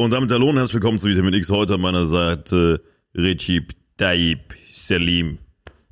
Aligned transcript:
Und 0.00 0.12
damit 0.12 0.32
hallo 0.32 0.48
und 0.48 0.56
herzlich 0.56 0.76
willkommen 0.76 0.98
zu 0.98 1.08
Vitamin 1.08 1.34
X. 1.34 1.50
Heute 1.50 1.74
an 1.74 1.82
meiner 1.82 2.06
Seite 2.06 2.82
Recep 3.14 3.74
Tayyip 3.98 4.54
Selim 4.72 5.36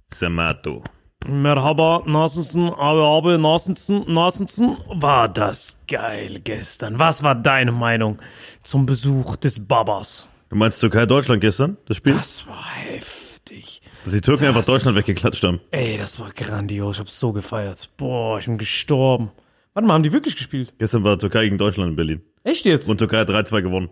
Samato. 0.06 0.82
Merhaba, 1.26 2.04
Nasensen, 2.06 2.70
Abe, 2.70 3.02
Abe, 3.02 3.36
Nasensen, 3.36 4.10
Nasensen. 4.10 4.78
War 4.88 5.28
das 5.28 5.78
geil 5.86 6.40
gestern. 6.42 6.98
Was 6.98 7.22
war 7.22 7.34
deine 7.34 7.70
Meinung 7.70 8.18
zum 8.62 8.86
Besuch 8.86 9.36
des 9.36 9.60
Babas? 9.68 10.30
Du 10.48 10.56
meinst 10.56 10.80
Türkei-Deutschland 10.80 11.42
gestern, 11.42 11.76
das 11.84 11.98
Spiel? 11.98 12.14
Das 12.14 12.46
war 12.48 12.64
heftig. 12.76 13.82
Dass 14.04 14.14
die 14.14 14.22
Türken 14.22 14.44
das, 14.44 14.56
einfach 14.56 14.72
Deutschland 14.72 14.96
weggeklatscht 14.96 15.44
haben. 15.44 15.60
Ey, 15.70 15.98
das 15.98 16.18
war 16.18 16.30
grandios. 16.30 16.96
Ich 16.96 17.00
hab's 17.00 17.20
so 17.20 17.34
gefeiert. 17.34 17.90
Boah, 17.98 18.38
ich 18.38 18.46
bin 18.46 18.56
gestorben. 18.56 19.32
Warte 19.74 19.86
mal, 19.86 19.92
haben 19.92 20.02
die 20.02 20.14
wirklich 20.14 20.34
gespielt? 20.34 20.72
Gestern 20.78 21.04
war 21.04 21.18
Türkei 21.18 21.44
gegen 21.44 21.58
Deutschland 21.58 21.90
in 21.90 21.96
Berlin. 21.96 22.22
Echt 22.48 22.64
jetzt? 22.64 22.88
Und 22.88 22.98
Türkei 22.98 23.18
hat 23.18 23.30
3-2 23.30 23.62
gewonnen. 23.62 23.90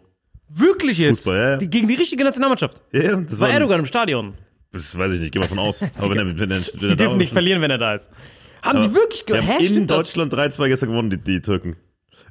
Wirklich 0.48 0.98
jetzt? 0.98 1.18
Fußball, 1.24 1.36
ja, 1.36 1.50
ja. 1.50 1.56
Die, 1.56 1.68
gegen 1.68 1.88
die 1.88 1.94
richtige 1.94 2.24
Nationalmannschaft. 2.24 2.82
Ja, 2.92 3.16
das 3.16 3.38
war 3.40 3.48
war 3.48 3.54
Erdogan 3.54 3.80
im 3.80 3.86
Stadion. 3.86 4.34
Das 4.72 4.96
weiß 4.96 5.12
ich 5.14 5.20
nicht, 5.20 5.32
geh 5.32 5.38
mal 5.38 5.48
von 5.48 5.58
aus. 5.58 5.82
Aber 5.98 6.10
wenn 6.14 6.18
er, 6.18 6.26
wenn 6.26 6.50
er, 6.50 6.60
wenn 6.60 6.82
er 6.82 6.88
Die 6.88 6.96
dürfen 6.96 7.18
nicht 7.18 7.32
verlieren, 7.32 7.60
wenn 7.62 7.70
er 7.70 7.78
da 7.78 7.94
ist. 7.94 8.10
Haben 8.62 8.80
die 8.80 8.94
wirklich 8.94 9.24
haben 9.28 9.42
Hä, 9.46 9.66
in? 9.66 9.86
Deutschland 9.86 10.32
3-2 10.32 10.68
gestern 10.68 10.88
gewonnen, 10.90 11.10
die, 11.10 11.18
die 11.18 11.40
Türken. 11.40 11.76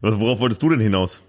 Was, 0.01 0.19
worauf 0.19 0.39
wolltest 0.39 0.61
du 0.63 0.69
denn 0.69 0.79
hinaus? 0.79 1.21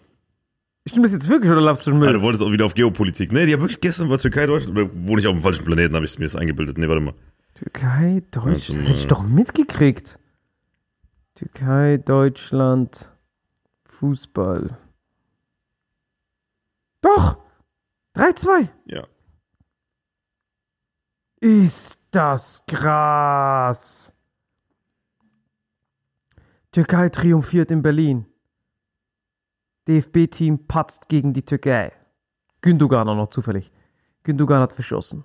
Stimmt 0.88 1.04
das 1.04 1.12
jetzt 1.12 1.28
wirklich 1.28 1.50
oder 1.50 1.60
laufst 1.60 1.86
du 1.86 1.90
schon 1.90 1.98
Ah, 2.02 2.04
Müll? 2.06 2.12
du 2.14 2.22
wolltest 2.22 2.42
auch 2.42 2.52
wieder 2.52 2.64
auf 2.64 2.74
Geopolitik. 2.74 3.32
Nee, 3.32 3.46
die 3.46 3.52
haben 3.52 3.60
wirklich 3.60 3.80
gestern 3.80 4.08
war 4.08 4.18
Türkei, 4.18 4.46
Deutschland. 4.46 4.76
Wohne 4.94 5.20
ich 5.20 5.26
auf 5.26 5.34
dem 5.34 5.42
falschen 5.42 5.64
Planeten, 5.64 5.94
habe 5.94 6.06
ich 6.06 6.18
mir 6.18 6.24
das 6.24 6.36
eingebildet. 6.36 6.78
Nee, 6.78 6.88
warte 6.88 7.00
mal. 7.02 7.14
Türkei, 7.54 8.22
Deutschland. 8.30 8.54
Also, 8.54 8.74
Das 8.74 8.88
hätte 8.88 8.98
ich 8.98 9.06
doch 9.06 9.22
mitgekriegt. 9.22 10.18
Türkei, 11.34 11.98
Deutschland, 11.98 13.10
Fußball. 13.84 14.68
Doch! 17.06 17.38
3-2. 18.16 18.68
Ja. 18.86 19.06
Ist 21.38 22.00
das 22.10 22.64
krass. 22.66 24.14
Türkei 26.72 27.08
triumphiert 27.10 27.70
in 27.70 27.82
Berlin. 27.82 28.26
DFB-Team 29.86 30.66
patzt 30.66 31.08
gegen 31.08 31.32
die 31.32 31.44
Türkei. 31.44 31.92
Gündogan 32.60 33.08
auch 33.08 33.14
noch 33.14 33.28
zufällig. 33.28 33.70
Gündogan 34.24 34.60
hat 34.60 34.72
verschossen. 34.72 35.24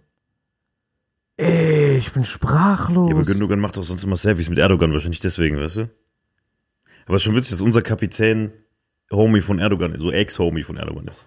Ey, 1.37 1.97
ich 1.97 2.13
bin 2.13 2.23
sprachlos. 2.23 3.09
Ja, 3.09 3.15
aber 3.15 3.25
Gündogan 3.25 3.59
macht 3.59 3.77
doch 3.77 3.83
sonst 3.83 4.03
immer 4.03 4.17
Selfies 4.17 4.49
mit 4.49 4.59
Erdogan, 4.59 4.93
wahrscheinlich 4.93 5.21
deswegen, 5.21 5.57
weißt 5.57 5.77
du? 5.77 5.89
Aber 7.05 7.15
es 7.15 7.21
ist 7.21 7.23
schon 7.23 7.35
witzig, 7.35 7.51
dass 7.51 7.61
unser 7.61 7.81
Kapitän 7.81 8.53
Homie 9.11 9.41
von 9.41 9.57
Erdogan 9.57 9.95
ist, 9.95 10.01
so 10.01 10.11
Ex-Homie 10.11 10.63
von 10.63 10.77
Erdogan 10.77 11.07
ist. 11.07 11.25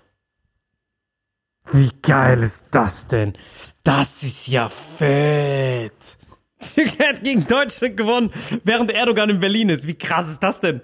Wie 1.73 1.91
geil 2.03 2.43
ist 2.43 2.67
das 2.71 3.07
denn? 3.09 3.35
Das 3.83 4.23
ist 4.23 4.49
ja 4.49 4.69
fett. 4.69 6.19
Türkei 6.61 7.05
hat 7.09 7.23
gegen 7.23 7.47
Deutschland 7.47 7.97
gewonnen, 7.97 8.31
während 8.65 8.93
Erdogan 8.93 9.31
in 9.31 9.41
Berlin 9.41 9.69
ist. 9.69 9.87
Wie 9.87 9.95
krass 9.95 10.29
ist 10.29 10.43
das 10.43 10.61
denn? 10.61 10.81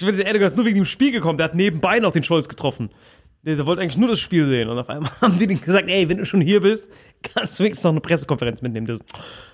Der 0.00 0.26
Erdogan 0.26 0.46
ist 0.46 0.56
nur 0.56 0.66
wegen 0.66 0.76
dem 0.76 0.84
Spiel 0.84 1.12
gekommen. 1.12 1.38
Der 1.38 1.44
hat 1.44 1.54
nebenbei 1.54 1.98
noch 1.98 2.12
den 2.12 2.24
Scholz 2.24 2.48
getroffen. 2.48 2.90
Der, 3.44 3.66
wollte 3.66 3.82
eigentlich 3.82 3.98
nur 3.98 4.08
das 4.08 4.20
Spiel 4.20 4.46
sehen. 4.46 4.68
Und 4.68 4.78
auf 4.78 4.88
einmal 4.88 5.10
haben 5.20 5.38
die 5.38 5.46
gesagt, 5.46 5.88
ey, 5.88 6.08
wenn 6.08 6.18
du 6.18 6.24
schon 6.24 6.40
hier 6.40 6.60
bist, 6.60 6.88
kannst 7.22 7.58
du 7.58 7.64
wenigstens 7.64 7.84
noch 7.84 7.90
eine 7.90 8.00
Pressekonferenz 8.00 8.62
mitnehmen. 8.62 8.98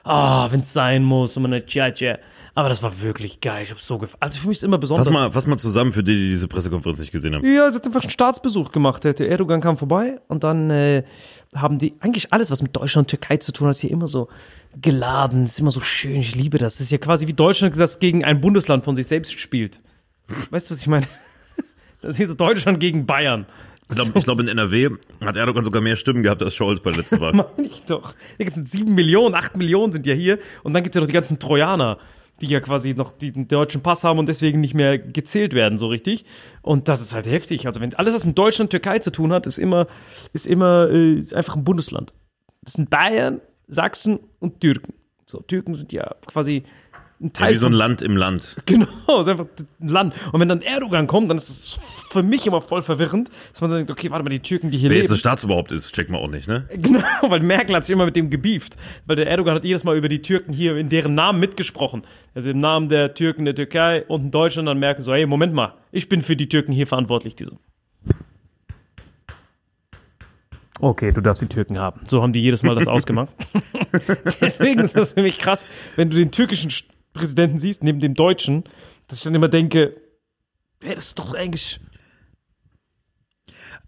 Ah, 0.04 0.48
wenn 0.50 0.60
es 0.60 0.72
sein 0.72 1.02
muss. 1.02 1.36
Und 1.36 1.44
man, 1.44 1.66
tja, 1.66 1.90
tja. 1.90 2.18
Aber 2.58 2.68
das 2.68 2.82
war 2.82 3.02
wirklich 3.02 3.40
geil. 3.40 3.62
Ich 3.62 3.70
hab's 3.70 3.86
so 3.86 3.98
gefallen. 3.98 4.20
Also 4.20 4.40
für 4.40 4.48
mich 4.48 4.58
ist 4.58 4.64
immer 4.64 4.78
besonders. 4.78 5.06
Fass 5.06 5.14
mal, 5.14 5.30
fass 5.30 5.46
mal 5.46 5.58
zusammen 5.58 5.92
für 5.92 6.02
die, 6.02 6.16
die 6.16 6.28
diese 6.30 6.48
Pressekonferenz 6.48 6.98
nicht 6.98 7.12
gesehen 7.12 7.36
haben. 7.36 7.44
Ja, 7.44 7.70
der 7.70 7.74
hat 7.74 7.86
einfach 7.86 8.00
einen 8.00 8.10
Staatsbesuch 8.10 8.72
gemacht. 8.72 9.04
Der 9.04 9.16
Erdogan 9.20 9.60
kam 9.60 9.76
vorbei 9.76 10.20
und 10.26 10.42
dann 10.42 10.68
äh, 10.68 11.04
haben 11.54 11.78
die 11.78 11.94
eigentlich 12.00 12.32
alles, 12.32 12.50
was 12.50 12.60
mit 12.60 12.74
Deutschland 12.74 13.04
und 13.04 13.10
Türkei 13.10 13.36
zu 13.36 13.52
tun 13.52 13.68
hat, 13.68 13.76
ist 13.76 13.82
hier 13.82 13.92
immer 13.92 14.08
so 14.08 14.26
geladen, 14.74 15.44
ist 15.44 15.60
immer 15.60 15.70
so 15.70 15.80
schön. 15.80 16.16
Ich 16.16 16.34
liebe 16.34 16.58
das. 16.58 16.78
Das 16.78 16.86
ist 16.86 16.90
ja 16.90 16.98
quasi 16.98 17.28
wie 17.28 17.32
Deutschland, 17.32 17.78
das 17.78 18.00
gegen 18.00 18.24
ein 18.24 18.40
Bundesland 18.40 18.84
von 18.84 18.96
sich 18.96 19.06
selbst 19.06 19.38
spielt. 19.38 19.78
Weißt 20.50 20.68
du, 20.68 20.74
was 20.74 20.80
ich 20.80 20.88
meine? 20.88 21.06
Das 22.00 22.10
ist 22.12 22.16
hier 22.16 22.28
so 22.28 22.34
Deutschland 22.34 22.78
gegen 22.80 23.06
Bayern. 23.06 23.46
Ich 23.88 23.96
glaube, 23.96 24.20
glaub, 24.20 24.38
in 24.40 24.48
NRW 24.48 24.90
hat 25.20 25.36
Erdogan 25.36 25.64
sogar 25.64 25.80
mehr 25.80 25.96
Stimmen 25.96 26.22
gehabt 26.22 26.42
als 26.42 26.54
Scholz 26.54 26.80
bei 26.80 26.90
der 26.90 27.00
letzten 27.00 27.20
Wahl. 27.20 27.32
Meine 27.56 27.68
ich 27.68 27.82
doch. 27.86 28.14
Hier 28.36 28.50
sind 28.50 28.68
sieben 28.68 28.94
Millionen, 28.94 29.34
acht 29.34 29.56
Millionen 29.56 29.92
sind 29.92 30.06
ja 30.06 30.14
hier. 30.14 30.38
Und 30.62 30.74
dann 30.74 30.82
gibt 30.82 30.94
es 30.94 30.98
ja 30.98 31.00
noch 31.00 31.08
die 31.08 31.14
ganzen 31.14 31.38
Trojaner, 31.38 31.98
die 32.40 32.46
ja 32.46 32.60
quasi 32.60 32.94
noch 32.94 33.12
den 33.12 33.48
deutschen 33.48 33.82
Pass 33.82 34.04
haben 34.04 34.18
und 34.18 34.26
deswegen 34.26 34.60
nicht 34.60 34.74
mehr 34.74 34.98
gezählt 34.98 35.54
werden, 35.54 35.78
so 35.78 35.88
richtig. 35.88 36.24
Und 36.62 36.88
das 36.88 37.00
ist 37.00 37.14
halt 37.14 37.26
heftig. 37.26 37.66
Also 37.66 37.80
wenn 37.80 37.94
alles, 37.94 38.14
was 38.14 38.24
mit 38.24 38.38
Deutschland, 38.38 38.70
Türkei 38.70 38.98
zu 38.98 39.10
tun 39.10 39.32
hat, 39.32 39.46
ist 39.46 39.58
immer, 39.58 39.86
ist 40.32 40.46
immer 40.46 40.88
äh, 40.90 41.14
ist 41.14 41.34
einfach 41.34 41.56
ein 41.56 41.64
Bundesland. 41.64 42.14
Das 42.62 42.74
sind 42.74 42.90
Bayern, 42.90 43.40
Sachsen 43.66 44.20
und 44.38 44.60
Türken. 44.60 44.94
So, 45.26 45.40
Türken 45.40 45.74
sind 45.74 45.92
ja 45.92 46.14
quasi 46.26 46.64
ein 47.20 47.26
Ja, 47.26 47.30
Teil 47.32 47.54
wie 47.54 47.58
so 47.58 47.66
ein 47.66 47.72
Land 47.72 48.00
im 48.02 48.16
Land. 48.16 48.56
Genau, 48.66 49.20
ist 49.20 49.28
einfach 49.28 49.46
ein 49.80 49.88
Land. 49.88 50.14
Und 50.32 50.40
wenn 50.40 50.48
dann 50.48 50.62
Erdogan 50.62 51.06
kommt, 51.06 51.28
dann 51.30 51.36
ist 51.36 51.48
es 51.48 51.78
für 52.10 52.22
mich 52.22 52.46
immer 52.46 52.60
voll 52.60 52.80
verwirrend, 52.82 53.28
dass 53.52 53.60
man 53.60 53.70
dann 53.70 53.78
denkt, 53.80 53.90
okay, 53.90 54.10
warte 54.10 54.22
mal, 54.24 54.30
die 54.30 54.38
Türken, 54.40 54.70
die 54.70 54.78
hier 54.78 54.88
Wer 54.90 54.96
leben. 54.98 55.04
jetzt 55.06 55.12
ein 55.16 55.18
Staatsoberhaupt 55.18 55.72
ist, 55.72 55.92
checkt 55.94 56.10
man 56.10 56.20
auch 56.20 56.28
nicht, 56.28 56.46
ne? 56.48 56.66
Genau, 56.70 57.00
weil 57.28 57.40
Merkel 57.40 57.74
hat 57.74 57.84
sich 57.84 57.92
immer 57.92 58.04
mit 58.06 58.14
dem 58.16 58.30
gebieft. 58.30 58.76
Weil 59.06 59.16
der 59.16 59.26
Erdogan 59.28 59.54
hat 59.56 59.64
jedes 59.64 59.84
Mal 59.84 59.96
über 59.96 60.08
die 60.08 60.22
Türken 60.22 60.52
hier 60.52 60.76
in 60.76 60.88
deren 60.88 61.14
Namen 61.14 61.40
mitgesprochen. 61.40 62.02
Also 62.34 62.50
im 62.50 62.60
Namen 62.60 62.88
der 62.88 63.14
Türken 63.14 63.44
der 63.44 63.54
Türkei 63.54 64.04
und 64.06 64.20
in 64.22 64.30
Deutschland 64.30 64.68
dann 64.68 64.78
Merkel 64.78 65.02
so, 65.04 65.12
hey, 65.12 65.26
Moment 65.26 65.54
mal, 65.54 65.74
ich 65.90 66.08
bin 66.08 66.22
für 66.22 66.36
die 66.36 66.48
Türken 66.48 66.72
hier 66.72 66.86
verantwortlich. 66.86 67.34
Die 67.34 67.44
so. 67.44 67.58
Okay, 70.80 71.10
du 71.10 71.20
darfst 71.20 71.42
die 71.42 71.48
Türken 71.48 71.78
haben. 71.78 72.00
So 72.06 72.22
haben 72.22 72.32
die 72.32 72.40
jedes 72.40 72.62
Mal 72.62 72.76
das 72.76 72.86
ausgemacht. 72.88 73.30
Deswegen 74.40 74.78
ist 74.80 74.94
das 74.96 75.12
für 75.12 75.22
mich 75.22 75.38
krass, 75.38 75.66
wenn 75.96 76.08
du 76.10 76.16
den 76.16 76.30
türkischen 76.30 76.70
Sch- 76.70 76.84
Präsidenten 77.12 77.58
siehst, 77.58 77.82
neben 77.82 78.00
dem 78.00 78.14
deutschen, 78.14 78.64
dass 79.06 79.18
ich 79.18 79.24
dann 79.24 79.34
immer 79.34 79.48
denke, 79.48 80.00
hey, 80.82 80.94
das 80.94 81.06
ist 81.06 81.18
doch 81.18 81.34
eigentlich. 81.34 81.80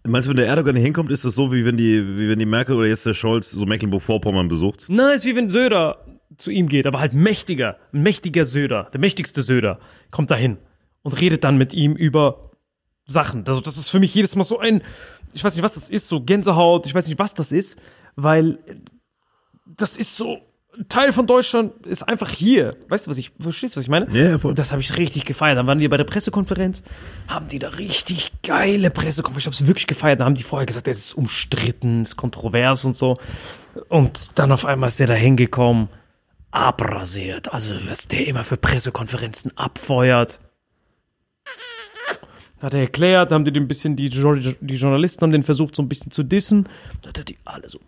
Meinst 0.07 0.27
du, 0.27 0.31
wenn 0.31 0.37
der 0.37 0.47
Erdogan 0.47 0.75
hinkommt, 0.75 1.11
ist 1.11 1.25
das 1.25 1.35
so, 1.35 1.51
wie 1.51 1.63
wenn 1.63 1.77
die, 1.77 2.17
wie 2.17 2.27
wenn 2.27 2.39
die 2.39 2.45
Merkel 2.45 2.75
oder 2.75 2.87
jetzt 2.87 3.05
der 3.05 3.13
Scholz 3.13 3.51
so 3.51 3.65
Mecklenburg-Vorpommern 3.65 4.47
besucht? 4.47 4.85
Na, 4.89 5.11
ist 5.11 5.25
wie 5.25 5.35
wenn 5.35 5.49
Söder 5.49 6.05
zu 6.37 6.49
ihm 6.49 6.67
geht, 6.67 6.87
aber 6.87 6.99
halt 6.99 7.13
mächtiger. 7.13 7.77
Ein 7.93 8.01
mächtiger 8.01 8.45
Söder, 8.45 8.89
der 8.93 8.99
mächtigste 8.99 9.43
Söder, 9.43 9.79
kommt 10.09 10.31
dahin 10.31 10.57
und 11.03 11.19
redet 11.19 11.43
dann 11.43 11.57
mit 11.57 11.73
ihm 11.73 11.95
über 11.95 12.51
Sachen. 13.05 13.43
Also, 13.47 13.61
das 13.61 13.77
ist 13.77 13.89
für 13.89 13.99
mich 13.99 14.15
jedes 14.15 14.35
Mal 14.35 14.43
so 14.43 14.57
ein, 14.57 14.81
ich 15.33 15.43
weiß 15.43 15.55
nicht, 15.55 15.63
was 15.63 15.75
das 15.75 15.89
ist, 15.89 16.07
so 16.07 16.21
Gänsehaut, 16.21 16.85
ich 16.87 16.95
weiß 16.95 17.07
nicht, 17.07 17.19
was 17.19 17.33
das 17.33 17.51
ist, 17.51 17.79
weil 18.15 18.59
das 19.65 19.97
ist 19.97 20.15
so, 20.15 20.39
Teil 20.87 21.11
von 21.11 21.27
Deutschland 21.27 21.85
ist 21.85 22.07
einfach 22.07 22.29
hier. 22.29 22.75
Weißt 22.87 23.05
du, 23.05 23.11
was 23.11 23.17
ich, 23.17 23.31
verstehst 23.39 23.75
du, 23.75 23.79
was 23.79 23.83
ich 23.83 23.89
meine? 23.89 24.07
Ja, 24.11 24.29
ja, 24.31 24.39
voll. 24.39 24.51
Und 24.51 24.59
das 24.59 24.71
habe 24.71 24.81
ich 24.81 24.97
richtig 24.97 25.25
gefeiert. 25.25 25.57
Dann 25.57 25.67
waren 25.67 25.79
die 25.79 25.87
bei 25.87 25.97
der 25.97 26.05
Pressekonferenz, 26.05 26.83
haben 27.27 27.49
die 27.49 27.59
da 27.59 27.69
richtig 27.69 28.31
geile 28.41 28.89
Pressekonferenz. 28.89 29.43
Ich 29.43 29.45
habe 29.47 29.63
es 29.63 29.67
wirklich 29.67 29.87
gefeiert. 29.87 30.21
Dann 30.21 30.27
haben 30.27 30.35
die 30.35 30.43
vorher 30.43 30.65
gesagt, 30.65 30.87
es 30.87 30.97
ist 30.97 31.13
umstritten, 31.13 32.01
es 32.01 32.09
ist 32.09 32.15
kontrovers 32.15 32.85
und 32.85 32.95
so. 32.95 33.17
Und 33.89 34.39
dann 34.39 34.51
auf 34.51 34.65
einmal 34.65 34.87
ist 34.87 34.99
der 34.99 35.07
da 35.07 35.13
hingekommen, 35.13 35.89
abrasiert. 36.51 37.53
Also, 37.53 37.73
was 37.87 38.07
der 38.07 38.27
immer 38.27 38.45
für 38.45 38.57
Pressekonferenzen 38.57 39.57
abfeuert. 39.57 40.39
Hat 42.61 42.73
er 42.75 42.81
erklärt, 42.81 43.31
haben 43.31 43.43
die 43.43 43.59
ein 43.59 43.67
bisschen, 43.67 43.95
die, 43.95 44.09
die 44.09 44.75
Journalisten 44.75 45.23
haben 45.23 45.31
den 45.31 45.43
versucht, 45.43 45.75
so 45.75 45.81
ein 45.81 45.89
bisschen 45.89 46.11
zu 46.11 46.23
dissen. 46.23 46.69
Dann 47.01 47.09
hat 47.09 47.17
er 47.17 47.23
die 47.23 47.37
alle 47.43 47.67
so 47.67 47.79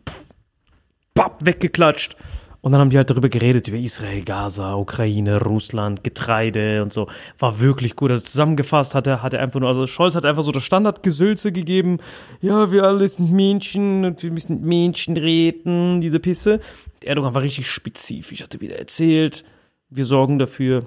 papp, 1.13 1.45
weggeklatscht. 1.45 2.17
Und 2.63 2.71
dann 2.71 2.79
haben 2.81 2.89
die 2.89 2.97
halt 2.97 3.09
darüber 3.09 3.29
geredet, 3.29 3.67
über 3.67 3.77
Israel, 3.77 4.23
Gaza, 4.23 4.73
Ukraine, 4.75 5.39
Russland, 5.39 6.03
Getreide 6.03 6.81
und 6.81 6.91
so. 6.91 7.07
War 7.37 7.59
wirklich 7.59 7.95
gut. 7.95 8.09
Also 8.09 8.23
zusammengefasst 8.23 8.95
hat 8.95 9.05
er, 9.05 9.21
hat 9.21 9.33
er 9.33 9.41
einfach 9.41 9.59
nur, 9.59 9.69
also 9.69 9.85
Scholz 9.85 10.15
hat 10.15 10.25
einfach 10.25 10.43
so 10.43 10.51
das 10.51 10.63
Standardgesülze 10.63 11.51
gegeben. 11.51 11.99
Ja, 12.39 12.71
wir 12.71 12.83
alle 12.83 13.07
sind 13.07 13.31
Menschen 13.31 14.05
und 14.05 14.23
wir 14.23 14.31
müssen 14.31 14.61
Menschen 14.61 15.17
reden, 15.17 15.99
diese 16.01 16.19
Pisse. 16.19 16.61
Erdogan 17.03 17.35
war 17.35 17.41
richtig 17.41 17.69
spezifisch, 17.69 18.41
hatte 18.41 18.61
wieder 18.61 18.79
erzählt, 18.79 19.43
wir 19.89 20.05
sorgen 20.05 20.39
dafür, 20.39 20.85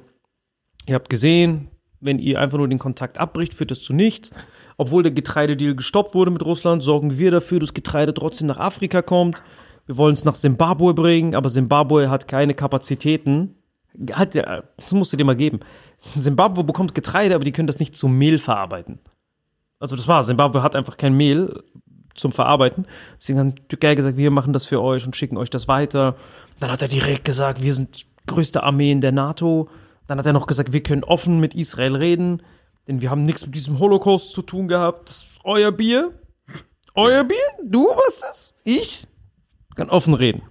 Ihr 0.87 0.95
habt 0.95 1.11
gesehen, 1.11 1.69
wenn 2.01 2.19
ihr 2.19 2.41
einfach 2.41 2.59
nur 2.59 2.69
den 2.69 2.79
Kontakt 2.79 3.19
abbricht, 3.19 3.55
führt 3.55 3.73
das 3.73 3.81
zu 3.81 3.93
nichts. 3.93 4.33
Obwohl 4.77 5.03
der 5.03 5.13
Getreidedeal 5.13 5.75
gestoppt 5.75 6.15
wurde 6.15 6.31
mit 6.31 6.45
Russland, 6.45 6.83
sorgen 6.83 7.19
wir 7.19 7.31
dafür, 7.31 7.59
dass 7.59 7.75
Getreide 7.75 8.15
trotzdem 8.15 8.47
nach 8.47 8.59
Afrika 8.59 9.03
kommt. 9.03 9.43
Wir 9.87 9.97
wollen 9.97 10.15
es 10.15 10.25
nach 10.25 10.35
Simbabwe 10.35 10.95
bringen, 10.95 11.35
aber 11.35 11.49
Simbabwe 11.49 12.11
hat 12.11 12.29
keine 12.29 12.55
Kapazitäten. 12.55 13.55
Ja, 13.95 14.25
das 14.25 14.93
musst 14.93 15.13
du 15.13 15.17
dir 15.17 15.25
mal 15.25 15.37
geben. 15.37 15.61
Simbabwe 16.17 16.65
bekommt 16.65 16.95
Getreide, 16.95 17.35
aber 17.35 17.45
die 17.45 17.53
können 17.53 17.69
das 17.69 17.79
nicht 17.79 17.97
zu 17.97 18.09
Mehl 18.09 18.39
verarbeiten. 18.39 18.99
Also 19.79 19.97
das 19.97 20.09
war, 20.09 20.23
Simbabwe 20.23 20.63
hat 20.63 20.75
einfach 20.75 20.97
kein 20.97 21.15
Mehl 21.15 21.63
zum 22.15 22.33
Verarbeiten. 22.33 22.87
Deswegen 23.19 23.39
haben 23.39 23.55
die 23.55 23.63
Türkei 23.69 23.95
gesagt, 23.95 24.17
wir 24.17 24.31
machen 24.31 24.53
das 24.53 24.67
für 24.67 24.83
euch 24.83 25.07
und 25.07 25.17
schicken 25.17 25.37
euch 25.37 25.51
das 25.51 25.69
weiter. 25.69 26.17
Dann 26.61 26.71
hat 26.71 26.83
er 26.83 26.89
direkt 26.89 27.25
gesagt, 27.25 27.63
wir 27.63 27.75
sind 27.75 28.07
größte 28.27 28.63
Armee 28.63 28.91
in 28.91 29.01
der 29.01 29.13
NATO. 29.13 29.69
Dann 30.07 30.19
hat 30.19 30.27
er 30.27 30.33
noch 30.33 30.47
gesagt, 30.47 30.73
wir 30.73 30.83
können 30.83 31.05
offen 31.05 31.41
mit 31.41 31.55
Israel 31.55 31.97
reden, 31.97 32.43
denn 32.89 33.01
wir 33.01 33.11
haben 33.11 33.23
nichts 33.23 33.45
mit 33.45 33.55
diesem 33.55 33.79
Holocaust 33.79 34.33
zu 34.33 34.43
tun 34.43 34.69
gehabt. 34.69 35.27
Euer 35.45 35.73
Bier? 35.73 36.13
Euer 36.95 37.25
Bier? 37.25 37.37
Du 37.63 37.87
was 37.87 38.21
das? 38.21 38.55
Ich? 38.65 39.07
Kann 39.77 39.91
offen 39.91 40.15
reden. 40.15 40.43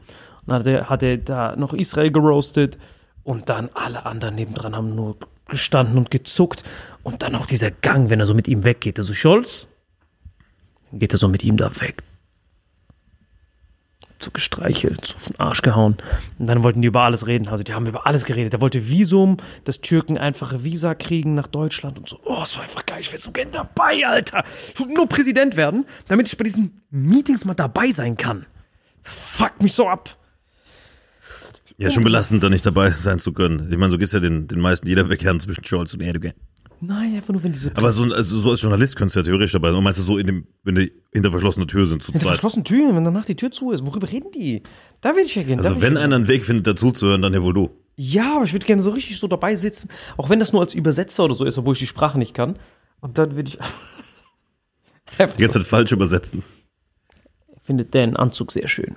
Und 0.46 0.66
dann 0.66 0.90
hat 0.90 1.04
er, 1.04 1.10
er 1.10 1.18
da 1.18 1.56
noch 1.56 1.74
Israel 1.74 2.12
geroastet 2.12 2.78
und 3.24 3.50
dann 3.50 3.70
alle 3.74 4.06
anderen 4.06 4.36
nebendran 4.36 4.76
haben 4.76 4.96
nur 4.96 5.18
gestanden 5.48 5.98
und 5.98 6.12
gezuckt. 6.12 6.64
Und 7.04 7.24
dann 7.24 7.36
auch 7.36 7.46
dieser 7.46 7.72
Gang, 7.72 8.10
wenn 8.10 8.20
er 8.20 8.26
so 8.26 8.34
mit 8.34 8.48
ihm 8.48 8.64
weggeht. 8.64 8.98
Also 9.00 9.14
Scholz, 9.14 9.68
dann 10.92 11.00
geht 11.00 11.14
er 11.14 11.18
so 11.18 11.28
mit 11.28 11.44
ihm 11.44 11.58
da 11.58 11.70
weg. 11.82 12.04
So 14.20 14.32
gestreichelt, 14.32 15.06
so 15.06 15.16
auf 15.16 15.24
den 15.24 15.40
Arsch 15.40 15.62
gehauen. 15.62 15.98
Und 16.40 16.48
dann 16.48 16.64
wollten 16.64 16.82
die 16.82 16.88
über 16.88 17.02
alles 17.02 17.28
reden. 17.28 17.48
Also 17.48 17.64
die 17.64 17.74
haben 17.74 17.86
über 17.86 18.08
alles 18.08 18.26
geredet. 18.26 18.54
Der 18.54 18.62
wollte 18.62 18.90
Visum, 18.90 19.38
dass 19.66 19.82
Türken 19.82 20.18
einfache 20.18 20.64
Visa 20.64 20.96
kriegen 20.96 21.36
nach 21.36 21.48
Deutschland 21.48 21.98
und 21.98 22.08
so. 22.08 22.20
Oh, 22.24 22.38
das 22.40 22.56
war 22.56 22.64
einfach 22.64 22.86
geil. 22.86 23.00
Ich 23.02 23.12
wäre 23.12 23.22
so 23.22 23.32
gern 23.32 23.52
dabei, 23.52 24.06
Alter. 24.06 24.44
Ich 24.74 24.80
will 24.80 24.88
nur 24.88 25.08
Präsident 25.08 25.56
werden, 25.58 25.86
damit 26.08 26.28
ich 26.28 26.38
bei 26.38 26.44
diesen 26.44 26.82
Meetings 26.92 27.44
mal 27.44 27.56
dabei 27.56 27.92
sein 27.92 28.18
kann. 28.18 28.46
Fuck 29.06 29.62
mich 29.62 29.74
so 29.74 29.88
ab. 29.88 30.18
Ja, 31.78 31.92
schon 31.92 32.04
belastend, 32.04 32.44
da 32.44 32.50
nicht 32.50 32.66
dabei 32.66 32.90
sein 32.92 33.20
zu 33.20 33.34
können. 33.34 33.72
Ich 33.72 33.78
meine, 33.78 33.92
so 33.92 33.98
geht's 33.98 34.14
ja 34.14 34.20
den, 34.20 34.48
den 34.48 34.60
meisten 34.60 34.88
jeder 34.88 35.10
Wegkehren 35.10 35.40
zwischen 35.40 35.64
Scholz 35.64 35.94
und 35.94 36.02
Erdogan. 36.02 36.34
Nein, 36.82 37.16
einfach 37.16 37.34
nur, 37.34 37.44
wenn 37.44 37.54
diese 37.54 37.72
Aber 37.76 37.92
so, 37.92 38.04
also 38.04 38.40
so 38.40 38.52
als 38.52 38.62
Journalist 38.62 38.96
könntest 38.96 39.16
du 39.16 39.20
ja 39.20 39.24
theoretisch 39.24 39.54
dabei 39.54 39.70
sein. 39.70 39.78
Und 39.78 39.84
meinst 39.84 40.00
du 40.00 40.04
so 40.04 40.18
in 40.18 40.28
dem, 40.28 40.48
wenn 40.64 40.76
die 40.76 40.92
hinter 41.14 41.32
verschlossener 41.32 41.68
Tür 41.68 41.86
sind 41.86 42.02
zu 42.02 42.12
Hinter 42.12 42.26
zweit? 42.26 42.34
verschlossenen 42.36 42.66
Türen, 42.66 42.96
wenn 42.96 43.04
danach 43.04 43.26
die 43.26 43.36
Tür 43.36 43.52
zu 43.52 43.72
ist. 43.72 43.86
Worüber 43.86 44.12
reden 44.12 44.32
die? 44.34 44.64
Da 45.02 45.16
will 45.16 45.26
ich 45.26 45.36
ja 45.36 45.44
gerne. 45.44 45.62
da 45.62 45.70
Also 45.70 45.82
wenn 45.82 45.96
ja 45.96 46.02
einer 46.02 46.16
einen 46.16 46.28
Weg 46.28 46.46
findet, 46.46 46.68
dazu 46.68 46.92
zu 46.92 47.08
hören, 47.08 47.22
dann 47.22 47.34
ja 47.34 47.42
wohl 47.44 47.54
du. 47.54 47.70
Ja, 47.98 48.36
aber 48.36 48.46
ich 48.46 48.54
würde 48.54 48.66
gerne 48.66 48.82
so 48.82 48.92
richtig 48.92 49.18
so 49.20 49.28
dabei 49.28 49.56
sitzen, 49.56 49.90
auch 50.18 50.30
wenn 50.30 50.40
das 50.40 50.52
nur 50.54 50.62
als 50.62 50.74
Übersetzer 50.74 51.24
oder 51.24 51.36
so 51.36 51.46
ist, 51.46 51.58
obwohl 51.58 51.74
ich 51.74 51.80
die 51.80 51.88
Sprache 51.88 52.18
nicht 52.18 52.34
kann. 52.34 52.58
Und 53.00 53.18
dann 53.18 53.36
würde 53.36 53.50
ich. 53.50 53.60
Einfach 55.18 55.38
so, 55.40 55.48
Zeit 55.48 55.64
falsch 55.64 55.92
übersetzen. 55.92 56.44
Findet 57.66 57.94
den 57.94 58.16
Anzug 58.16 58.52
sehr 58.52 58.68
schön. 58.68 58.96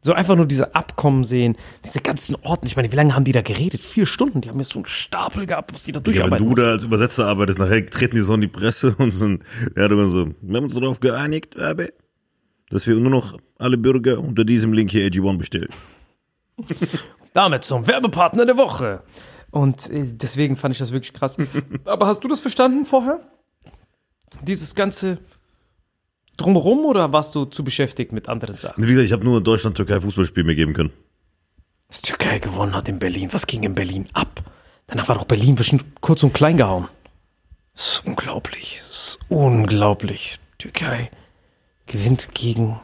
So 0.00 0.12
einfach 0.12 0.36
nur 0.36 0.44
diese 0.44 0.74
Abkommen 0.74 1.24
sehen, 1.24 1.56
diese 1.82 2.00
ganzen 2.00 2.36
Orten. 2.42 2.66
Ich 2.66 2.76
meine, 2.76 2.92
wie 2.92 2.96
lange 2.96 3.14
haben 3.14 3.24
die 3.24 3.32
da 3.32 3.40
geredet? 3.40 3.80
Vier 3.80 4.04
Stunden. 4.04 4.42
Die 4.42 4.50
haben 4.50 4.58
jetzt 4.58 4.72
so 4.72 4.78
einen 4.78 4.86
Stapel 4.86 5.46
gehabt, 5.46 5.72
was 5.72 5.84
die 5.84 5.92
da 5.92 6.00
Ja, 6.00 6.04
wenn 6.04 6.12
durcharbeiten 6.12 6.46
du 6.46 6.54
da 6.54 6.72
als 6.72 6.82
Übersetzer 6.82 7.26
arbeitest, 7.26 7.58
nachher 7.58 7.86
treten 7.86 8.16
die 8.16 8.22
so 8.22 8.34
in 8.34 8.42
die 8.42 8.48
Presse 8.48 8.94
und 8.98 9.12
sind, 9.12 9.44
ja, 9.76 9.88
du 9.88 10.06
so, 10.08 10.28
wir 10.42 10.56
haben 10.56 10.64
uns 10.64 10.74
darauf 10.74 11.00
geeinigt, 11.00 11.58
Abe, 11.58 11.94
dass 12.68 12.86
wir 12.86 12.96
nur 12.96 13.10
noch 13.10 13.38
alle 13.58 13.78
Bürger 13.78 14.18
unter 14.18 14.44
diesem 14.44 14.74
Link 14.74 14.90
hier 14.90 15.06
AG1 15.06 15.38
bestellen. 15.38 15.70
Damit 17.32 17.64
zum 17.64 17.86
Werbepartner 17.86 18.44
der 18.44 18.58
Woche. 18.58 19.02
Und 19.50 19.88
äh, 19.88 20.04
deswegen 20.04 20.56
fand 20.56 20.74
ich 20.74 20.80
das 20.80 20.92
wirklich 20.92 21.14
krass. 21.14 21.38
Aber 21.86 22.06
hast 22.06 22.22
du 22.22 22.28
das 22.28 22.40
verstanden 22.40 22.84
vorher? 22.84 23.20
Dieses 24.42 24.74
ganze 24.74 25.18
Drumherum 26.36 26.84
oder 26.84 27.12
warst 27.12 27.34
du 27.34 27.44
zu 27.44 27.62
beschäftigt 27.64 28.12
mit 28.12 28.28
anderen 28.28 28.56
Sachen? 28.56 28.82
Wie 28.82 28.88
gesagt, 28.88 29.06
ich 29.06 29.12
habe 29.12 29.24
nur 29.24 29.40
Deutschland-Türkei-Fußballspiel 29.40 30.44
mir 30.44 30.54
geben 30.54 30.72
können. 30.74 30.92
dass 31.88 32.02
Türkei 32.02 32.38
gewonnen 32.40 32.74
hat 32.74 32.88
in 32.88 32.98
Berlin. 32.98 33.28
Was 33.32 33.46
ging 33.46 33.62
in 33.62 33.74
Berlin 33.74 34.06
ab? 34.14 34.42
Danach 34.86 35.08
war 35.08 35.14
doch 35.16 35.24
Berlin 35.24 35.54
bestimmt 35.54 35.84
kurz 36.00 36.22
und 36.22 36.34
klein 36.34 36.56
gehauen. 36.56 36.88
Das 37.72 37.86
ist 37.86 38.06
unglaublich. 38.06 38.76
Das 38.78 38.90
ist 38.90 39.20
unglaublich. 39.28 40.38
Türkei 40.58 41.10
gewinnt 41.86 42.34
gegen 42.34 42.80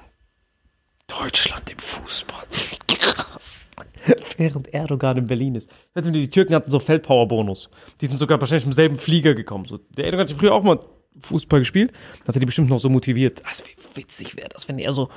Deutschland 1.07 1.71
im 1.71 1.79
Fußball. 1.79 2.45
Krass. 2.89 3.67
Während 4.37 4.73
Erdogan 4.73 5.17
in 5.19 5.27
Berlin 5.27 5.55
ist. 5.57 5.69
Die 5.97 6.31
Türken 6.31 6.55
hatten 6.55 6.71
so 6.71 6.79
Feldpower-Bonus. 6.79 7.71
Die 8.01 8.07
sind 8.07 8.17
sogar 8.17 8.41
wahrscheinlich 8.41 8.65
im 8.67 8.73
selben 8.73 8.97
Flieger 8.97 9.35
gekommen. 9.35 9.67
Der 9.97 10.05
Erdogan 10.07 10.29
hat 10.29 10.35
früher 10.37 10.55
auch 10.55 10.63
mal 10.63 10.79
Fußball 11.19 11.61
gespielt. 11.61 11.93
Hat 12.27 12.37
er 12.37 12.41
die 12.41 12.47
bestimmt 12.47 12.69
noch 12.69 12.79
so 12.79 12.89
motiviert. 12.89 13.43
Also 13.47 13.65
wie 13.65 13.97
witzig 13.97 14.37
wäre 14.37 14.49
das, 14.49 14.69
wenn 14.69 14.79
er 14.79 14.93
so 14.93 15.11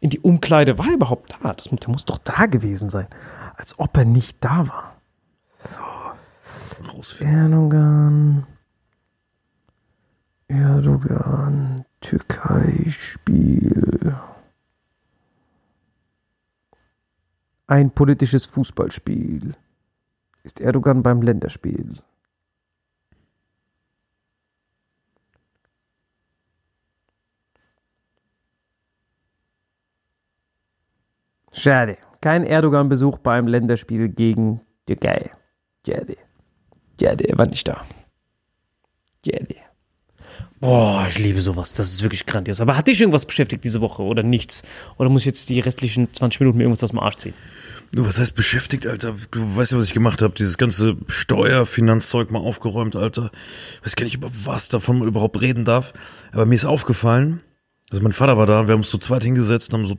in 0.00 0.10
die 0.10 0.20
Umkleide 0.20 0.78
war 0.78 0.88
er 0.88 0.94
überhaupt 0.94 1.34
da. 1.42 1.52
Das, 1.52 1.64
der 1.64 1.88
muss 1.88 2.04
doch 2.04 2.18
da 2.18 2.46
gewesen 2.46 2.88
sein. 2.88 3.08
Als 3.56 3.78
ob 3.78 3.96
er 3.96 4.06
nicht 4.06 4.38
da 4.40 4.68
war. 4.68 4.96
Rausfinden. 6.88 7.36
Erdogan. 7.36 8.46
Erdogan. 10.48 11.84
Türkei-Spiel. 12.00 14.16
Ein 17.66 17.90
politisches 17.90 18.46
Fußballspiel. 18.46 19.54
Ist 20.42 20.60
Erdogan 20.60 21.02
beim 21.02 21.20
Länderspiel? 21.20 21.96
Schade. 31.52 31.98
Kein 32.20 32.44
Erdogan-Besuch 32.44 33.18
beim 33.18 33.46
Länderspiel 33.46 34.08
gegen 34.08 34.60
Türkei. 34.86 35.30
Schade. 35.86 36.16
Schade, 37.00 37.28
er 37.28 37.38
war 37.38 37.46
nicht 37.46 37.66
da. 37.66 37.84
Schade. 39.24 39.56
Boah, 40.60 41.06
ich 41.08 41.18
liebe 41.18 41.40
sowas. 41.40 41.72
Das 41.72 41.90
ist 41.90 42.02
wirklich 42.02 42.26
grandios. 42.26 42.60
Aber 42.60 42.76
hat 42.76 42.86
dich 42.86 43.00
irgendwas 43.00 43.24
beschäftigt 43.24 43.64
diese 43.64 43.80
Woche 43.80 44.02
oder 44.02 44.22
nichts? 44.22 44.62
Oder 44.98 45.08
muss 45.08 45.22
ich 45.22 45.26
jetzt 45.26 45.48
die 45.48 45.60
restlichen 45.60 46.12
20 46.12 46.40
Minuten 46.40 46.58
mir 46.58 46.64
irgendwas 46.64 46.84
aus 46.84 46.90
dem 46.90 46.98
Arsch 46.98 47.16
ziehen? 47.16 47.34
Du, 47.92 48.06
was 48.06 48.18
heißt 48.18 48.34
beschäftigt, 48.34 48.86
Alter? 48.86 49.16
Du 49.30 49.56
weißt 49.56 49.72
ja, 49.72 49.78
was 49.78 49.86
ich 49.86 49.94
gemacht 49.94 50.20
habe. 50.20 50.34
Dieses 50.34 50.58
ganze 50.58 50.96
Steuerfinanzzeug 51.08 52.30
mal 52.30 52.40
aufgeräumt, 52.40 52.94
Alter. 52.94 53.30
Ich 53.80 53.86
weiß 53.86 53.96
gar 53.96 54.04
nicht, 54.04 54.16
über 54.16 54.30
was 54.44 54.68
davon 54.68 54.98
man 54.98 55.08
überhaupt 55.08 55.40
reden 55.40 55.64
darf. 55.64 55.94
Aber 56.30 56.44
mir 56.44 56.54
ist 56.54 56.66
aufgefallen, 56.66 57.40
also 57.90 58.02
mein 58.02 58.12
Vater 58.12 58.36
war 58.36 58.46
da, 58.46 58.68
wir 58.68 58.74
haben 58.74 58.80
uns 58.80 58.90
zu 58.90 58.98
zweit 58.98 59.24
hingesetzt 59.24 59.72
und 59.72 59.80
haben 59.80 59.86
so 59.86 59.96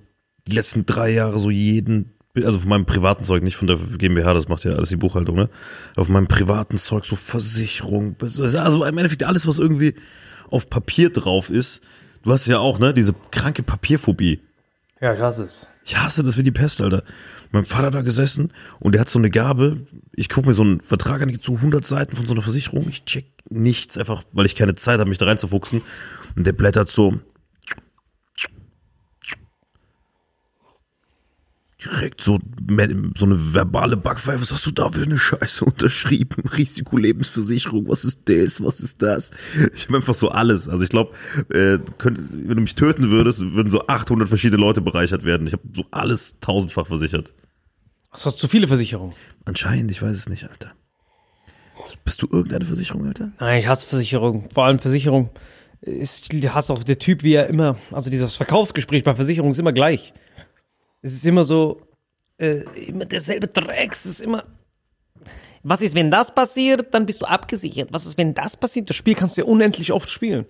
die 0.48 0.53
letzten 0.53 0.86
drei 0.86 1.12
Jahre 1.12 1.39
so 1.39 1.50
jeden, 1.50 2.12
also 2.36 2.60
von 2.60 2.69
meinem 2.69 2.86
privaten 2.86 3.24
Zeug, 3.24 3.43
nicht 3.43 3.55
von 3.55 3.67
der 3.67 3.77
GmbH, 3.77 4.33
das 4.33 4.48
macht 4.48 4.63
ja 4.63 4.71
alles 4.71 4.89
die 4.89 4.95
Buchhaltung, 4.95 5.36
ne? 5.36 5.50
Auf 5.95 6.10
meinem 6.10 6.27
privaten 6.27 6.77
Zeug, 6.77 7.05
so 7.05 7.15
Versicherung, 7.15 8.15
also 8.21 8.86
im 8.86 8.98
Endeffekt 8.98 9.24
alles, 9.24 9.48
was 9.48 9.60
irgendwie 9.60 9.95
auf 10.50 10.69
Papier 10.69 11.10
drauf 11.12 11.50
ist. 11.50 11.81
Du 12.24 12.31
hast 12.31 12.48
ja 12.48 12.60
auch, 12.60 12.79
ne, 12.79 12.93
diese 12.93 13.15
kranke 13.31 13.63
Papierphobie. 13.63 14.41
Ja, 15.01 15.15
das 15.15 15.39
ist. 15.39 15.74
Ich 15.83 15.98
hasse 15.98 16.21
das 16.21 16.38
wie 16.38 16.43
die 16.43 16.51
Pest, 16.51 16.79
Alter. 16.79 17.03
Mein 17.51 17.65
Vater 17.65 17.91
da 17.91 18.01
gesessen 18.01 18.53
und 18.79 18.93
der 18.93 19.01
hat 19.01 19.10
so 19.10 19.19
eine 19.19 19.31
Gabe. 19.31 19.88
Ich 20.13 20.29
gucke 20.29 20.48
mir 20.48 20.53
so 20.53 20.62
einen 20.62 20.79
Vertrag 20.79 21.21
an, 21.21 21.41
zu 21.41 21.55
100 21.55 21.86
Seiten 21.86 22.15
von 22.15 22.27
so 22.27 22.33
einer 22.33 22.43
Versicherung. 22.43 22.88
Ich 22.88 23.03
check 23.05 23.25
nichts, 23.50 23.98
einfach 23.98 24.24
weil 24.31 24.45
ich 24.45 24.55
keine 24.55 24.75
Zeit 24.75 25.00
habe, 25.00 25.10
mich 25.10 25.17
da 25.17 25.25
reinzufuchsen. 25.25 25.81
Und 26.36 26.48
der 26.48 26.53
blättert 26.53 26.88
so. 26.88 27.19
Direkt 31.83 32.21
so, 32.21 32.38
so 33.17 33.25
eine 33.25 33.53
verbale 33.53 33.97
Backpfeife. 33.97 34.41
Was 34.41 34.51
hast 34.51 34.65
du 34.67 34.71
da 34.71 34.89
für 34.89 35.01
eine 35.01 35.17
Scheiße 35.17 35.65
unterschrieben? 35.65 36.47
Risikolebensversicherung, 36.57 37.88
was 37.88 38.05
ist 38.05 38.19
das? 38.25 38.63
Was 38.63 38.79
ist 38.79 39.01
das? 39.01 39.31
Ich 39.73 39.88
habe 39.88 39.97
einfach 39.97 40.13
so 40.13 40.29
alles. 40.29 40.69
Also 40.69 40.83
ich 40.83 40.89
glaube, 40.89 41.13
äh, 41.50 41.79
wenn 42.00 42.55
du 42.55 42.61
mich 42.61 42.75
töten 42.75 43.09
würdest, 43.09 43.41
würden 43.53 43.71
so 43.71 43.88
800 43.88 44.27
verschiedene 44.27 44.61
Leute 44.61 44.81
bereichert 44.81 45.23
werden. 45.23 45.47
Ich 45.47 45.53
habe 45.53 45.63
so 45.73 45.85
alles 45.89 46.39
tausendfach 46.39 46.85
versichert. 46.85 47.33
Was 48.11 48.25
hast 48.25 48.35
du 48.35 48.41
zu 48.41 48.47
viele 48.47 48.67
Versicherungen? 48.67 49.15
Anscheinend, 49.45 49.89
ich 49.89 50.01
weiß 50.01 50.15
es 50.15 50.29
nicht, 50.29 50.43
Alter. 50.47 50.73
Bist 52.05 52.21
du 52.21 52.27
irgendeine 52.31 52.65
Versicherung, 52.65 53.07
Alter? 53.07 53.31
Nein, 53.39 53.59
ich 53.59 53.67
hasse 53.67 53.88
Versicherung. 53.88 54.50
Vor 54.53 54.65
allem 54.65 54.77
Versicherung 54.77 55.29
ist, 55.81 56.31
ich 56.31 56.53
hasse 56.53 56.73
auch 56.73 56.83
der 56.83 57.00
Typ, 57.00 57.23
wie 57.23 57.33
er 57.33 57.47
immer, 57.47 57.77
also 57.91 58.09
dieses 58.11 58.35
Verkaufsgespräch 58.35 59.03
bei 59.03 59.15
Versicherung 59.15 59.51
ist 59.51 59.59
immer 59.59 59.73
gleich. 59.73 60.13
Es 61.01 61.13
ist 61.13 61.25
immer 61.25 61.43
so, 61.43 61.81
äh, 62.38 62.62
immer 62.88 63.05
derselbe 63.05 63.48
Dreck. 63.48 63.91
Es 63.93 64.05
ist 64.05 64.22
immer, 64.22 64.43
was 65.63 65.81
ist, 65.81 65.96
wenn 65.96 66.12
das 66.12 66.34
passiert, 66.34 66.93
dann 66.93 67.05
bist 67.05 67.22
du 67.22 67.25
abgesichert. 67.25 67.89
Was 67.91 68.05
ist, 68.05 68.17
wenn 68.17 68.34
das 68.34 68.58
passiert? 68.58 68.89
Das 68.89 68.96
Spiel 68.96 69.15
kannst 69.15 69.38
du 69.38 69.41
ja 69.41 69.48
unendlich 69.48 69.91
oft 69.91 70.10
spielen. 70.10 70.46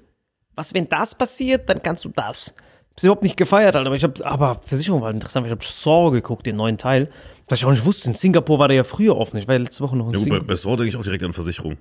Was, 0.56 0.74
wenn 0.74 0.88
das 0.90 1.16
passiert, 1.16 1.70
dann 1.70 1.82
kannst 1.82 2.06
du 2.06 2.10
das. 2.10 2.54
Hab's 2.92 3.04
überhaupt 3.04 3.24
nicht 3.24 3.38
gefeiert, 3.38 3.76
Alter. 3.76 3.88
Aber 3.88 3.96
ich 3.96 4.04
hab, 4.04 4.20
aber 4.26 4.60
Versicherung 4.66 5.02
war 5.02 5.12
interessant. 5.12 5.46
weil 5.46 5.52
Ich 5.52 5.56
habe 5.58 5.64
Saw 5.66 6.12
geguckt, 6.12 6.46
den 6.46 6.58
neuen 6.58 6.78
Teil. 6.78 7.10
Was 7.48 7.60
ich 7.60 7.66
auch 7.66 7.72
nicht 7.72 7.86
wusste. 7.86 8.10
In 8.10 8.16
Singapur 8.16 8.60
war 8.60 8.68
der 8.68 8.78
ja 8.78 8.84
früher 8.84 9.18
offen. 9.18 9.38
Ich 9.38 9.48
war 9.48 9.56
ja 9.56 9.62
letzte 9.62 9.84
Woche 9.84 9.96
noch 9.98 10.08
in 10.08 10.14
Ja, 10.14 10.20
gut, 10.20 10.26
bei, 10.26 10.30
Singapur. 10.30 10.48
bei 10.48 10.56
Store 10.58 10.78
denke 10.78 10.90
ich 10.90 10.96
auch 10.98 11.04
direkt 11.04 11.24
an 11.24 11.34
Versicherung. 11.34 11.72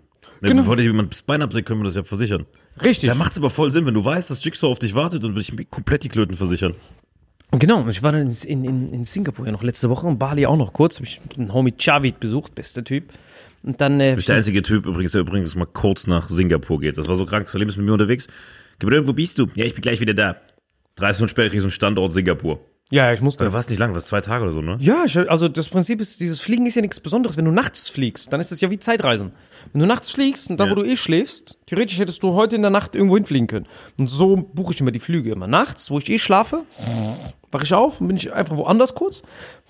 Ne, 0.41 0.49
Genau. 0.49 0.62
Bevor 0.62 0.77
dir 0.77 0.85
jemand 0.85 1.12
das 1.12 1.23
Bein 1.23 1.43
absägt, 1.43 1.67
können 1.67 1.81
wir 1.81 1.85
das 1.85 1.97
ja 1.97 2.05
versichern. 2.05 2.47
Richtig. 2.83 3.09
Da 3.09 3.15
macht 3.15 3.33
es 3.33 3.39
aber 3.39 3.50
voll 3.50 3.71
Sinn, 3.73 3.87
wenn 3.87 3.95
du 3.95 4.05
weißt, 4.05 4.31
dass 4.31 4.43
Jigsaw 4.43 4.71
auf 4.71 4.79
dich 4.79 4.95
wartet, 4.95 5.23
dann 5.25 5.35
würde 5.35 5.41
ich 5.41 5.71
komplett 5.71 6.05
die 6.05 6.09
Klöten 6.09 6.37
versichern. 6.37 6.75
Genau, 7.52 7.88
ich 7.88 8.02
war 8.02 8.12
dann 8.12 8.30
in, 8.30 8.64
in, 8.64 8.92
in 8.92 9.04
Singapur 9.04 9.45
ja 9.45 9.52
noch 9.52 9.62
letzte 9.62 9.90
Woche 9.90 10.07
und 10.07 10.19
Bali 10.19 10.47
auch 10.47 10.57
noch 10.57 10.73
kurz. 10.73 10.97
Hab 10.99 11.04
ich 11.04 11.21
einen 11.37 11.52
Homie 11.52 11.75
Chavid 11.76 12.21
besucht, 12.21 12.54
bester 12.54 12.85
Typ. 12.85 13.12
Und 13.62 13.80
dann, 13.80 14.00
äh, 14.00 14.11
Du 14.11 14.16
bist 14.16 14.28
der 14.28 14.37
einzige 14.37 14.62
Typ 14.62 14.87
übrigens, 14.87 15.12
der 15.12 15.23
übrigens 15.23 15.54
mal 15.57 15.66
kurz 15.66 16.07
nach 16.07 16.28
Singapur 16.28 16.80
geht. 16.80 16.97
Das 16.97 17.09
war 17.09 17.16
so 17.16 17.26
krank. 17.26 17.49
Salim 17.49 17.69
ist 17.69 17.76
mit 17.76 17.87
mir 17.87 17.92
unterwegs. 17.92 18.28
Gabriel, 18.78 19.07
wo 19.07 19.12
bist 19.12 19.38
du? 19.38 19.49
Ja, 19.54 19.64
ich 19.64 19.75
bin 19.75 19.83
gleich 19.83 20.00
wieder 20.00 20.14
da. 20.14 20.37
30 20.97 21.21
Minuten 21.21 21.30
später 21.30 21.49
krieg 21.49 21.57
ich 21.57 21.62
so 21.62 21.66
einen 21.66 21.73
Standort 21.73 22.12
Singapur. 22.12 22.61
Ja, 22.90 23.12
ich 23.12 23.20
musste. 23.20 23.44
Da 23.44 23.52
war 23.52 23.61
es 23.61 23.68
nicht 23.68 23.78
lang, 23.78 23.94
was 23.94 24.06
zwei 24.06 24.20
Tage 24.20 24.42
oder 24.44 24.52
so, 24.52 24.61
ne? 24.62 24.76
Ja, 24.80 25.04
ich, 25.06 25.16
also 25.16 25.49
das 25.49 25.68
Prinzip 25.68 26.00
ist, 26.00 26.20
dieses 26.20 26.40
Fliegen 26.40 26.66
ist 26.66 26.75
ja 26.75 26.82
nichts 26.82 26.99
Besonderes. 27.00 27.37
Wenn 27.37 27.44
du 27.44 27.52
nachts 27.52 27.88
fliegst, 27.88 28.32
dann 28.32 28.40
ist 28.40 28.50
das 28.50 28.61
ja 28.61 28.70
wie 28.70 28.78
Zeitreisen. 28.78 29.32
Wenn 29.73 29.80
du 29.80 29.87
nachts 29.87 30.11
fliegst 30.11 30.50
und 30.50 30.59
da, 30.59 30.64
Ja. 30.64 30.70
wo 30.73 30.75
du 30.75 30.82
eh 30.85 30.97
schläfst, 30.97 31.56
theoretisch 31.66 31.99
hättest 31.99 32.23
du 32.23 32.35
heute 32.35 32.56
in 32.56 32.62
der 32.62 32.70
Nacht 32.70 32.94
irgendwo 32.97 33.16
hinfliegen 33.16 33.47
können. 33.47 33.66
Und 33.99 34.09
so 34.11 34.37
buche 34.37 34.73
ich 34.75 34.80
immer 34.80 34.90
die 34.90 35.00
Flüge 35.00 35.30
immer. 35.30 35.47
Nachts, 35.47 35.90
wo 35.90 35.99
ich 35.99 36.09
eh 36.11 36.18
schlafe, 36.18 36.62
wache 37.50 37.64
ich 37.64 37.73
auf 37.75 38.00
und 38.00 38.09
bin 38.09 38.16
ich 38.16 38.32
einfach 38.32 38.56
woanders 38.56 38.94
kurz. 38.94 39.23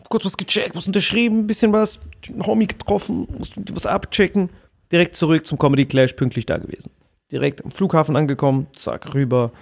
Kurz 0.08 0.24
was 0.24 0.36
gecheckt, 0.36 0.74
was 0.74 0.86
unterschrieben, 0.86 1.40
ein 1.40 1.46
bisschen 1.46 1.72
was, 1.72 2.00
einen 2.28 2.44
Homie 2.46 2.66
getroffen, 2.66 3.28
musste 3.38 3.62
was 3.72 3.86
abchecken. 3.86 4.48
Direkt 4.90 5.14
zurück 5.14 5.46
zum 5.46 5.56
Comedy 5.58 5.86
Clash, 5.86 6.14
pünktlich 6.14 6.46
da 6.46 6.58
gewesen. 6.58 6.90
Direkt 7.30 7.64
am 7.64 7.70
Flughafen 7.70 8.16
angekommen, 8.16 8.66
zack, 8.74 9.14
rüber. 9.14 9.52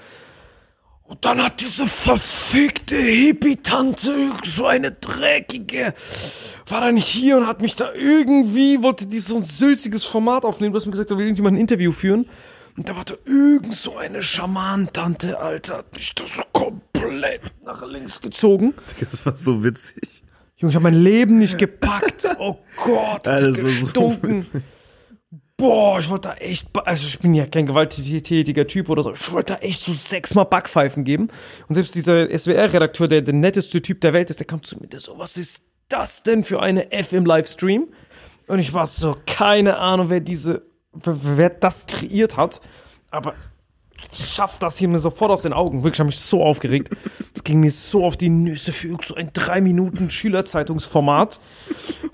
Und 1.08 1.24
dann 1.24 1.42
hat 1.42 1.60
diese 1.60 1.86
verfickte 1.86 2.96
Hippie-Tante, 2.96 4.32
so 4.44 4.66
eine 4.66 4.92
dreckige, 4.92 5.94
war 6.66 6.82
dann 6.82 6.98
hier 6.98 7.38
und 7.38 7.46
hat 7.46 7.62
mich 7.62 7.74
da 7.74 7.94
irgendwie, 7.94 8.82
wollte 8.82 9.06
die 9.06 9.18
so 9.18 9.36
ein 9.36 9.42
sülziges 9.42 10.04
Format 10.04 10.44
aufnehmen. 10.44 10.74
Du 10.74 10.78
hast 10.78 10.84
mir 10.84 10.92
gesagt, 10.92 11.10
da 11.10 11.16
will 11.16 11.24
irgendjemand 11.24 11.56
ein 11.56 11.60
Interview 11.60 11.92
führen. 11.92 12.28
Und 12.76 12.90
da 12.90 12.94
war 12.94 13.06
da 13.06 13.14
irgend 13.24 13.72
so 13.72 13.96
eine 13.96 14.22
Schamanentante, 14.22 15.38
Alter, 15.38 15.78
hat 15.78 15.96
mich 15.96 16.14
da 16.14 16.26
so 16.26 16.42
komplett 16.52 17.40
nach 17.64 17.84
links 17.90 18.20
gezogen. 18.20 18.74
Das 19.10 19.24
war 19.24 19.34
so 19.34 19.64
witzig. 19.64 20.22
Junge, 20.58 20.70
ich 20.70 20.76
habe 20.76 20.82
mein 20.82 21.02
Leben 21.02 21.38
nicht 21.38 21.56
gepackt. 21.56 22.28
Oh 22.38 22.58
Gott, 22.84 23.26
Alter, 23.26 23.52
die 23.52 23.62
das 23.62 23.96
war 23.96 24.02
so 24.04 24.22
witzig. 24.22 24.62
Boah, 25.60 25.98
ich 25.98 26.08
wollte 26.08 26.28
da 26.28 26.34
echt, 26.36 26.68
also 26.84 27.04
ich 27.04 27.18
bin 27.18 27.34
ja 27.34 27.44
kein 27.44 27.66
gewalttätiger 27.66 28.64
Typ 28.68 28.88
oder 28.88 29.02
so, 29.02 29.12
ich 29.12 29.32
wollte 29.32 29.54
da 29.54 29.58
echt 29.58 29.80
so 29.80 29.92
sechsmal 29.92 30.44
Backpfeifen 30.44 31.02
geben. 31.02 31.30
Und 31.66 31.74
selbst 31.74 31.96
dieser 31.96 32.28
SWR-Redakteur, 32.30 33.08
der 33.08 33.22
der 33.22 33.34
netteste 33.34 33.82
Typ 33.82 34.00
der 34.00 34.12
Welt 34.12 34.30
ist, 34.30 34.38
der 34.38 34.46
kam 34.46 34.62
zu 34.62 34.78
mir, 34.78 34.86
der 34.86 35.00
so, 35.00 35.18
was 35.18 35.36
ist 35.36 35.64
das 35.88 36.22
denn 36.22 36.44
für 36.44 36.62
eine 36.62 36.92
F 36.92 37.12
im 37.12 37.26
Livestream? 37.26 37.88
Und 38.46 38.60
ich 38.60 38.72
war 38.72 38.86
so, 38.86 39.16
keine 39.26 39.78
Ahnung, 39.78 40.10
wer 40.10 40.20
diese, 40.20 40.62
wer, 40.92 41.18
wer 41.36 41.50
das 41.50 41.88
kreiert 41.88 42.36
hat, 42.36 42.60
aber 43.10 43.34
schaff 44.12 44.58
das 44.58 44.78
hier 44.78 44.88
mir 44.88 44.98
sofort 44.98 45.30
aus 45.30 45.42
den 45.42 45.52
Augen. 45.52 45.78
Wirklich, 45.78 45.94
ich 45.94 46.00
habe 46.00 46.08
mich 46.08 46.18
so 46.20 46.42
aufgeregt. 46.42 46.90
Es 47.34 47.44
ging 47.44 47.60
mir 47.60 47.70
so 47.70 48.04
auf 48.04 48.16
die 48.16 48.30
Nüsse 48.30 48.72
für 48.72 48.96
so 49.02 49.14
ein 49.14 49.30
drei 49.32 49.60
Minuten 49.60 50.10
Schülerzeitungsformat. 50.10 51.40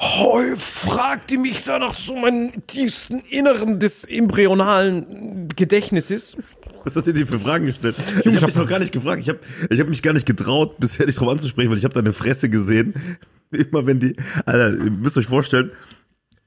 Heu 0.01 0.57
fragte 0.59 1.39
mich 1.39 1.65
da 1.65 1.79
nach 1.79 1.95
so 1.95 2.17
meinem 2.17 2.67
tiefsten 2.67 3.21
Inneren 3.21 3.79
des 3.79 4.05
embryonalen 4.05 5.49
Gedächtnisses. 5.55 6.37
Was 6.85 6.97
hat 6.97 7.07
ihr 7.07 7.13
dir 7.15 7.27
für 7.27 7.39
Fragen 7.39 7.67
gestellt? 7.67 7.97
Ich 7.99 8.27
ich 8.27 8.27
habe 8.27 8.37
hab- 8.37 8.47
mich 8.47 8.57
noch 8.57 8.69
gar 8.69 8.79
nicht 8.79 8.93
gefragt. 8.93 9.23
Ich 9.23 9.29
habe 9.29 9.41
ich 9.71 9.81
hab 9.81 9.89
mich 9.89 10.03
gar 10.03 10.13
nicht 10.13 10.27
getraut, 10.27 10.79
bisher 10.79 11.07
dich 11.07 11.17
drauf 11.17 11.29
anzusprechen, 11.29 11.71
weil 11.71 11.79
ich 11.79 11.85
habe 11.85 11.95
deine 11.95 12.13
Fresse 12.13 12.49
gesehen. 12.51 12.95
Immer 13.51 13.87
wenn 13.87 14.01
die, 14.01 14.17
Alter, 14.47 14.71
ihr 14.73 14.91
müsst 14.91 15.17
euch 15.17 15.27
vorstellen, 15.27 15.71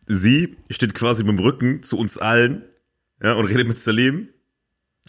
sie 0.08 0.58
steht 0.70 0.94
quasi 0.94 1.24
mit 1.24 1.38
dem 1.38 1.40
Rücken 1.40 1.84
zu 1.84 1.98
uns 1.98 2.18
allen 2.18 2.64
ja, 3.24 3.34
und 3.34 3.46
redet 3.46 3.68
mit 3.68 3.80
Salim. 3.80 4.30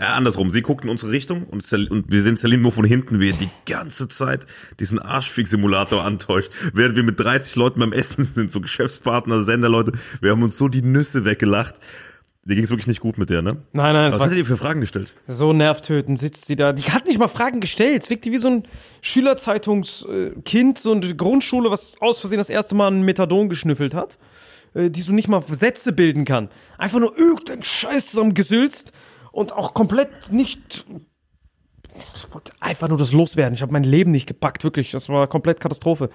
Ja, 0.00 0.14
andersrum. 0.14 0.50
Sie 0.50 0.62
guckt 0.62 0.84
in 0.84 0.90
unsere 0.90 1.10
Richtung 1.10 1.44
und, 1.44 1.70
und 1.72 2.10
wir 2.10 2.22
sehen 2.22 2.36
Salim 2.36 2.62
nur 2.62 2.70
von 2.72 2.84
hinten, 2.84 3.18
wie 3.20 3.30
er 3.30 3.36
die 3.36 3.50
ganze 3.66 4.06
Zeit 4.06 4.46
diesen 4.78 5.00
Arschfick-Simulator 5.00 6.04
antäuscht. 6.04 6.50
Während 6.72 6.94
wir 6.94 7.02
mit 7.02 7.18
30 7.18 7.56
Leuten 7.56 7.80
beim 7.80 7.92
Essen 7.92 8.24
sind, 8.24 8.50
so 8.50 8.60
Geschäftspartner, 8.60 9.42
Senderleute. 9.42 9.92
Wir 10.20 10.30
haben 10.30 10.42
uns 10.42 10.56
so 10.56 10.68
die 10.68 10.82
Nüsse 10.82 11.24
weggelacht. 11.24 11.74
Dir 12.44 12.54
ging 12.54 12.64
es 12.64 12.70
wirklich 12.70 12.86
nicht 12.86 13.00
gut 13.00 13.18
mit 13.18 13.28
der, 13.28 13.42
ne? 13.42 13.58
Nein, 13.72 13.92
nein, 13.92 14.12
Was 14.12 14.20
hat 14.20 14.32
ihr 14.32 14.46
für 14.46 14.56
Fragen 14.56 14.80
gestellt? 14.80 15.12
so 15.26 15.52
nervtötend, 15.52 16.18
sitzt 16.18 16.46
sie 16.46 16.56
da. 16.56 16.72
Die 16.72 16.84
hat 16.84 17.06
nicht 17.06 17.18
mal 17.18 17.28
Fragen 17.28 17.60
gestellt. 17.60 18.04
Es 18.04 18.08
wirkt 18.08 18.24
die 18.24 18.32
wie 18.32 18.38
so 18.38 18.48
ein 18.48 18.62
Schülerzeitungskind, 19.02 20.78
so 20.78 20.92
eine 20.92 21.14
Grundschule, 21.14 21.70
was 21.70 22.00
aus 22.00 22.20
Versehen 22.20 22.38
das 22.38 22.48
erste 22.48 22.74
Mal 22.74 22.88
ein 22.90 23.02
Methadon 23.02 23.48
geschnüffelt 23.48 23.92
hat, 23.92 24.18
äh, 24.74 24.88
die 24.90 25.02
so 25.02 25.12
nicht 25.12 25.28
mal 25.28 25.42
Sätze 25.46 25.92
bilden 25.92 26.24
kann. 26.24 26.48
Einfach 26.78 27.00
nur 27.00 27.18
irgendein 27.18 27.62
Scheiß 27.62 28.12
zusammengesülzt 28.12 28.92
und 29.32 29.52
auch 29.52 29.74
komplett 29.74 30.32
nicht. 30.32 30.86
Ich 32.14 32.32
wollte 32.32 32.52
einfach 32.60 32.88
nur 32.88 32.98
das 32.98 33.12
loswerden. 33.12 33.54
Ich 33.54 33.62
habe 33.62 33.72
mein 33.72 33.82
Leben 33.82 34.12
nicht 34.12 34.26
gepackt, 34.26 34.62
wirklich. 34.62 34.92
Das 34.92 35.08
war 35.08 35.26
komplett 35.26 35.58
Katastrophe. 35.58 36.10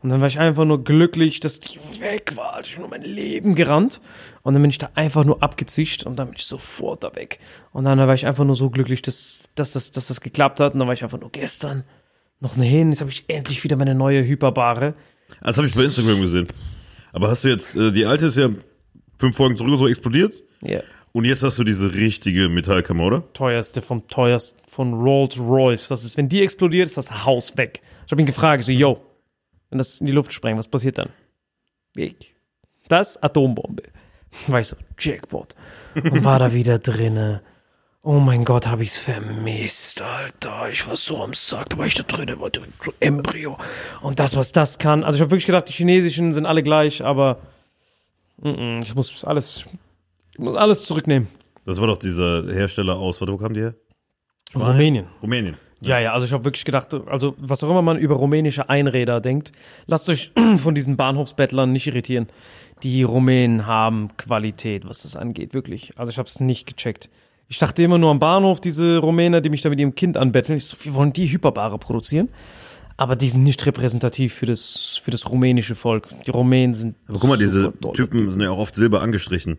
Und 0.00 0.10
dann 0.10 0.20
war 0.20 0.28
ich 0.28 0.38
einfach 0.38 0.64
nur 0.64 0.84
glücklich, 0.84 1.40
dass 1.40 1.58
die 1.58 1.78
weg 1.98 2.36
war. 2.36 2.54
Also 2.54 2.68
ich 2.68 2.74
bin 2.74 2.82
nur 2.82 2.90
mein 2.90 3.02
Leben 3.02 3.54
gerannt. 3.56 4.00
Und 4.42 4.54
dann 4.54 4.62
bin 4.62 4.70
ich 4.70 4.78
da 4.78 4.90
einfach 4.94 5.24
nur 5.24 5.42
abgezischt 5.42 6.06
und 6.06 6.16
dann 6.16 6.28
bin 6.28 6.36
ich 6.36 6.44
sofort 6.44 7.02
da 7.02 7.16
weg. 7.16 7.40
Und 7.72 7.84
dann 7.84 7.98
war 7.98 8.14
ich 8.14 8.26
einfach 8.26 8.44
nur 8.44 8.54
so 8.54 8.70
glücklich, 8.70 9.02
dass, 9.02 9.48
dass, 9.56 9.72
das, 9.72 9.90
dass 9.90 10.06
das 10.06 10.20
geklappt 10.20 10.60
hat. 10.60 10.74
Und 10.74 10.78
dann 10.78 10.86
war 10.86 10.94
ich 10.94 11.02
einfach 11.02 11.18
nur 11.18 11.30
gestern 11.30 11.82
noch 12.38 12.56
ne 12.56 12.64
hin. 12.64 12.90
Jetzt 12.90 13.00
habe 13.00 13.10
ich 13.10 13.24
endlich 13.26 13.64
wieder 13.64 13.76
meine 13.76 13.96
neue 13.96 14.24
Hyperbare. 14.24 14.94
Das 15.40 15.56
habe 15.56 15.66
ich 15.66 15.74
bei 15.74 15.82
Instagram 15.82 16.20
gesehen. 16.20 16.46
Aber 17.12 17.28
hast 17.28 17.44
du 17.44 17.48
jetzt, 17.48 17.74
äh, 17.74 17.90
die 17.90 18.06
alte 18.06 18.26
ist 18.26 18.36
ja 18.36 18.50
fünf 19.18 19.36
Folgen 19.36 19.56
zurück 19.56 19.78
so 19.78 19.88
explodiert. 19.88 20.42
Ja. 20.60 20.80
Und 21.16 21.26
jetzt 21.26 21.44
hast 21.44 21.56
du 21.60 21.62
diese 21.64 21.94
richtige 21.94 22.48
Metallkammer, 22.48 23.04
oder? 23.04 23.32
Teuerste 23.34 23.82
vom 23.82 24.08
teuersten 24.08 24.58
von 24.68 24.94
Rolls 24.94 25.38
Royce. 25.38 25.86
Das 25.86 26.02
ist, 26.02 26.16
wenn 26.16 26.28
die 26.28 26.42
explodiert, 26.42 26.88
ist 26.88 26.96
das 26.96 27.24
Haus 27.24 27.56
weg. 27.56 27.82
Ich 28.04 28.10
habe 28.10 28.20
ihn 28.20 28.26
gefragt, 28.26 28.64
so, 28.64 28.72
yo, 28.72 29.00
wenn 29.70 29.78
das 29.78 30.00
in 30.00 30.06
die 30.06 30.12
Luft 30.12 30.32
sprengt, 30.32 30.58
was 30.58 30.66
passiert 30.66 30.98
dann? 30.98 31.10
Weg. 31.94 32.34
Das 32.88 33.22
Atombombe. 33.22 33.84
War 34.48 34.58
ich 34.58 34.66
so, 34.66 34.76
Jackpot. 34.98 35.54
Und 35.94 36.24
war 36.24 36.40
da 36.40 36.52
wieder 36.52 36.80
drinne. 36.80 37.42
Oh 38.02 38.18
mein 38.18 38.44
Gott, 38.44 38.66
habe 38.66 38.82
ich's 38.82 38.98
vermisst, 38.98 40.02
Alter. 40.02 40.68
Ich 40.72 40.84
war 40.88 40.96
so 40.96 41.22
am 41.22 41.32
Sack, 41.32 41.70
da 41.70 41.78
war 41.78 41.86
ich 41.86 41.94
da 41.94 42.02
drinne, 42.02 42.40
war 42.40 42.50
so 42.82 42.92
Embryo. 42.98 43.56
Und 44.02 44.18
das, 44.18 44.34
was 44.34 44.50
das 44.50 44.80
kann. 44.80 45.04
Also 45.04 45.18
ich 45.18 45.20
habe 45.20 45.30
wirklich 45.30 45.46
gedacht, 45.46 45.68
die 45.68 45.72
chinesischen 45.72 46.34
sind 46.34 46.44
alle 46.44 46.64
gleich, 46.64 47.04
aber 47.04 47.38
mm, 48.38 48.48
mm, 48.48 48.80
ich 48.82 48.94
muss 48.96 49.24
alles, 49.24 49.66
ich 50.34 50.40
muss 50.40 50.56
alles 50.56 50.82
zurücknehmen. 50.82 51.28
Das 51.64 51.80
war 51.80 51.86
doch 51.86 51.96
dieser 51.96 52.44
Hersteller 52.52 52.96
aus, 52.96 53.20
warte, 53.20 53.32
wo 53.32 53.38
kam 53.38 53.54
die 53.54 53.60
her? 53.60 53.74
Rumänien. 54.54 55.06
Rumänien. 55.22 55.56
Ja, 55.80 56.00
ja, 56.00 56.12
also 56.12 56.26
ich 56.26 56.32
habe 56.32 56.44
wirklich 56.44 56.64
gedacht, 56.64 56.92
also 57.06 57.36
was 57.38 57.62
auch 57.62 57.70
immer 57.70 57.82
man 57.82 57.98
über 57.98 58.16
rumänische 58.16 58.68
Einräder 58.68 59.20
denkt, 59.20 59.52
lasst 59.86 60.08
euch 60.08 60.32
von 60.56 60.74
diesen 60.74 60.96
Bahnhofsbettlern 60.96 61.70
nicht 61.70 61.86
irritieren. 61.86 62.26
Die 62.82 63.04
Rumänen 63.04 63.66
haben 63.66 64.08
Qualität, 64.16 64.88
was 64.88 65.02
das 65.02 65.14
angeht, 65.14 65.54
wirklich. 65.54 65.96
Also 65.96 66.10
ich 66.10 66.18
habe 66.18 66.28
es 66.28 66.40
nicht 66.40 66.66
gecheckt. 66.66 67.10
Ich 67.46 67.58
dachte 67.58 67.84
immer 67.84 67.98
nur 67.98 68.10
am 68.10 68.18
Bahnhof, 68.18 68.60
diese 68.60 68.98
Rumäner, 68.98 69.40
die 69.40 69.50
mich 69.50 69.62
da 69.62 69.68
mit 69.68 69.78
ihrem 69.78 69.94
Kind 69.94 70.16
anbetteln. 70.16 70.56
Ich 70.56 70.66
so, 70.66 70.76
wir 70.80 70.94
wollen 70.94 71.12
die 71.12 71.30
Hyperbare 71.30 71.78
produzieren. 71.78 72.30
Aber 72.96 73.14
die 73.14 73.28
sind 73.28 73.44
nicht 73.44 73.64
repräsentativ 73.66 74.34
für 74.34 74.46
das, 74.46 75.00
für 75.02 75.10
das 75.10 75.30
rumänische 75.30 75.74
Volk. 75.74 76.08
Die 76.26 76.30
Rumänen 76.30 76.74
sind. 76.74 76.96
Aber 77.06 77.18
guck 77.18 77.28
mal, 77.28 77.38
diese 77.38 77.72
doll. 77.80 77.92
Typen 77.92 78.32
sind 78.32 78.40
ja 78.40 78.50
auch 78.50 78.58
oft 78.58 78.74
Silber 78.74 79.02
angestrichen. 79.02 79.58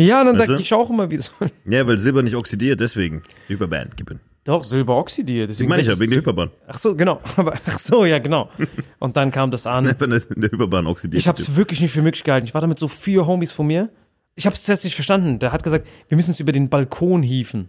Ja, 0.00 0.24
dann 0.24 0.38
Weißt 0.38 0.48
denke 0.48 0.56
du? 0.56 0.62
ich 0.62 0.72
auch 0.72 0.88
immer, 0.88 1.10
wie 1.10 1.18
so. 1.18 1.30
Ja, 1.66 1.86
weil 1.86 1.98
Silber 1.98 2.22
nicht 2.22 2.34
oxidiert, 2.34 2.80
deswegen. 2.80 3.22
Hyperbahn 3.48 3.90
geben. 3.96 4.20
Doch, 4.44 4.64
Silber 4.64 4.96
oxidiert. 4.96 5.50
Ich 5.50 5.56
Deswegen 5.56 5.68
meine 5.68 5.82
ich 5.82 5.88
ja, 5.88 5.92
ist 5.92 6.00
wegen 6.00 6.10
der 6.10 6.20
Hyperbahn. 6.20 6.50
Ach 6.66 6.78
so, 6.78 6.96
genau. 6.96 7.20
Aber, 7.36 7.52
ach 7.66 7.78
so, 7.78 8.06
ja, 8.06 8.18
genau. 8.18 8.48
Und 8.98 9.16
dann 9.16 9.30
kam 9.30 9.50
das 9.50 9.66
an. 9.66 9.94
Wenn 9.98 10.10
der 10.10 10.22
in 10.34 10.40
der 10.40 10.50
Hyperbahn 10.50 10.86
oxidiert. 10.86 11.20
Ich 11.20 11.28
habe 11.28 11.40
es 11.40 11.54
wirklich 11.56 11.82
nicht 11.82 11.92
für 11.92 12.00
möglich 12.00 12.24
gehalten. 12.24 12.46
Ich 12.46 12.54
war 12.54 12.62
da 12.62 12.66
mit 12.66 12.78
so 12.78 12.88
vier 12.88 13.26
Homies 13.26 13.52
von 13.52 13.66
mir. 13.66 13.90
Ich 14.36 14.46
habe 14.46 14.56
es 14.56 14.62
zuerst 14.62 14.84
nicht 14.84 14.94
verstanden. 14.94 15.38
Der 15.38 15.52
hat 15.52 15.62
gesagt, 15.62 15.86
wir 16.08 16.16
müssen 16.16 16.30
es 16.30 16.40
über 16.40 16.52
den 16.52 16.70
Balkon 16.70 17.22
hieven. 17.22 17.68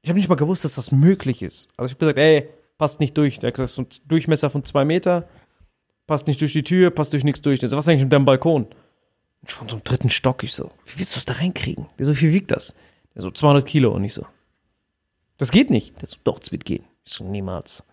Ich 0.00 0.08
habe 0.08 0.18
nicht 0.18 0.30
mal 0.30 0.36
gewusst, 0.36 0.64
dass 0.64 0.76
das 0.76 0.90
möglich 0.90 1.42
ist. 1.42 1.68
Also 1.76 1.86
ich 1.86 1.92
habe 1.92 2.00
gesagt, 2.00 2.18
ey, 2.18 2.48
passt 2.78 3.00
nicht 3.00 3.16
durch. 3.18 3.38
Der 3.40 3.48
hat 3.48 3.56
gesagt, 3.56 3.70
so 3.72 3.82
ein 3.82 4.08
Durchmesser 4.08 4.48
von 4.48 4.64
zwei 4.64 4.86
Meter, 4.86 5.28
passt 6.06 6.26
nicht 6.26 6.40
durch 6.40 6.54
die 6.54 6.62
Tür, 6.62 6.90
passt 6.90 7.12
durch 7.12 7.24
nichts 7.24 7.42
durch. 7.42 7.62
Ich 7.62 7.68
so, 7.68 7.76
was 7.76 7.84
ist 7.84 7.88
eigentlich 7.90 8.04
mit 8.04 8.12
deinem 8.12 8.24
Balkon? 8.24 8.68
Von 9.44 9.68
so 9.68 9.76
einem 9.76 9.84
dritten 9.84 10.10
Stock. 10.10 10.42
Ich 10.42 10.52
so, 10.52 10.70
wie 10.84 10.98
willst 10.98 11.12
du 11.12 11.16
das 11.16 11.24
da 11.24 11.34
reinkriegen? 11.34 11.86
So, 11.98 12.12
viel 12.14 12.32
wiegt 12.32 12.50
das? 12.50 12.74
Der 13.14 13.22
so, 13.22 13.30
200 13.30 13.66
Kilo. 13.66 13.92
Und 13.92 14.04
ich 14.04 14.14
so, 14.14 14.26
das 15.38 15.50
geht 15.50 15.70
nicht. 15.70 16.00
Der 16.02 16.08
so, 16.08 16.16
doch, 16.24 16.38
das 16.38 16.52
wird 16.52 16.64
gehen. 16.64 16.84
Ich 17.04 17.12
so, 17.12 17.24
niemals. 17.24 17.84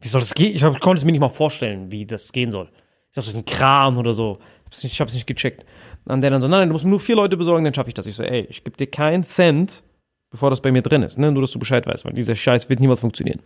Wie 0.00 0.08
soll 0.08 0.20
das 0.20 0.34
gehen? 0.34 0.54
Ich 0.54 0.62
konnte 0.62 0.94
es 0.94 1.04
mir 1.04 1.12
nicht 1.12 1.20
mal 1.20 1.28
vorstellen, 1.28 1.90
wie 1.90 2.06
das 2.06 2.32
gehen 2.32 2.50
soll. 2.50 2.66
Ich 2.66 3.14
dachte, 3.14 3.26
das 3.26 3.28
ist 3.28 3.36
ein 3.36 3.44
Kran 3.44 3.96
oder 3.96 4.14
so. 4.14 4.38
Ich 4.70 5.00
habe 5.00 5.08
es 5.08 5.14
nicht 5.14 5.26
gecheckt. 5.26 5.64
Und 6.04 6.20
der 6.20 6.30
dann 6.30 6.40
so, 6.40 6.48
nein, 6.48 6.60
nein, 6.60 6.68
du 6.68 6.72
musst 6.72 6.84
mir 6.84 6.90
nur 6.90 7.00
vier 7.00 7.16
Leute 7.16 7.36
besorgen, 7.36 7.64
dann 7.64 7.74
schaffe 7.74 7.88
ich 7.88 7.94
das. 7.94 8.06
Ich 8.06 8.16
so, 8.16 8.24
ey, 8.24 8.46
ich 8.48 8.64
gebe 8.64 8.76
dir 8.76 8.88
keinen 8.88 9.22
Cent, 9.22 9.82
bevor 10.30 10.50
das 10.50 10.60
bei 10.60 10.72
mir 10.72 10.82
drin 10.82 11.02
ist. 11.02 11.18
Ne? 11.18 11.30
Nur, 11.30 11.42
dass 11.42 11.52
du 11.52 11.58
Bescheid 11.58 11.86
weißt, 11.86 12.04
weil 12.04 12.14
dieser 12.14 12.34
Scheiß 12.34 12.68
wird 12.68 12.80
niemals 12.80 13.00
funktionieren. 13.00 13.40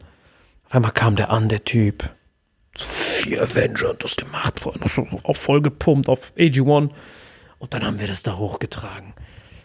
Auf 0.64 0.74
einmal 0.74 0.92
kam 0.92 1.16
der 1.16 1.30
an, 1.30 1.48
der 1.48 1.64
Typ. 1.64 2.10
So 2.76 2.86
vier 2.86 3.42
Avenger 3.42 3.90
hat 3.90 4.04
das 4.04 4.16
gemacht, 4.16 4.64
noch 4.64 4.88
so 4.88 5.06
auf 5.22 5.38
voll 5.38 5.62
gepumpt 5.62 6.08
auf 6.08 6.32
AG1. 6.36 6.90
Und 7.66 7.74
dann 7.74 7.84
haben 7.84 7.98
wir 7.98 8.06
das 8.06 8.22
da 8.22 8.36
hochgetragen. 8.36 9.12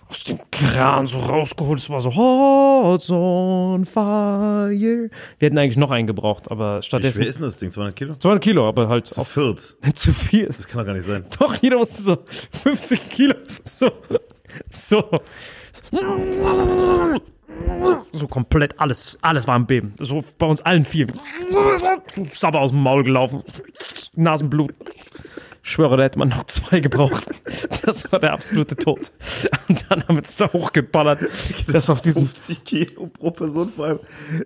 Aus 0.07 0.23
dem 0.23 0.39
Kran 0.49 1.05
so 1.05 1.19
rausgeholt. 1.19 1.77
Es 1.79 1.87
war 1.87 2.01
so 2.01 2.11
Hearts 2.11 3.11
on 3.11 3.85
fire. 3.85 4.71
Wir 4.71 5.45
hätten 5.45 5.59
eigentlich 5.59 5.77
noch 5.77 5.91
einen 5.91 6.07
gebraucht, 6.07 6.49
aber 6.49 6.77
Wie 6.79 6.81
schwer 6.81 6.81
stattdessen 6.81 7.21
ist 7.21 7.35
denn 7.35 7.43
das 7.43 7.59
Ding? 7.59 7.69
200 7.69 7.95
Kilo? 7.95 8.15
200 8.15 8.43
Kilo, 8.43 8.67
aber 8.67 8.89
halt 8.89 9.05
Zu 9.05 9.21
auf 9.21 9.27
viert. 9.27 9.77
zu 9.93 10.11
viel. 10.13 10.47
Das 10.47 10.67
kann 10.67 10.79
doch 10.79 10.87
gar 10.87 10.95
nicht 10.95 11.05
sein. 11.05 11.25
Doch, 11.39 11.53
jeder 11.61 11.77
musste 11.77 12.01
so 12.01 12.17
50 12.63 13.07
Kilo. 13.07 13.35
So. 13.65 13.91
So. 14.71 15.03
So 18.13 18.27
komplett 18.27 18.79
alles. 18.79 19.19
Alles 19.21 19.45
war 19.47 19.55
im 19.57 19.67
Beben. 19.67 19.93
So 19.99 20.23
bei 20.39 20.47
uns 20.47 20.61
allen 20.61 20.85
vier. 20.85 21.05
Sabber 22.33 22.61
aus 22.61 22.71
dem 22.71 22.81
Maul 22.81 23.03
gelaufen. 23.03 23.43
Nasenblut. 24.15 24.73
Ich 25.63 25.69
schwöre, 25.69 25.95
da 25.95 26.03
hätte 26.03 26.17
man 26.17 26.29
noch 26.29 26.45
zwei 26.45 26.79
gebraucht. 26.79 27.25
Das 27.85 28.11
war 28.11 28.19
der 28.19 28.33
absolute 28.33 28.75
Tod. 28.75 29.11
Und 29.67 29.85
dann 29.89 30.03
haben 30.07 30.15
wir 30.15 30.23
es 30.23 30.37
da 30.37 30.51
hochgeballert. 30.51 31.19
Das 31.71 31.89
auf 31.89 32.01
diesen. 32.01 32.25
50 32.25 32.63
Kilo 32.63 33.07
pro 33.07 33.31
Person 33.31 33.69
vor 33.69 33.85
allem. 33.85 33.99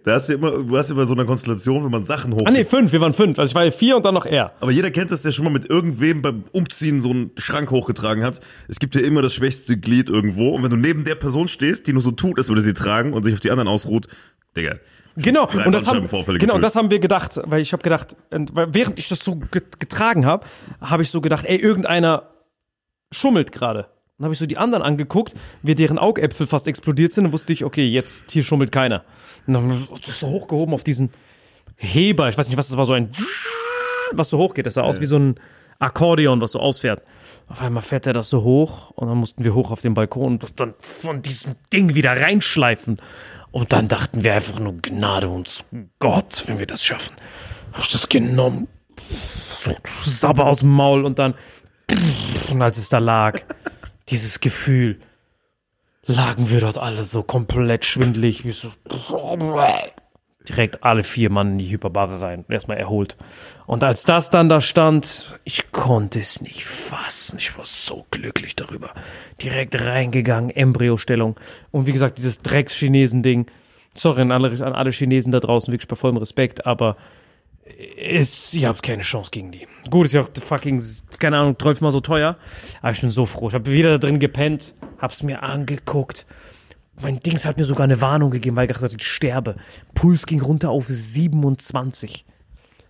Da 0.03 0.13
hast 0.15 0.29
du 0.29 0.33
immer, 0.33 0.51
du 0.51 0.77
hast 0.77 0.89
immer 0.89 1.05
so 1.05 1.13
eine 1.13 1.25
Konstellation, 1.25 1.83
wenn 1.83 1.91
man 1.91 2.05
Sachen 2.05 2.33
hoch. 2.33 2.41
Ah, 2.45 2.51
nee, 2.51 2.63
fünf. 2.63 2.91
Wir 2.91 3.01
waren 3.01 3.13
fünf. 3.13 3.37
Also 3.39 3.51
ich 3.51 3.55
war 3.55 3.65
ja 3.65 3.71
vier 3.71 3.97
und 3.97 4.05
dann 4.05 4.13
noch 4.13 4.25
er. 4.25 4.53
Aber 4.59 4.71
jeder 4.71 4.91
kennt 4.91 5.11
das, 5.11 5.21
der 5.21 5.31
schon 5.31 5.43
mal 5.45 5.51
mit 5.51 5.69
irgendwem 5.69 6.21
beim 6.21 6.43
Umziehen 6.51 7.01
so 7.01 7.09
einen 7.09 7.31
Schrank 7.37 7.71
hochgetragen 7.71 8.23
hat. 8.23 8.39
Es 8.67 8.79
gibt 8.79 8.95
ja 8.95 9.01
immer 9.01 9.21
das 9.21 9.33
schwächste 9.33 9.77
Glied 9.77 10.09
irgendwo. 10.09 10.49
Und 10.55 10.63
wenn 10.63 10.69
du 10.71 10.77
neben 10.77 11.03
der 11.03 11.15
Person 11.15 11.47
stehst, 11.47 11.87
die 11.87 11.93
nur 11.93 12.01
so 12.01 12.11
tut, 12.11 12.37
als 12.37 12.47
würde 12.47 12.61
sie 12.61 12.73
tragen 12.73 13.13
und 13.13 13.23
sich 13.23 13.33
auf 13.33 13.39
die 13.39 13.51
anderen 13.51 13.67
ausruht, 13.67 14.07
Digga, 14.55 14.75
Genau, 15.17 15.47
und 15.65 15.71
das 15.71 15.87
haben, 15.87 16.05
genau, 16.09 16.23
gefühlt. 16.23 16.63
das 16.63 16.75
haben 16.75 16.89
wir 16.91 16.99
gedacht, 16.99 17.39
weil 17.45 17.61
ich 17.61 17.71
habe 17.71 17.81
gedacht, 17.83 18.17
während 18.31 18.99
ich 18.99 19.07
das 19.07 19.19
so 19.19 19.37
get- 19.49 19.79
getragen 19.79 20.25
habe, 20.25 20.45
habe 20.81 21.03
ich 21.03 21.09
so 21.09 21.21
gedacht, 21.21 21.45
ey, 21.45 21.55
irgendeiner 21.55 22.23
schummelt 23.11 23.51
gerade. 23.51 23.87
Dann 24.17 24.25
habe 24.25 24.33
ich 24.33 24.39
so 24.39 24.45
die 24.45 24.57
anderen 24.57 24.83
angeguckt, 24.83 25.33
wie 25.61 25.75
deren 25.75 25.97
Augäpfel 25.99 26.47
fast 26.47 26.67
explodiert 26.67 27.11
sind, 27.11 27.25
und 27.25 27.33
wusste 27.33 27.51
ich, 27.51 27.65
okay, 27.65 27.85
jetzt 27.85 28.31
hier 28.31 28.43
schummelt 28.43 28.71
keiner. 28.71 29.03
Und 29.45 29.53
dann 29.53 29.69
wir 29.69 29.87
das 30.05 30.19
so 30.19 30.27
hochgehoben 30.27 30.73
auf 30.73 30.83
diesen 30.83 31.09
Heber, 31.75 32.29
ich 32.29 32.37
weiß 32.37 32.47
nicht, 32.47 32.57
was 32.57 32.69
das 32.69 32.77
war, 32.77 32.85
so 32.85 32.93
ein 32.93 33.09
was 34.11 34.29
so 34.29 34.37
hochgeht. 34.37 34.65
Das 34.65 34.75
sah 34.75 34.83
aus 34.83 34.99
wie 35.01 35.05
so 35.05 35.17
ein 35.17 35.35
Akkordeon, 35.79 36.41
was 36.41 36.51
so 36.51 36.59
ausfährt. 36.59 37.03
Auf 37.47 37.61
einmal 37.61 37.83
fährt 37.83 38.07
er 38.07 38.13
das 38.13 38.29
so 38.29 38.43
hoch 38.43 38.91
und 38.91 39.07
dann 39.07 39.17
mussten 39.17 39.43
wir 39.43 39.53
hoch 39.53 39.71
auf 39.71 39.81
den 39.81 39.93
Balkon 39.93 40.33
und 40.33 40.43
das 40.43 40.55
dann 40.55 40.73
von 40.79 41.21
diesem 41.21 41.55
Ding 41.71 41.95
wieder 41.95 42.19
reinschleifen. 42.19 42.97
Und 43.51 43.71
dann 43.71 43.87
dachten 43.87 44.23
wir 44.23 44.33
einfach 44.33 44.59
nur 44.59 44.75
Gnade 44.77 45.29
uns 45.29 45.63
Gott, 45.99 46.43
wenn 46.47 46.59
wir 46.59 46.65
das 46.65 46.83
schaffen. 46.83 47.15
Hab 47.73 47.81
ich 47.81 47.91
das 47.91 48.09
genommen, 48.09 48.67
so 48.99 49.71
Sabber 49.85 50.45
aus 50.47 50.59
dem 50.59 50.69
Maul 50.69 51.05
und 51.05 51.19
dann 51.19 51.35
und 52.51 52.61
als 52.61 52.77
es 52.77 52.89
da 52.89 52.97
lag, 52.97 53.41
dieses 54.09 54.39
Gefühl, 54.39 54.99
lagen 56.05 56.49
wir 56.49 56.61
dort 56.61 56.77
alle 56.77 57.03
so 57.03 57.23
komplett 57.23 57.85
schwindelig, 57.85 58.45
wie 58.45 58.51
so 58.51 58.71
direkt 60.45 60.83
alle 60.83 61.03
vier 61.03 61.29
Mann 61.29 61.53
in 61.53 61.57
die 61.57 61.69
Hyperbare 61.69 62.21
rein. 62.21 62.45
Erstmal 62.49 62.77
erholt. 62.77 63.17
Und 63.65 63.83
als 63.83 64.03
das 64.03 64.29
dann 64.29 64.47
da 64.47 64.61
stand, 64.61 65.39
ich 65.43 65.71
konnte 65.71 66.19
es 66.19 66.41
nicht 66.41 66.65
fassen. 66.65 67.37
Ich 67.39 67.57
war 67.57 67.65
so 67.65 68.05
glücklich 68.11 68.55
darüber. 68.55 68.93
Direkt 69.41 69.79
reingegangen, 69.81 70.51
Embryostellung. 70.51 71.39
Und 71.71 71.87
wie 71.87 71.93
gesagt, 71.93 72.17
dieses 72.19 72.41
Drecks-Chinesen-Ding. 72.41 73.47
Sorry 73.95 74.21
an 74.21 74.31
alle, 74.31 74.49
an 74.63 74.73
alle 74.73 74.91
Chinesen 74.91 75.31
da 75.31 75.39
draußen, 75.39 75.71
wirklich 75.71 75.87
bei 75.87 75.95
vollem 75.95 76.17
Respekt, 76.17 76.65
aber 76.65 76.97
ist, 77.65 78.53
ihr 78.53 78.67
habt 78.67 78.83
keine 78.83 79.01
Chance 79.01 79.31
gegen 79.31 79.51
die. 79.51 79.67
Gut, 79.89 80.05
ist 80.05 80.13
ja 80.13 80.21
auch 80.21 80.29
fucking, 80.39 80.81
keine 81.19 81.37
Ahnung, 81.37 81.57
12 81.59 81.81
mal 81.81 81.91
so 81.91 81.99
teuer. 81.99 82.37
Aber 82.81 82.91
ich 82.91 83.01
bin 83.01 83.09
so 83.09 83.25
froh. 83.25 83.47
Ich 83.47 83.55
habe 83.55 83.71
wieder 83.71 83.91
da 83.91 83.97
drin 83.97 84.19
gepennt, 84.19 84.75
hab's 84.99 85.23
mir 85.23 85.41
angeguckt. 85.43 86.25
Mein 87.01 87.19
Dings 87.19 87.45
hat 87.45 87.57
mir 87.57 87.65
sogar 87.65 87.83
eine 87.85 87.99
Warnung 87.99 88.31
gegeben, 88.31 88.55
weil 88.55 88.65
ich 88.65 88.69
gedacht 88.69 88.83
habe, 88.83 88.95
ich 88.95 89.07
sterbe. 89.07 89.55
Puls 89.95 90.25
ging 90.25 90.41
runter 90.41 90.69
auf 90.69 90.85
27. 90.87 92.25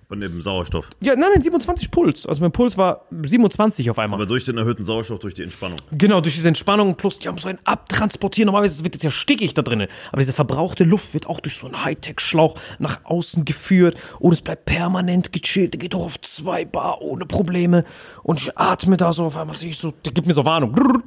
Von 0.07 0.19
dem 0.19 0.29
Sauerstoff. 0.29 0.89
Ja, 1.01 1.15
nein, 1.15 1.29
nein, 1.33 1.41
27 1.41 1.89
Puls. 1.89 2.27
Also 2.27 2.41
mein 2.41 2.51
Puls 2.51 2.77
war 2.77 3.05
27 3.09 3.89
auf 3.89 3.97
einmal. 3.97 4.19
Aber 4.19 4.27
durch 4.27 4.43
den 4.43 4.57
erhöhten 4.57 4.85
Sauerstoff, 4.85 5.17
durch 5.17 5.33
die 5.33 5.41
Entspannung. 5.41 5.79
Genau, 5.91 6.21
durch 6.21 6.35
diese 6.35 6.47
Entspannung 6.47 6.95
plus 6.95 7.17
die 7.17 7.27
haben 7.27 7.39
so 7.39 7.47
ein 7.47 7.57
Abtransportieren. 7.63 8.45
Normalerweise 8.45 8.83
wird 8.83 8.95
es 8.95 9.01
ja 9.01 9.09
stickig 9.09 9.55
da 9.55 9.63
drinnen. 9.63 9.87
Aber 10.11 10.19
diese 10.19 10.33
verbrauchte 10.33 10.83
Luft 10.83 11.15
wird 11.15 11.25
auch 11.27 11.39
durch 11.39 11.57
so 11.57 11.65
einen 11.65 11.83
Hightech-Schlauch 11.83 12.55
nach 12.77 13.03
außen 13.03 13.45
geführt. 13.45 13.97
Und 14.19 14.33
es 14.33 14.41
bleibt 14.41 14.65
permanent 14.65 15.31
gechillt. 15.31 15.73
Der 15.73 15.79
geht 15.79 15.95
doch 15.95 16.01
auf 16.05 16.21
zwei 16.21 16.65
Bar 16.65 17.01
ohne 17.01 17.25
Probleme. 17.25 17.83
Und 18.21 18.39
ich 18.39 18.55
atme 18.57 18.97
da 18.97 19.11
so 19.11 19.25
auf 19.25 19.35
einmal, 19.35 19.55
sehe 19.55 19.69
ich 19.69 19.77
so, 19.79 19.91
der 19.91 20.13
gibt 20.13 20.27
mir 20.27 20.33
so 20.33 20.45
Warnung. 20.45 21.01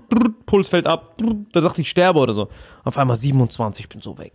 Puls 0.45 0.69
fällt 0.69 0.87
ab. 0.87 1.19
Da 1.53 1.61
dachte 1.61 1.81
ich, 1.81 1.87
ich 1.87 1.91
sterbe 1.91 2.19
oder 2.19 2.35
so. 2.35 2.49
Auf 2.85 2.99
einmal 2.99 3.17
27, 3.17 3.85
ich 3.85 3.89
bin 3.89 4.03
so 4.03 4.19
weg. 4.19 4.33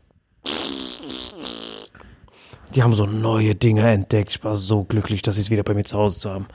Die 2.76 2.84
haben 2.84 2.94
so 2.94 3.06
neue 3.06 3.56
Dinge 3.56 3.90
entdeckt. 3.90 4.32
Ich 4.38 4.44
war 4.44 4.56
so 4.56 4.84
glücklich, 4.84 5.22
dass 5.22 5.36
sie 5.36 5.42
es 5.42 5.50
wieder 5.50 5.64
bei 5.64 5.74
mir 5.74 5.84
zu 5.84 5.98
Hause 5.98 6.20
zu 6.20 6.30
haben. 6.32 6.48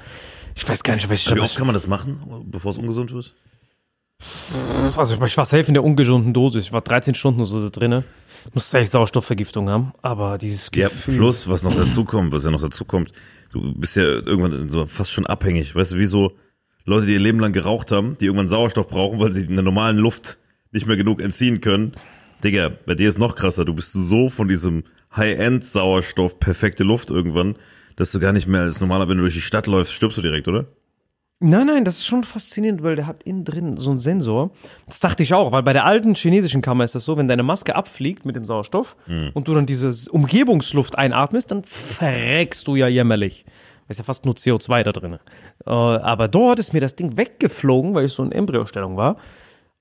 Ich 0.54 0.68
weiß 0.68 0.82
gar 0.82 0.94
nicht, 0.94 1.08
was 1.08 1.20
ich 1.26 1.34
Wie 1.34 1.40
oft 1.40 1.56
kann 1.56 1.66
man 1.66 1.74
das 1.74 1.86
machen, 1.86 2.44
bevor 2.50 2.72
es 2.72 2.78
ungesund 2.78 3.12
wird? 3.12 3.34
Also 4.96 5.14
ich 5.24 5.36
war 5.36 5.44
safe 5.44 5.68
in 5.68 5.74
der 5.74 5.84
ungesunden 5.84 6.32
Dosis. 6.32 6.64
Ich 6.64 6.72
war 6.72 6.80
13 6.80 7.14
Stunden 7.14 7.40
oder 7.40 7.48
so 7.48 7.68
da 7.68 7.70
drin. 7.70 8.02
Muss 8.52 8.68
safe 8.68 8.86
Sauerstoffvergiftung 8.86 9.68
haben. 9.68 9.92
Aber 10.02 10.38
dieses 10.38 10.70
Ja, 10.74 10.88
Gefühl. 10.88 11.16
plus, 11.18 11.48
was 11.48 11.62
noch 11.62 11.74
dazu 11.74 12.04
kommt, 12.04 12.32
was 12.32 12.44
ja 12.44 12.50
noch 12.50 12.60
dazu 12.60 12.84
kommt, 12.84 13.12
du 13.52 13.74
bist 13.74 13.96
ja 13.96 14.02
irgendwann 14.02 14.68
so 14.68 14.86
fast 14.86 15.12
schon 15.12 15.26
abhängig. 15.26 15.74
Weißt 15.74 15.92
du, 15.92 15.98
wie 15.98 16.06
so 16.06 16.32
Leute, 16.84 17.06
die 17.06 17.12
ihr 17.12 17.20
Leben 17.20 17.38
lang 17.38 17.52
geraucht 17.52 17.92
haben, 17.92 18.16
die 18.18 18.24
irgendwann 18.26 18.48
Sauerstoff 18.48 18.88
brauchen, 18.88 19.20
weil 19.20 19.32
sie 19.32 19.42
in 19.42 19.54
der 19.54 19.62
normalen 19.62 19.98
Luft 19.98 20.38
nicht 20.72 20.86
mehr 20.86 20.96
genug 20.96 21.20
entziehen 21.20 21.60
können. 21.60 21.92
Digga, 22.42 22.70
bei 22.86 22.94
dir 22.94 23.08
ist 23.08 23.18
noch 23.18 23.34
krasser. 23.36 23.64
Du 23.64 23.74
bist 23.74 23.92
so 23.92 24.28
von 24.30 24.48
diesem 24.48 24.84
High-End-Sauerstoff, 25.18 26.38
perfekte 26.40 26.84
Luft 26.84 27.10
irgendwann, 27.10 27.56
dass 27.96 28.12
du 28.12 28.20
gar 28.20 28.32
nicht 28.32 28.46
mehr 28.46 28.62
als 28.62 28.80
normaler, 28.80 29.08
wenn 29.08 29.18
du 29.18 29.22
durch 29.22 29.34
die 29.34 29.40
Stadt 29.40 29.66
läufst, 29.66 29.92
stirbst 29.92 30.18
du 30.18 30.22
direkt, 30.22 30.48
oder? 30.48 30.66
Nein, 31.40 31.68
nein, 31.68 31.84
das 31.84 31.98
ist 31.98 32.06
schon 32.06 32.24
faszinierend, 32.24 32.82
weil 32.82 32.96
der 32.96 33.06
hat 33.06 33.22
innen 33.22 33.44
drin 33.44 33.76
so 33.76 33.90
einen 33.90 34.00
Sensor. 34.00 34.50
Das 34.86 34.98
dachte 34.98 35.22
ich 35.22 35.34
auch, 35.34 35.52
weil 35.52 35.62
bei 35.62 35.72
der 35.72 35.84
alten 35.84 36.16
chinesischen 36.16 36.62
Kammer 36.62 36.82
ist 36.82 36.96
das 36.96 37.04
so, 37.04 37.16
wenn 37.16 37.28
deine 37.28 37.44
Maske 37.44 37.76
abfliegt 37.76 38.24
mit 38.24 38.34
dem 38.34 38.44
Sauerstoff 38.44 38.96
und 39.34 39.46
du 39.46 39.54
dann 39.54 39.64
diese 39.64 40.10
Umgebungsluft 40.10 40.98
einatmest, 40.98 41.52
dann 41.52 41.62
verreckst 41.62 42.66
du 42.66 42.74
ja 42.74 42.88
jämmerlich. 42.88 43.44
Weil 43.46 43.92
ist 43.92 43.98
ja 43.98 44.04
fast 44.04 44.24
nur 44.24 44.34
CO2 44.34 44.82
da 44.82 44.92
drin. 44.92 45.18
Äh, 45.64 45.70
aber 45.70 46.28
dort 46.28 46.58
ist 46.58 46.72
mir 46.72 46.80
das 46.80 46.96
Ding 46.96 47.16
weggeflogen, 47.16 47.94
weil 47.94 48.04
ich 48.04 48.12
so 48.12 48.22
in 48.22 48.32
Embryostellung 48.32 48.96
war. 48.96 49.16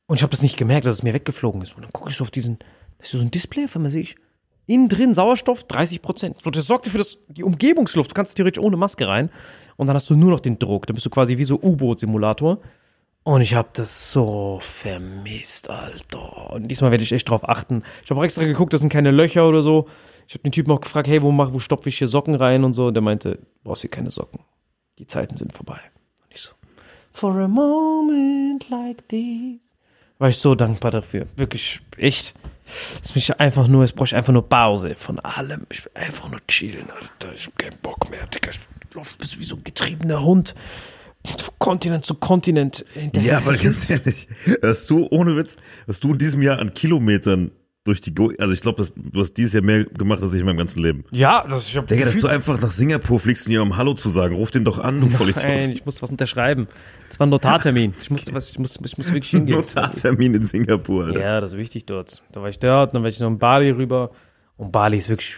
Und 0.05 0.15
ich 0.15 0.21
habe 0.21 0.31
das 0.31 0.41
nicht 0.43 0.57
gemerkt, 0.57 0.85
dass 0.85 0.95
es 0.95 1.03
mir 1.03 1.13
weggeflogen 1.13 1.61
ist. 1.61 1.75
Und 1.75 1.83
dann 1.83 1.91
gucke 1.91 2.09
ich 2.11 2.15
so 2.15 2.23
auf 2.23 2.31
diesen, 2.31 2.59
das 2.99 3.07
ist 3.07 3.11
so 3.13 3.19
ein 3.19 3.31
Display, 3.31 3.65
auf 3.65 3.75
einmal 3.75 3.91
sehe 3.91 4.03
ich, 4.03 4.15
innen 4.67 4.89
drin 4.89 5.13
Sauerstoff 5.13 5.63
30 5.63 6.01
Prozent. 6.01 6.37
So, 6.43 6.49
das 6.51 6.67
sorgt 6.67 6.85
dafür, 6.85 6.99
dass 6.99 7.17
die 7.29 7.43
Umgebungsluft, 7.43 8.11
du 8.11 8.13
kannst 8.13 8.35
theoretisch 8.35 8.63
ohne 8.63 8.77
Maske 8.77 9.07
rein 9.07 9.31
und 9.77 9.87
dann 9.87 9.95
hast 9.95 10.09
du 10.09 10.15
nur 10.15 10.29
noch 10.29 10.39
den 10.39 10.59
Druck. 10.59 10.85
Dann 10.85 10.93
bist 10.93 11.05
du 11.05 11.09
quasi 11.09 11.37
wie 11.37 11.43
so 11.43 11.59
U-Boot-Simulator. 11.61 12.59
Und 13.23 13.41
ich 13.41 13.55
habe 13.55 13.67
das 13.73 14.11
so 14.11 14.59
vermisst, 14.61 15.69
Alter. 15.69 16.53
Und 16.53 16.69
diesmal 16.69 16.91
werde 16.91 17.03
ich 17.03 17.11
echt 17.11 17.29
drauf 17.29 17.47
achten. 17.47 17.83
Ich 18.03 18.09
habe 18.09 18.21
auch 18.21 18.23
extra 18.23 18.45
geguckt, 18.45 18.71
das 18.71 18.81
sind 18.81 18.89
keine 18.89 19.11
Löcher 19.11 19.47
oder 19.47 19.61
so. 19.61 19.87
Ich 20.27 20.33
habe 20.33 20.43
den 20.43 20.51
Typen 20.51 20.71
auch 20.71 20.81
gefragt, 20.81 21.07
hey, 21.07 21.21
wo, 21.21 21.31
mach, 21.31 21.53
wo 21.53 21.59
stopfe 21.59 21.89
ich 21.89 21.97
hier 21.97 22.07
Socken 22.07 22.35
rein 22.35 22.63
und 22.63 22.73
so. 22.73 22.87
Und 22.87 22.93
der 22.93 23.01
meinte, 23.01 23.39
brauchst 23.63 23.81
hier 23.81 23.89
keine 23.89 24.11
Socken. 24.11 24.39
Die 24.97 25.07
Zeiten 25.07 25.35
sind 25.35 25.53
vorbei. 25.53 25.79
Und 26.23 26.33
ich 26.33 26.41
so, 26.41 26.51
for 27.11 27.35
a 27.35 27.47
moment 27.47 28.69
like 28.69 29.07
this. 29.09 29.66
War 30.19 30.29
ich 30.29 30.37
so 30.37 30.55
dankbar 30.55 30.91
dafür. 30.91 31.27
Wirklich, 31.35 31.81
echt. 31.97 32.33
Es 33.01 33.15
mich 33.15 33.39
einfach 33.39 33.67
nur, 33.67 33.83
es 33.83 33.93
brauche 33.93 34.07
ich 34.07 34.15
einfach 34.15 34.33
nur 34.33 34.47
Pause 34.47 34.95
von 34.95 35.19
allem. 35.19 35.65
Ich 35.71 35.85
will 35.85 35.91
einfach 35.93 36.29
nur 36.29 36.39
chillen, 36.47 36.89
Alter. 36.89 37.33
Ich 37.35 37.45
habe 37.45 37.55
keinen 37.57 37.77
Bock 37.81 38.09
mehr, 38.09 38.25
Digga. 38.27 38.51
Ich 38.51 38.95
laufe 38.95 39.15
wie 39.19 39.45
so 39.45 39.55
ein 39.55 39.63
getriebener 39.63 40.23
Hund. 40.23 40.53
Von 41.25 41.53
Kontinent 41.59 42.05
zu 42.05 42.15
Kontinent. 42.15 42.85
Ja, 43.21 43.37
aber 43.37 43.55
ganz 43.55 43.89
ehrlich, 43.89 44.27
hast 44.61 44.89
du, 44.89 45.07
ohne 45.09 45.35
Witz, 45.35 45.57
hast 45.87 46.03
du 46.03 46.11
in 46.13 46.17
diesem 46.17 46.41
Jahr 46.41 46.59
an 46.59 46.73
Kilometern 46.73 47.51
durch 47.83 48.01
die, 48.01 48.13
Go 48.13 48.31
also 48.37 48.53
ich 48.53 48.61
glaube, 48.61 48.85
du 48.95 49.19
hast 49.19 49.33
dieses 49.33 49.53
Jahr 49.53 49.63
mehr 49.63 49.85
gemacht 49.85 50.21
als 50.21 50.33
ich 50.33 50.41
in 50.41 50.45
meinem 50.45 50.57
ganzen 50.57 50.81
Leben. 50.81 51.05
Ja, 51.11 51.45
das 51.47 51.67
ich 51.67 51.77
hab 51.77 51.87
Digga, 51.87 52.05
dass 52.05 52.19
du 52.19 52.27
einfach 52.27 52.59
nach 52.59 52.71
Singapur 52.71 53.19
fliegst, 53.19 53.45
um 53.47 53.51
jemandem 53.51 53.77
Hallo 53.77 53.93
zu 53.93 54.09
sagen. 54.09 54.35
Ruf 54.35 54.51
den 54.51 54.65
doch 54.65 54.77
an, 54.77 54.99
du 54.99 55.09
Vollidiot. 55.17 55.43
Nein, 55.43 55.71
ich 55.71 55.85
musste 55.85 56.01
was 56.01 56.11
unterschreiben. 56.11 56.67
Das 57.17 57.21
war 57.21 57.25
ein 57.25 57.31
Notartermin. 57.31 57.95
Ich 57.99 58.11
musste 58.11 58.31
was, 58.31 58.51
ich 58.51 58.59
muss, 58.59 58.79
ich 58.79 58.95
muss 58.95 59.11
wirklich 59.11 59.31
hingehen. 59.31 59.55
Notartermin 59.57 60.35
in 60.35 60.45
Singapur, 60.45 61.05
Alter. 61.05 61.19
Ja, 61.19 61.41
das 61.41 61.53
ist 61.53 61.57
wichtig 61.57 61.87
dort. 61.87 62.21
Da 62.31 62.43
war 62.43 62.49
ich 62.49 62.59
dort, 62.59 62.93
dann 62.93 63.01
war 63.01 63.09
ich 63.09 63.19
noch 63.19 63.27
in 63.27 63.39
Bali 63.39 63.71
rüber. 63.71 64.11
Und 64.55 64.71
Bali 64.71 64.97
ist 64.97 65.09
wirklich 65.09 65.35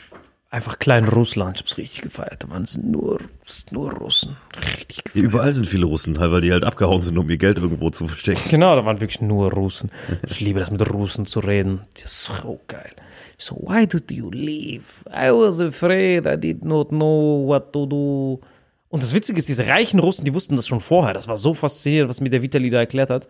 einfach 0.49 0.77
klein 0.77 1.05
Russland. 1.07 1.55
Ich 1.55 1.61
hab's 1.61 1.77
richtig 1.77 2.01
gefeiert. 2.01 2.43
Da 2.43 2.49
waren 2.49 2.63
es 2.63 2.77
nur, 2.77 3.19
es 3.47 3.71
nur 3.71 3.93
Russen. 3.93 4.35
Richtig 4.57 5.05
gefeiert. 5.05 5.25
überall 5.25 5.53
sind 5.53 5.67
viele 5.67 5.85
Russen, 5.85 6.19
halt, 6.19 6.33
weil 6.33 6.41
die 6.41 6.51
halt 6.51 6.65
abgehauen 6.65 7.01
sind, 7.01 7.17
um 7.17 7.29
ihr 7.29 7.37
Geld 7.37 7.57
irgendwo 7.57 7.89
zu 7.91 8.07
verstecken. 8.07 8.49
Genau, 8.49 8.75
da 8.75 8.83
waren 8.83 8.99
wirklich 8.99 9.21
nur 9.21 9.49
Russen. 9.53 9.89
Ich 10.27 10.41
liebe 10.41 10.59
das 10.59 10.71
mit 10.71 10.81
Russen 10.91 11.25
zu 11.25 11.39
reden. 11.39 11.83
Das 11.93 12.03
ist 12.03 12.25
so 12.25 12.59
geil. 12.67 12.91
So, 13.37 13.55
why 13.55 13.87
did 13.87 14.11
you 14.11 14.29
leave? 14.31 14.83
I 15.07 15.31
was 15.31 15.61
afraid, 15.61 16.27
I 16.27 16.35
did 16.35 16.65
not 16.65 16.89
know 16.89 17.47
what 17.47 17.71
to 17.71 17.85
do. 17.85 18.41
Und 18.89 19.03
das 19.03 19.13
Witzige 19.13 19.39
ist, 19.39 19.47
diese 19.47 19.67
reichen 19.67 19.99
Russen, 19.99 20.25
die 20.25 20.33
wussten 20.33 20.55
das 20.55 20.67
schon 20.67 20.81
vorher. 20.81 21.13
Das 21.13 21.27
war 21.27 21.37
so 21.37 21.53
faszinierend, 21.53 22.09
was 22.09 22.21
mir 22.21 22.29
der 22.29 22.41
Vitali 22.41 22.69
da 22.69 22.79
erklärt 22.79 23.09
hat. 23.09 23.27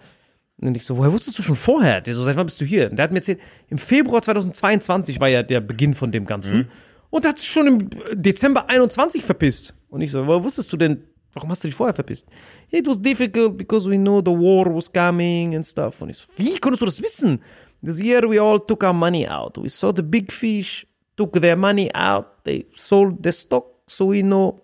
Und 0.61 0.75
ich 0.75 0.85
so, 0.85 0.97
woher 0.97 1.13
wusstest 1.13 1.37
du 1.37 1.43
schon 1.43 1.55
vorher? 1.55 2.01
Der 2.01 2.15
so, 2.15 2.23
seit 2.23 2.35
wann 2.35 2.45
bist 2.45 2.59
du 2.59 2.65
hier? 2.65 2.89
Und 2.89 2.97
der 2.97 3.03
hat 3.03 3.11
mir 3.11 3.19
erzählt, 3.19 3.39
im 3.69 3.77
Februar 3.77 4.21
2022 4.21 5.19
war 5.19 5.27
ja 5.27 5.43
der 5.43 5.61
Beginn 5.61 5.93
von 5.93 6.11
dem 6.11 6.25
Ganzen. 6.25 6.69
Und 7.09 7.23
der 7.23 7.29
hat 7.29 7.39
sich 7.39 7.49
schon 7.49 7.67
im 7.67 7.89
Dezember 8.13 8.69
21 8.69 9.23
verpisst. 9.23 9.73
Und 9.89 10.01
ich 10.01 10.11
so, 10.11 10.25
woher 10.27 10.43
wusstest 10.43 10.71
du 10.71 10.77
denn, 10.77 11.03
warum 11.33 11.49
hast 11.49 11.63
du 11.63 11.67
dich 11.67 11.75
vorher 11.75 11.93
verpisst? 11.93 12.27
It 12.71 12.87
was 12.87 13.01
difficult 13.01 13.57
because 13.57 13.89
we 13.89 13.97
know 13.97 14.19
the 14.19 14.31
war 14.31 14.73
was 14.73 14.91
coming 14.91 15.55
and 15.55 15.65
stuff. 15.65 16.01
Und 16.01 16.09
ich 16.09 16.17
so, 16.17 16.25
wie 16.37 16.57
konntest 16.57 16.81
du 16.81 16.85
das 16.85 17.01
wissen? 17.01 17.41
This 17.83 17.99
year 17.99 18.29
we 18.29 18.41
all 18.41 18.59
took 18.59 18.83
our 18.83 18.93
money 18.93 19.27
out. 19.27 19.57
We 19.61 19.69
saw 19.69 19.93
the 19.95 20.01
big 20.01 20.31
fish, 20.31 20.85
took 21.15 21.33
their 21.41 21.55
money 21.55 21.89
out, 21.93 22.43
they 22.43 22.65
sold 22.75 23.17
the 23.23 23.31
stock, 23.31 23.65
so 23.87 24.11
we 24.11 24.21
know, 24.21 24.61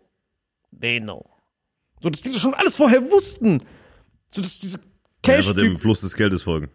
they 0.79 0.99
know. 0.99 1.25
So, 2.01 2.09
dass 2.09 2.21
die 2.21 2.37
schon 2.39 2.53
alles 2.53 2.75
vorher 2.75 3.09
wussten. 3.11 3.61
So, 4.31 4.41
dass 4.41 4.59
diese 4.59 4.79
Einfach 4.79 5.53
dem 5.53 5.55
Cash-Typ 5.55 5.81
Fluss 5.81 6.01
des 6.01 6.15
Geldes 6.15 6.43
folgen. 6.43 6.69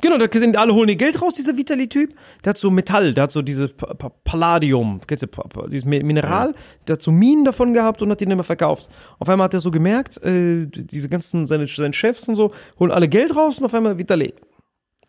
Genau, 0.00 0.18
da 0.18 0.26
sind 0.38 0.56
alle 0.56 0.74
holen 0.74 0.88
ihr 0.88 0.96
Geld 0.96 1.20
raus, 1.20 1.34
dieser 1.34 1.56
Vitali-Typ. 1.56 2.14
Der 2.44 2.50
hat 2.50 2.58
so 2.58 2.70
Metall, 2.70 3.14
der 3.14 3.24
hat 3.24 3.30
so 3.32 3.40
diese 3.42 3.68
Pa- 3.68 3.94
Pa- 3.94 4.08
Palladium, 4.24 5.00
kennst 5.06 5.22
du, 5.22 5.28
dieses 5.68 5.86
Mi- 5.86 6.02
Mineral, 6.02 6.54
der 6.86 6.94
hat 6.94 7.02
so 7.02 7.12
Minen 7.12 7.44
davon 7.44 7.72
gehabt 7.72 8.02
und 8.02 8.10
hat 8.10 8.20
die 8.20 8.26
nicht 8.26 8.34
mehr 8.36 8.44
verkauft. 8.44 8.88
Auf 9.18 9.28
einmal 9.28 9.44
hat 9.46 9.54
er 9.54 9.60
so 9.60 9.70
gemerkt, 9.70 10.22
äh, 10.24 10.66
diese 10.66 11.08
ganzen, 11.08 11.46
seine, 11.46 11.66
seine 11.68 11.92
Chefs 11.92 12.28
und 12.28 12.36
so, 12.36 12.52
holen 12.80 12.90
alle 12.90 13.08
Geld 13.08 13.34
raus 13.36 13.58
und 13.58 13.64
auf 13.64 13.74
einmal 13.74 13.98
Vitali. 13.98 14.34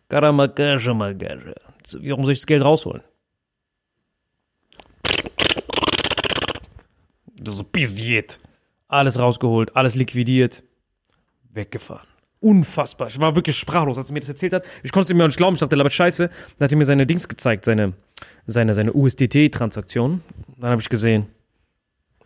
Karamakaja, 0.08 0.94
Magaja. 0.94 1.54
So, 1.86 1.98
Warum 2.02 2.24
soll 2.24 2.32
ich 2.32 2.40
das 2.40 2.46
Geld 2.46 2.62
rausholen? 2.64 3.02
So 7.52 7.64
pizdiet. 7.64 8.38
Alles 8.88 9.18
rausgeholt, 9.18 9.74
alles 9.76 9.94
liquidiert, 9.94 10.62
weggefahren. 11.52 12.06
Unfassbar. 12.40 13.08
Ich 13.08 13.18
war 13.18 13.34
wirklich 13.34 13.56
sprachlos, 13.56 13.96
als 13.96 14.10
er 14.10 14.12
mir 14.12 14.20
das 14.20 14.28
erzählt 14.28 14.52
hat. 14.52 14.64
Ich 14.82 14.92
konnte 14.92 15.10
es 15.10 15.16
mir 15.16 15.22
auch 15.22 15.28
nicht 15.28 15.38
glauben. 15.38 15.54
Ich 15.54 15.60
dachte, 15.60 15.70
der 15.70 15.78
labert 15.78 15.94
scheiße. 15.94 16.28
Dann 16.58 16.64
hat 16.64 16.70
er 16.70 16.76
mir 16.76 16.84
seine 16.84 17.06
Dings 17.06 17.26
gezeigt, 17.26 17.64
seine, 17.64 17.94
seine, 18.46 18.74
seine 18.74 18.92
USDT-Transaktion. 18.92 20.20
Dann 20.58 20.70
habe 20.70 20.82
ich 20.82 20.90
gesehen, 20.90 21.26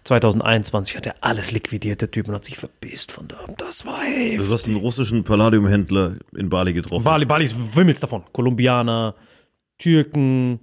2021 0.08 0.96
hat 0.96 1.06
er 1.06 1.14
alles 1.20 1.52
liquidiert, 1.52 2.00
der 2.00 2.10
Typ, 2.10 2.28
und 2.28 2.34
hat 2.34 2.44
sich 2.44 2.56
verpisst 2.56 3.12
von 3.12 3.28
da. 3.28 3.36
Das 3.58 3.86
war 3.86 4.00
heftig. 4.00 4.38
Du 4.38 4.52
hast 4.52 4.66
einen 4.66 4.76
russischen 4.76 5.22
Palladiumhändler 5.22 6.16
in 6.34 6.48
Bali 6.48 6.72
getroffen. 6.72 7.04
Bali, 7.04 7.24
Bali 7.24 7.44
ist 7.44 7.76
wimmels 7.76 8.00
davon. 8.00 8.24
Kolumbianer, 8.32 9.14
Türken, 9.78 10.60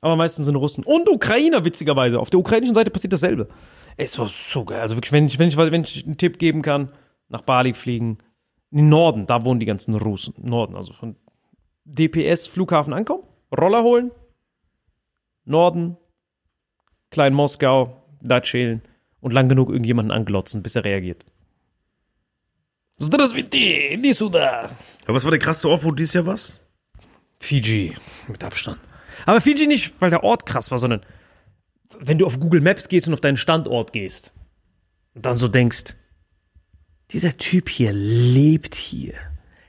aber 0.00 0.16
meistens 0.16 0.46
sind 0.46 0.56
Russen. 0.56 0.84
Und 0.84 1.08
Ukrainer, 1.08 1.64
witzigerweise. 1.64 2.18
Auf 2.18 2.30
der 2.30 2.40
ukrainischen 2.40 2.74
Seite 2.74 2.90
passiert 2.90 3.12
dasselbe. 3.12 3.48
Es 3.97 4.17
war 4.17 4.27
so 4.27 4.65
geil. 4.65 4.81
Also 4.81 4.95
wirklich, 4.95 5.11
wenn 5.11 5.27
ich, 5.27 5.39
wenn 5.39 5.49
ich, 5.49 5.57
wenn 5.57 5.83
ich 5.83 6.05
einen 6.05 6.17
Tipp 6.17 6.39
geben 6.39 6.61
kann, 6.61 6.91
nach 7.29 7.41
Bali 7.41 7.73
fliegen. 7.73 8.17
In 8.71 8.77
den 8.77 8.89
Norden, 8.89 9.27
da 9.27 9.45
wohnen 9.45 9.59
die 9.59 9.65
ganzen 9.65 9.93
Russen. 9.93 10.33
Norden, 10.37 10.75
also 10.75 10.93
von 10.93 11.15
DPS, 11.85 12.47
Flughafen 12.47 12.93
ankommen, 12.93 13.23
Roller 13.55 13.83
holen, 13.83 14.11
Norden, 15.45 15.97
Klein 17.11 17.33
Moskau, 17.33 18.03
da 18.21 18.41
chillen 18.41 18.81
und 19.19 19.33
lang 19.33 19.49
genug 19.49 19.69
irgendjemanden 19.69 20.11
anglotzen, 20.11 20.63
bis 20.63 20.75
er 20.75 20.85
reagiert. 20.85 21.25
Здравствуйте, 22.99 23.93
иди 23.95 24.13
сюда. 24.13 24.71
Aber 25.05 25.15
was 25.15 25.23
war 25.23 25.31
der 25.31 25.39
krasseste 25.39 25.69
Ort, 25.69 25.83
wo 25.83 25.89
du 25.89 25.95
dieses 25.95 26.13
Jahr 26.13 26.25
warst? 26.25 26.59
Fiji, 27.37 27.95
mit 28.27 28.43
Abstand. 28.43 28.79
Aber 29.25 29.41
Fiji 29.41 29.67
nicht, 29.67 29.93
weil 29.99 30.09
der 30.09 30.23
Ort 30.23 30.45
krass 30.45 30.71
war, 30.71 30.77
sondern 30.77 31.01
wenn 32.00 32.18
du 32.18 32.26
auf 32.26 32.38
Google 32.40 32.60
Maps 32.60 32.88
gehst 32.88 33.06
und 33.06 33.14
auf 33.14 33.20
deinen 33.20 33.36
Standort 33.36 33.92
gehst 33.92 34.32
und 35.14 35.24
dann 35.26 35.38
so 35.38 35.48
denkst, 35.48 35.94
dieser 37.10 37.36
Typ 37.36 37.68
hier 37.68 37.92
lebt 37.92 38.74
hier. 38.74 39.14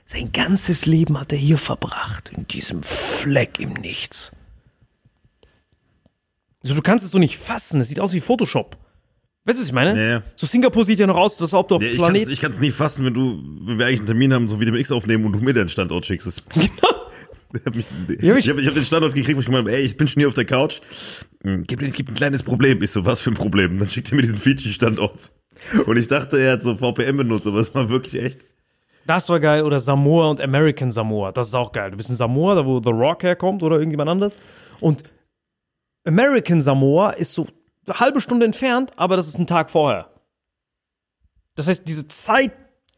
Sein 0.04 0.32
ganzes 0.32 0.86
Leben 0.86 1.18
hat 1.18 1.32
er 1.32 1.38
hier 1.38 1.56
verbracht, 1.58 2.32
in 2.36 2.46
diesem 2.48 2.82
Fleck 2.82 3.58
im 3.60 3.72
Nichts. 3.74 4.32
Also 6.62 6.74
du 6.74 6.82
kannst 6.82 7.04
es 7.04 7.12
so 7.12 7.18
nicht 7.18 7.38
fassen, 7.38 7.80
es 7.80 7.88
sieht 7.88 8.00
aus 8.00 8.12
wie 8.12 8.20
Photoshop. 8.20 8.76
Weißt 9.46 9.56
du, 9.58 9.62
was 9.62 9.68
ich 9.68 9.72
meine? 9.72 10.10
Ja. 10.10 10.22
So 10.36 10.46
Singapur 10.46 10.84
sieht 10.84 10.98
ja 10.98 11.06
noch 11.06 11.16
aus, 11.16 11.40
als 11.40 11.54
ob 11.54 11.68
du 11.68 11.76
auf 11.76 11.82
Ja, 11.82 11.88
ich 12.12 12.40
kann 12.40 12.50
es 12.50 12.60
nie 12.60 12.70
fassen, 12.72 13.06
wenn 13.06 13.14
du, 13.14 13.40
wenn 13.66 13.78
wir 13.78 13.86
eigentlich 13.86 14.00
einen 14.00 14.06
Termin 14.06 14.34
haben, 14.34 14.48
so 14.48 14.60
wie 14.60 14.66
dem 14.66 14.74
X 14.74 14.92
aufnehmen 14.92 15.24
und 15.24 15.32
du 15.32 15.38
mir 15.40 15.54
deinen 15.54 15.70
Standort 15.70 16.04
schickst. 16.04 16.26
Das- 16.26 16.44
Ich 17.52 17.66
habe 17.66 17.80
Ja, 18.20 18.34
hab, 18.34 18.66
hab 18.66 18.74
den 18.74 18.84
Standort 18.84 19.14
gekriegt, 19.14 19.36
wo 19.36 19.40
ich 19.40 19.46
gemeint 19.46 19.64
habe, 19.64 19.76
ey, 19.76 19.82
ich 19.82 19.96
bin 19.96 20.06
schon 20.08 20.20
hier 20.20 20.28
auf 20.28 20.34
der 20.34 20.44
Couch. 20.44 20.80
Hm, 21.42 21.64
Gibt, 21.64 21.82
es 21.82 21.94
gibt 21.94 22.10
ein 22.10 22.14
kleines 22.14 22.42
Problem. 22.42 22.82
Ich 22.82 22.90
so, 22.90 23.04
was 23.04 23.20
für 23.20 23.30
ein 23.30 23.34
Problem? 23.34 23.78
Dann 23.78 23.88
schickt 23.88 24.12
er 24.12 24.16
mir 24.16 24.22
diesen 24.22 24.38
Fiji-Standort. 24.38 25.32
Und 25.86 25.96
ich 25.96 26.08
dachte, 26.08 26.38
er 26.40 26.52
hat 26.52 26.62
so 26.62 26.76
VPN 26.76 27.16
benutzt, 27.16 27.46
aber 27.46 27.58
es 27.58 27.74
war 27.74 27.88
wirklich 27.90 28.22
echt. 28.22 28.40
Das 29.06 29.28
war 29.28 29.40
geil. 29.40 29.64
Oder 29.64 29.80
Samoa 29.80 30.30
und 30.30 30.40
American 30.40 30.90
Samoa. 30.90 31.32
Das 31.32 31.48
ist 31.48 31.54
auch 31.54 31.72
geil. 31.72 31.90
Du 31.90 31.96
bist 31.96 32.10
in 32.10 32.16
Samoa, 32.16 32.54
da 32.54 32.64
wo 32.64 32.80
The 32.82 32.90
Rock 32.90 33.22
herkommt 33.24 33.62
oder 33.62 33.76
irgendjemand 33.76 34.10
anders. 34.10 34.38
Und 34.78 35.02
American 36.04 36.62
Samoa 36.62 37.10
ist 37.10 37.32
so 37.32 37.46
eine 37.86 37.98
halbe 37.98 38.20
Stunde 38.20 38.46
entfernt, 38.46 38.92
aber 38.96 39.16
das 39.16 39.26
ist 39.28 39.38
ein 39.38 39.46
Tag 39.46 39.70
vorher. 39.70 40.10
Das 41.56 41.66
heißt, 41.66 41.86
diese 41.88 42.06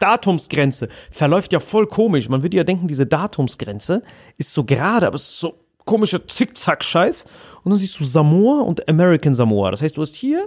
Zeit-Datumsgrenze 0.03 0.89
verläuft 1.11 1.53
ja 1.53 1.61
voll 1.61 1.87
komisch. 1.87 2.29
Man 2.29 2.43
würde 2.43 2.57
ja 2.57 2.65
denken, 2.65 2.89
diese 2.89 3.07
Datumsgrenze 3.07 4.03
ist 4.37 4.53
so 4.53 4.65
gerade, 4.65 5.07
aber 5.07 5.17
es 5.17 5.29
ist 5.29 5.41
so 5.41 5.61
komischer 5.85 6.27
Zickzack-Scheiß. 6.27 7.25
Und 7.63 7.71
dann 7.71 7.79
siehst 7.79 7.99
du 7.99 8.05
Samoa 8.05 8.63
und 8.63 8.89
American 8.89 9.35
Samoa. 9.35 9.71
Das 9.71 9.83
heißt, 9.83 9.97
du 9.97 10.03
hast 10.03 10.17
hier. 10.17 10.47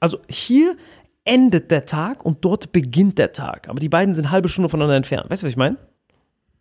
Also 0.00 0.18
hier 0.28 0.76
endet 1.24 1.70
der 1.70 1.84
Tag 1.84 2.24
und 2.24 2.44
dort 2.44 2.72
beginnt 2.72 3.18
der 3.18 3.32
Tag. 3.32 3.68
Aber 3.68 3.78
die 3.78 3.88
beiden 3.88 4.14
sind 4.14 4.24
eine 4.24 4.32
halbe 4.32 4.48
Stunde 4.48 4.68
voneinander 4.68 4.96
entfernt. 4.96 5.30
Weißt 5.30 5.42
du, 5.42 5.46
was 5.46 5.52
ich 5.52 5.56
meine? 5.56 5.76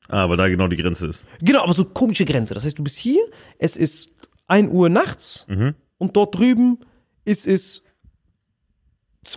Ah, 0.10 0.24
aber 0.24 0.38
da 0.38 0.48
genau 0.48 0.68
die 0.68 0.76
Grenze 0.76 1.08
ist. 1.08 1.28
Genau, 1.42 1.64
aber 1.64 1.74
so 1.74 1.86
komische 1.86 2.26
Grenze. 2.26 2.54
Das 2.54 2.66
heißt, 2.66 2.78
du 2.78 2.84
bist 2.84 2.98
hier, 2.98 3.22
es 3.58 3.78
ist 3.78 4.10
1 4.48 4.72
Uhr 4.72 4.90
nachts 4.90 5.48
und 5.98 6.18
dort 6.18 6.38
drüben 6.38 6.80
ist 7.26 7.48
es 7.48 7.84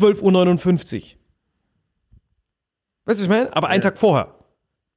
12.59 0.00 0.22
Uhr. 0.22 1.02
Weißt 1.04 1.18
du, 3.04 3.06
was 3.06 3.18
ich 3.20 3.28
meine? 3.28 3.54
Aber 3.56 3.68
einen 3.68 3.82
Tag 3.82 3.98
vorher. 3.98 4.34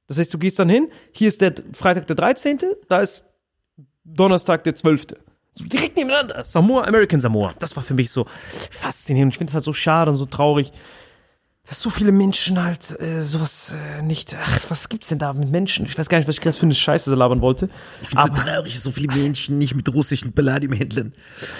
Das 0.06 0.18
heißt, 0.18 0.32
du 0.32 0.38
gehst 0.38 0.58
dann 0.58 0.68
hin, 0.68 0.88
hier 1.12 1.28
ist 1.28 1.40
der 1.40 1.54
Freitag 1.72 2.06
der 2.06 2.14
13., 2.16 2.58
da 2.88 3.00
ist 3.00 3.24
Donnerstag 4.04 4.62
der 4.64 4.74
12. 4.76 5.06
So 5.52 5.64
direkt 5.64 5.96
nebeneinander. 5.96 6.44
Samoa, 6.44 6.84
American 6.84 7.18
Samoa. 7.18 7.54
Das 7.58 7.74
war 7.74 7.82
für 7.82 7.94
mich 7.94 8.10
so 8.10 8.26
faszinierend. 8.70 9.32
Ich 9.32 9.38
finde 9.38 9.50
es 9.50 9.54
halt 9.54 9.64
so 9.64 9.72
schade 9.72 10.10
und 10.12 10.16
so 10.18 10.26
traurig, 10.26 10.70
dass 11.68 11.82
so 11.82 11.90
viele 11.90 12.12
Menschen 12.12 12.62
halt 12.62 12.96
äh, 13.00 13.22
sowas 13.22 13.74
äh, 13.98 14.02
nicht. 14.02 14.36
Ach, 14.40 14.66
was 14.68 14.88
gibt's 14.88 15.08
denn 15.08 15.18
da 15.18 15.32
mit 15.32 15.50
Menschen? 15.50 15.86
Ich 15.86 15.98
weiß 15.98 16.08
gar 16.08 16.18
nicht, 16.18 16.28
was 16.28 16.36
ich 16.36 16.40
gerade 16.40 16.56
für 16.56 16.66
eine 16.66 16.74
Scheiße 16.74 17.12
labern 17.16 17.40
wollte. 17.40 17.68
Ich 18.02 18.08
finde 18.10 18.22
es 18.22 18.28
so 18.38 18.42
traurig, 18.44 18.74
dass 18.74 18.82
so 18.84 18.90
viele 18.92 19.12
Menschen 19.16 19.58
nicht 19.58 19.74
mit 19.74 19.92
russischen 19.92 20.32
Palladiumhändlern. 20.32 21.12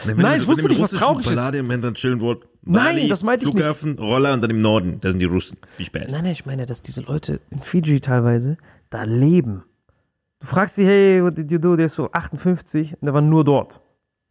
Wenn 0.04 0.16
Nein, 0.18 0.24
ihr- 0.24 0.36
ich 0.36 0.42
wenn 0.42 0.48
wusste 0.48 0.60
ihr 0.60 0.68
mit 0.68 0.70
nicht, 0.72 0.80
was 0.82 0.92
russischen 0.92 0.98
traurig 1.04 1.26
ist. 1.26 1.34
Palladiumhändlern 1.34 1.94
chillen 1.94 2.20
wollt. 2.20 2.46
Nein, 2.66 3.08
das 3.08 3.22
meinte 3.22 3.46
ich 3.46 3.52
nicht. 3.52 3.62
Flughafen, 3.62 3.96
Roller 3.98 4.34
und 4.34 4.42
dann 4.42 4.50
im 4.50 4.58
Norden. 4.58 4.98
Da 5.00 5.10
sind 5.10 5.20
die 5.20 5.26
Russen. 5.26 5.56
Viel 5.76 5.86
Spaß. 5.86 6.10
Nein, 6.10 6.24
nein, 6.24 6.32
ich 6.32 6.46
meine, 6.46 6.66
dass 6.66 6.82
diese 6.82 7.00
Leute 7.00 7.40
in 7.50 7.60
Fiji 7.60 8.00
teilweise 8.00 8.56
da 8.90 9.04
leben. 9.04 9.62
Du 10.40 10.46
fragst 10.46 10.76
sie, 10.76 10.84
hey, 10.84 11.22
what 11.22 11.38
did 11.38 11.50
you 11.50 11.58
do? 11.58 11.76
Der 11.76 11.86
ist 11.86 11.94
so 11.94 12.10
58 12.10 12.94
und 12.94 13.06
der 13.06 13.14
war 13.14 13.20
nur 13.20 13.44
dort. 13.44 13.80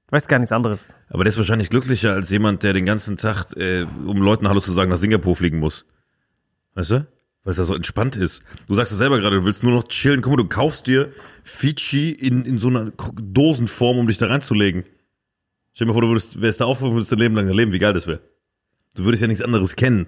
Du 0.08 0.12
weißt 0.12 0.30
gar 0.30 0.38
nichts 0.38 0.52
anderes. 0.52 0.96
Aber 1.10 1.24
der 1.24 1.32
ist 1.32 1.38
wahrscheinlich 1.38 1.70
glücklicher 1.70 2.14
als 2.14 2.30
jemand, 2.30 2.62
der 2.64 2.74
den 2.74 2.86
ganzen 2.86 3.18
Tag, 3.18 3.56
äh, 3.58 3.86
um 4.06 4.22
Leuten 4.22 4.48
Hallo 4.48 4.60
zu 4.60 4.72
sagen, 4.72 4.92
nach 4.92 4.98
Singapur 4.98 5.36
fliegen 5.36 5.58
muss. 5.58 5.86
Weißt 6.76 6.92
du? 6.92 7.08
Weil 7.44 7.52
es 7.52 7.58
da 7.58 7.64
so 7.64 7.76
entspannt 7.76 8.16
ist. 8.18 8.44
Du 8.68 8.74
sagst 8.74 8.92
es 8.92 8.98
selber 8.98 9.20
gerade, 9.20 9.40
du 9.40 9.46
willst 9.46 9.64
nur 9.64 9.72
noch 9.72 9.88
chillen. 9.88 10.22
Guck 10.22 10.32
mal, 10.32 10.44
du 10.44 10.50
kaufst 10.50 10.88
dir 10.88 11.12
Fiji 11.44 12.12
in, 12.12 12.44
in 12.44 12.60
so 12.60 12.68
einer 12.68 12.92
Dosenform, 12.92 14.00
um 14.00 14.08
dich 14.08 14.18
da 14.18 14.28
reinzulegen. 14.28 14.84
Stell 15.76 15.88
dir 15.88 15.90
mal 15.90 15.94
vor, 15.94 16.02
du 16.04 16.08
würdest, 16.08 16.42
wärst 16.42 16.62
da 16.62 16.66
aufgewacht, 16.66 16.94
würdest 16.94 17.12
dein 17.12 17.20
Leben 17.20 17.36
lang 17.36 17.50
leben, 17.50 17.74
wie 17.74 17.80
geil 17.80 17.92
das 17.92 18.08
wäre. 18.08 18.22
Du 18.96 19.04
würdest 19.04 19.22
ja 19.22 19.28
nichts 19.28 19.44
anderes 19.44 19.76
kennen. 19.76 20.08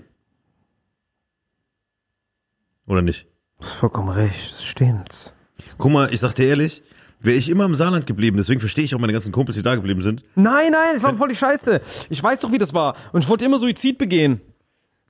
Oder 2.88 3.01
nicht? 3.01 3.27
Du 3.60 3.65
hast 3.65 3.73
vollkommen 3.73 4.08
recht, 4.08 4.49
das 4.49 4.63
stimmt. 4.63 5.34
Guck 5.77 5.91
mal, 5.91 6.13
ich 6.13 6.21
sag 6.21 6.36
dir 6.36 6.45
ehrlich, 6.47 6.84
wäre 7.19 7.36
ich 7.36 7.49
immer 7.49 7.65
im 7.65 7.75
Saarland 7.75 8.08
geblieben, 8.08 8.38
deswegen 8.38 8.62
verstehe 8.62 8.86
ich 8.86 8.95
auch 8.95 8.99
meine 8.99 9.12
ganzen 9.12 9.34
Kumpels, 9.34 9.58
die 9.58 9.62
da 9.62 9.75
geblieben 9.75 10.01
sind. 10.01 10.23
Nein, 10.36 10.71
nein, 10.71 10.93
das 10.93 11.03
war 11.03 11.13
voll 11.15 11.27
die 11.27 11.36
Scheiße. 11.36 11.82
Ich 12.10 12.23
weiß 12.23 12.39
doch, 12.39 12.53
wie 12.53 12.60
das 12.60 12.73
war. 12.73 12.95
Und 13.12 13.25
ich 13.25 13.30
wollte 13.30 13.43
immer 13.43 13.60
Suizid 13.60 13.97
begehen. 13.97 14.41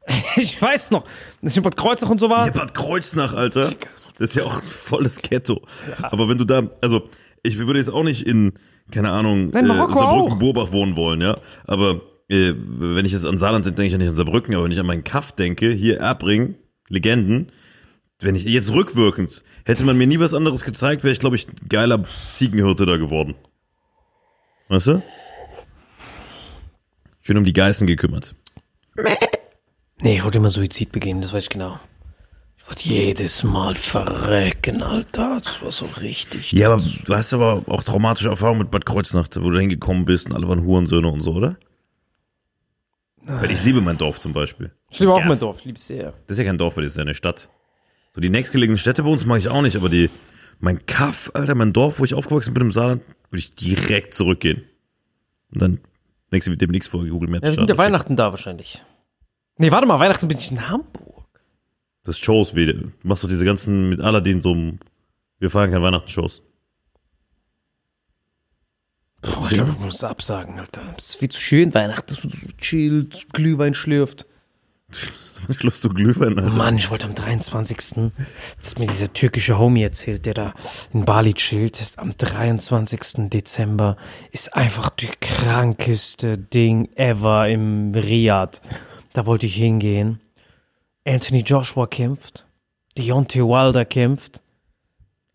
Ich 0.38 0.60
weiß 0.62 0.92
noch, 0.92 1.04
dass 1.42 1.52
ich 1.52 1.58
in 1.58 1.64
Bad 1.64 1.78
Kreuznach 1.78 2.10
und 2.10 2.20
so 2.20 2.30
war. 2.30 2.48
Ja, 2.48 2.52
Bad 2.52 2.74
Kreuznach, 2.74 3.34
Alter. 3.34 3.74
Das 4.18 4.30
ist 4.30 4.36
ja 4.36 4.46
auch 4.46 4.62
volles 4.62 5.22
Ghetto. 5.22 5.66
Aber 6.02 6.30
wenn 6.30 6.38
du 6.38 6.46
da, 6.46 6.70
also 6.82 7.10
ich 7.44 7.58
würde 7.58 7.80
jetzt 7.80 7.90
auch 7.90 8.04
nicht 8.04 8.26
in, 8.26 8.54
keine 8.92 9.12
Ahnung, 9.12 9.50
Nein, 9.50 9.68
Marokko 9.68 10.00
Saarbrücken, 10.00 10.34
auch. 10.34 10.40
Burbach 10.40 10.72
wohnen 10.72 10.96
wollen, 10.96 11.22
ja. 11.22 11.38
Aber 11.66 12.02
äh, 12.30 12.54
wenn 12.56 13.06
ich 13.06 13.12
jetzt 13.12 13.26
an 13.26 13.38
Saarland 13.38 13.66
denke, 13.66 13.76
denke 13.76 13.88
ich 13.88 13.92
ja 13.94 13.98
nicht 13.98 14.10
an 14.10 14.16
Saarbrücken, 14.16 14.56
aber 14.56 14.64
wenn 14.66 14.72
ich 14.72 14.80
an 14.80 14.86
meinen 14.86 15.04
Kaff 15.04 15.32
denke, 15.32 15.72
hier 15.72 16.00
Erbring, 16.00 16.56
Legenden, 16.90 17.52
wenn 18.20 18.36
ich 18.36 18.46
jetzt 18.46 18.72
rückwirkend, 18.72 19.44
hätte 19.66 19.84
man 19.84 19.98
mir 19.98 20.08
nie 20.08 20.20
was 20.20 20.34
anderes 20.34 20.64
gezeigt, 20.64 21.04
wäre 21.04 21.14
ich, 21.14 21.20
glaube 21.20 21.36
ich, 21.36 21.48
ein 21.48 21.70
geiler 21.70 22.06
Ziegenhirte 22.30 22.86
da 22.86 22.98
geworden. 22.98 23.36
Weißt 24.70 24.88
du? 24.88 25.04
Schön 27.22 27.38
um 27.38 27.44
die 27.44 27.54
Geißen 27.54 27.86
gekümmert. 27.88 28.34
Nee, 30.00 30.16
ich 30.16 30.24
wollte 30.24 30.38
immer 30.38 30.50
Suizid 30.50 30.92
begehen, 30.92 31.22
das 31.22 31.34
weiß 31.34 31.44
ich 31.44 31.50
genau. 31.50 31.80
Wollte 32.68 32.90
jedes 32.90 33.44
Mal 33.44 33.76
verrecken, 33.76 34.84
Alter. 34.84 35.40
Das 35.42 35.62
war 35.62 35.72
so 35.72 35.86
richtig. 36.02 36.52
Ja, 36.52 36.72
aber 36.72 36.84
du 37.06 37.16
hast 37.16 37.34
aber 37.34 37.64
auch 37.68 37.84
traumatische 37.84 38.28
Erfahrungen 38.30 38.60
mit 38.60 38.72
Bad 38.72 38.86
Kreuznach, 38.86 39.28
wo 39.36 39.50
du 39.50 39.60
hingekommen 39.60 40.04
bist 40.06 40.26
und 40.28 40.34
alle 40.36 40.48
waren 40.48 40.64
Hurensöhne 40.64 41.08
und 41.08 41.22
so, 41.22 41.34
oder? 41.34 41.58
Weil 43.24 43.52
ich 43.52 43.64
liebe 43.64 43.82
mein 43.82 43.98
Dorf 43.98 44.20
zum 44.20 44.34
Beispiel. 44.34 44.72
Ich 44.90 45.00
liebe 45.00 45.14
auch 45.14 45.20
Ja. 45.20 45.26
mein 45.28 45.40
Dorf, 45.40 45.60
ich 45.60 45.66
liebe 45.66 45.78
es 45.78 45.88
sehr. 45.88 46.12
Das 46.28 46.32
ist 46.32 46.40
ja 46.40 46.44
kein 46.46 46.58
Dorf, 46.58 46.78
weil 46.78 46.84
das 46.84 46.94
ist 46.94 46.98
ja 46.98 47.04
eine 47.04 47.14
Stadt. 47.14 47.50
So 48.14 48.22
die 48.22 48.30
nächstgelegenen 48.30 48.78
Städte 48.78 49.04
bei 49.04 49.10
uns 49.10 49.26
mag 49.26 49.40
ich 49.40 49.48
auch 49.50 49.62
nicht, 49.62 49.76
aber 49.76 49.90
die, 49.90 50.10
mein 50.60 50.86
Kaff, 50.86 51.32
Alter, 51.34 51.56
mein 51.56 51.74
Dorf, 51.74 52.00
wo 52.00 52.06
ich 52.06 52.14
aufgewachsen 52.14 52.54
bin 52.54 52.64
im 52.64 52.72
Saarland, 52.72 53.02
würde 53.30 53.40
ich 53.40 53.54
direkt 53.56 54.14
zurückgehen. 54.14 54.64
Und 55.52 55.62
dann 55.62 55.80
denkst 56.32 56.46
du 56.46 56.52
mit 56.52 56.62
dem 56.62 56.72
nichts 56.72 56.88
vor 56.88 57.06
Google 57.06 57.30
Maps. 57.30 57.44
Ja, 57.44 57.50
wir 57.52 57.56
sind 57.56 57.70
ja. 57.70 57.78
Weihnachten 57.78 58.16
da 58.16 58.32
wahrscheinlich. 58.32 58.84
Nee, 59.58 59.72
warte 59.72 59.88
mal, 59.88 60.00
Weihnachten 60.00 60.28
bin 60.28 60.38
ich 60.38 60.52
in 60.52 60.68
Hamburg. 60.70 61.17
Das 62.08 62.16
ist 62.16 62.24
Shows, 62.24 62.56
wie, 62.56 62.68
du 62.68 62.92
machst 63.04 63.26
doch 63.26 63.28
diese 63.28 63.44
ganzen 63.44 63.90
mit 63.90 64.00
Aladdin 64.00 64.40
so, 64.40 64.56
wir 65.40 65.50
feiern 65.50 65.72
keine 65.72 65.84
Weihnachtsshows. 65.84 66.42
Boah, 69.22 69.48
ich 69.50 69.56
glaube, 69.56 69.72
ich 69.72 69.80
muss 69.80 70.02
absagen, 70.06 70.58
Alter. 70.58 70.94
Das 70.96 71.10
ist 71.10 71.16
viel 71.16 71.28
zu 71.28 71.42
schön, 71.42 71.74
Weihnachten, 71.74 72.16
so 72.16 72.30
chillt, 72.62 73.28
Glühwein 73.34 73.74
schlürft. 73.74 74.26
Schluss 75.58 75.82
zu 75.82 75.90
Glühwein, 75.90 76.40
Alter. 76.40 76.56
Mann, 76.56 76.78
ich 76.78 76.90
wollte 76.90 77.08
am 77.08 77.14
23. 77.14 77.78
Das 77.78 78.72
hat 78.72 78.80
mir 78.80 78.88
dieser 78.88 79.12
türkische 79.12 79.60
Homie 79.60 79.84
erzählt, 79.84 80.26
der 80.26 80.34
da 80.34 80.54
in 80.94 81.04
Bali 81.04 81.34
chillt. 81.34 81.82
Ist 81.82 82.00
am 82.00 82.16
23. 82.16 83.30
Dezember 83.30 83.98
ist 84.32 84.56
einfach 84.56 84.92
die 84.92 85.10
krankeste 85.20 86.38
Ding 86.38 86.88
ever 86.96 87.50
im 87.50 87.94
Riyadh. 87.94 88.62
Da 89.12 89.26
wollte 89.26 89.46
ich 89.46 89.56
hingehen. 89.56 90.22
Anthony 91.08 91.42
Joshua 91.42 91.88
kämpft. 91.88 92.46
Deontay 92.98 93.42
Wilder 93.42 93.86
kämpft. 93.86 94.42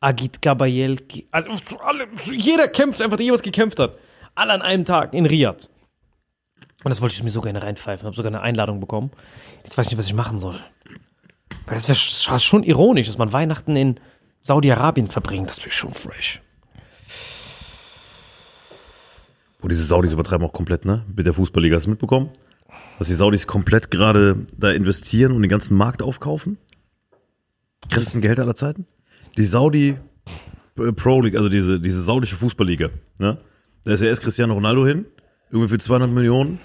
Agit 0.01 0.43
Gabayel. 0.43 0.99
Also 1.31 1.51
alle, 1.81 2.09
jeder 2.31 2.69
kämpft 2.69 3.01
einfach, 3.01 3.17
der 3.17 3.25
jemals 3.25 3.43
gekämpft 3.43 3.79
hat. 3.79 3.97
Alle 4.35 4.53
an 4.53 4.63
einem 4.63 4.85
Tag 4.85 5.15
in 5.15 5.27
Riyadh. 5.27 5.69
Und 6.85 6.91
das 6.91 7.01
wollte 7.01 7.15
ich 7.15 7.23
mir 7.23 7.31
so 7.31 7.41
gerne 7.41 7.63
reinpfeifen. 7.63 8.05
Habe 8.05 8.17
sogar 8.17 8.31
eine 8.31 8.43
Einladung 8.43 8.81
bekommen. 8.81 9.13
Jetzt 9.63 9.79
weiß 9.79 9.87
ich 9.87 9.93
nicht, 9.93 9.99
was 9.99 10.07
ich 10.07 10.15
machen 10.15 10.39
soll. 10.39 10.61
Weil 11.67 11.77
das 11.77 11.89
wäre 11.89 12.41
schon 12.41 12.65
ironisch, 12.65 13.07
dass 13.07 13.19
man 13.19 13.33
Weihnachten 13.33 13.77
in 13.77 14.01
Saudi-Arabien 14.41 15.09
verbringt. 15.09 15.49
Das 15.49 15.61
wäre 15.61 15.71
schon 15.71 15.93
fresh. 15.93 16.41
Wo 19.61 19.69
diese 19.69 19.85
Saudis 19.85 20.13
übertreiben 20.13 20.45
auch 20.47 20.53
komplett, 20.53 20.85
ne? 20.85 21.07
Mit 21.15 21.25
der 21.25 21.35
Fußballliga. 21.35 21.77
Hast 21.77 21.87
du 21.87 21.91
mitbekommen? 21.91 22.31
Dass 22.99 23.09
die 23.09 23.15
Saudis 23.15 23.47
komplett 23.47 23.91
gerade 23.91 24.37
da 24.57 24.71
investieren 24.71 25.33
und 25.33 25.43
den 25.43 25.51
ganzen 25.51 25.77
Markt 25.77 26.03
aufkaufen? 26.03 26.59
Krassesten 27.91 28.21
Geld 28.21 28.39
aller 28.39 28.55
Zeiten? 28.55 28.87
Die 29.37 29.45
Saudi 29.45 29.97
äh, 30.79 30.93
Pro 30.93 31.21
League, 31.21 31.37
also 31.37 31.49
diese, 31.49 31.81
diese 31.81 32.01
saudische 32.01 32.37
Fußballliga, 32.37 32.91
ne? 33.19 33.39
Da 33.85 33.93
ist 33.93 34.01
ja 34.01 34.09
erst 34.09 34.23
Cristiano 34.23 34.55
Ronaldo 34.55 34.87
hin, 34.87 35.07
irgendwie 35.51 35.69
für 35.69 35.79
200 35.79 36.11
Millionen. 36.11 36.61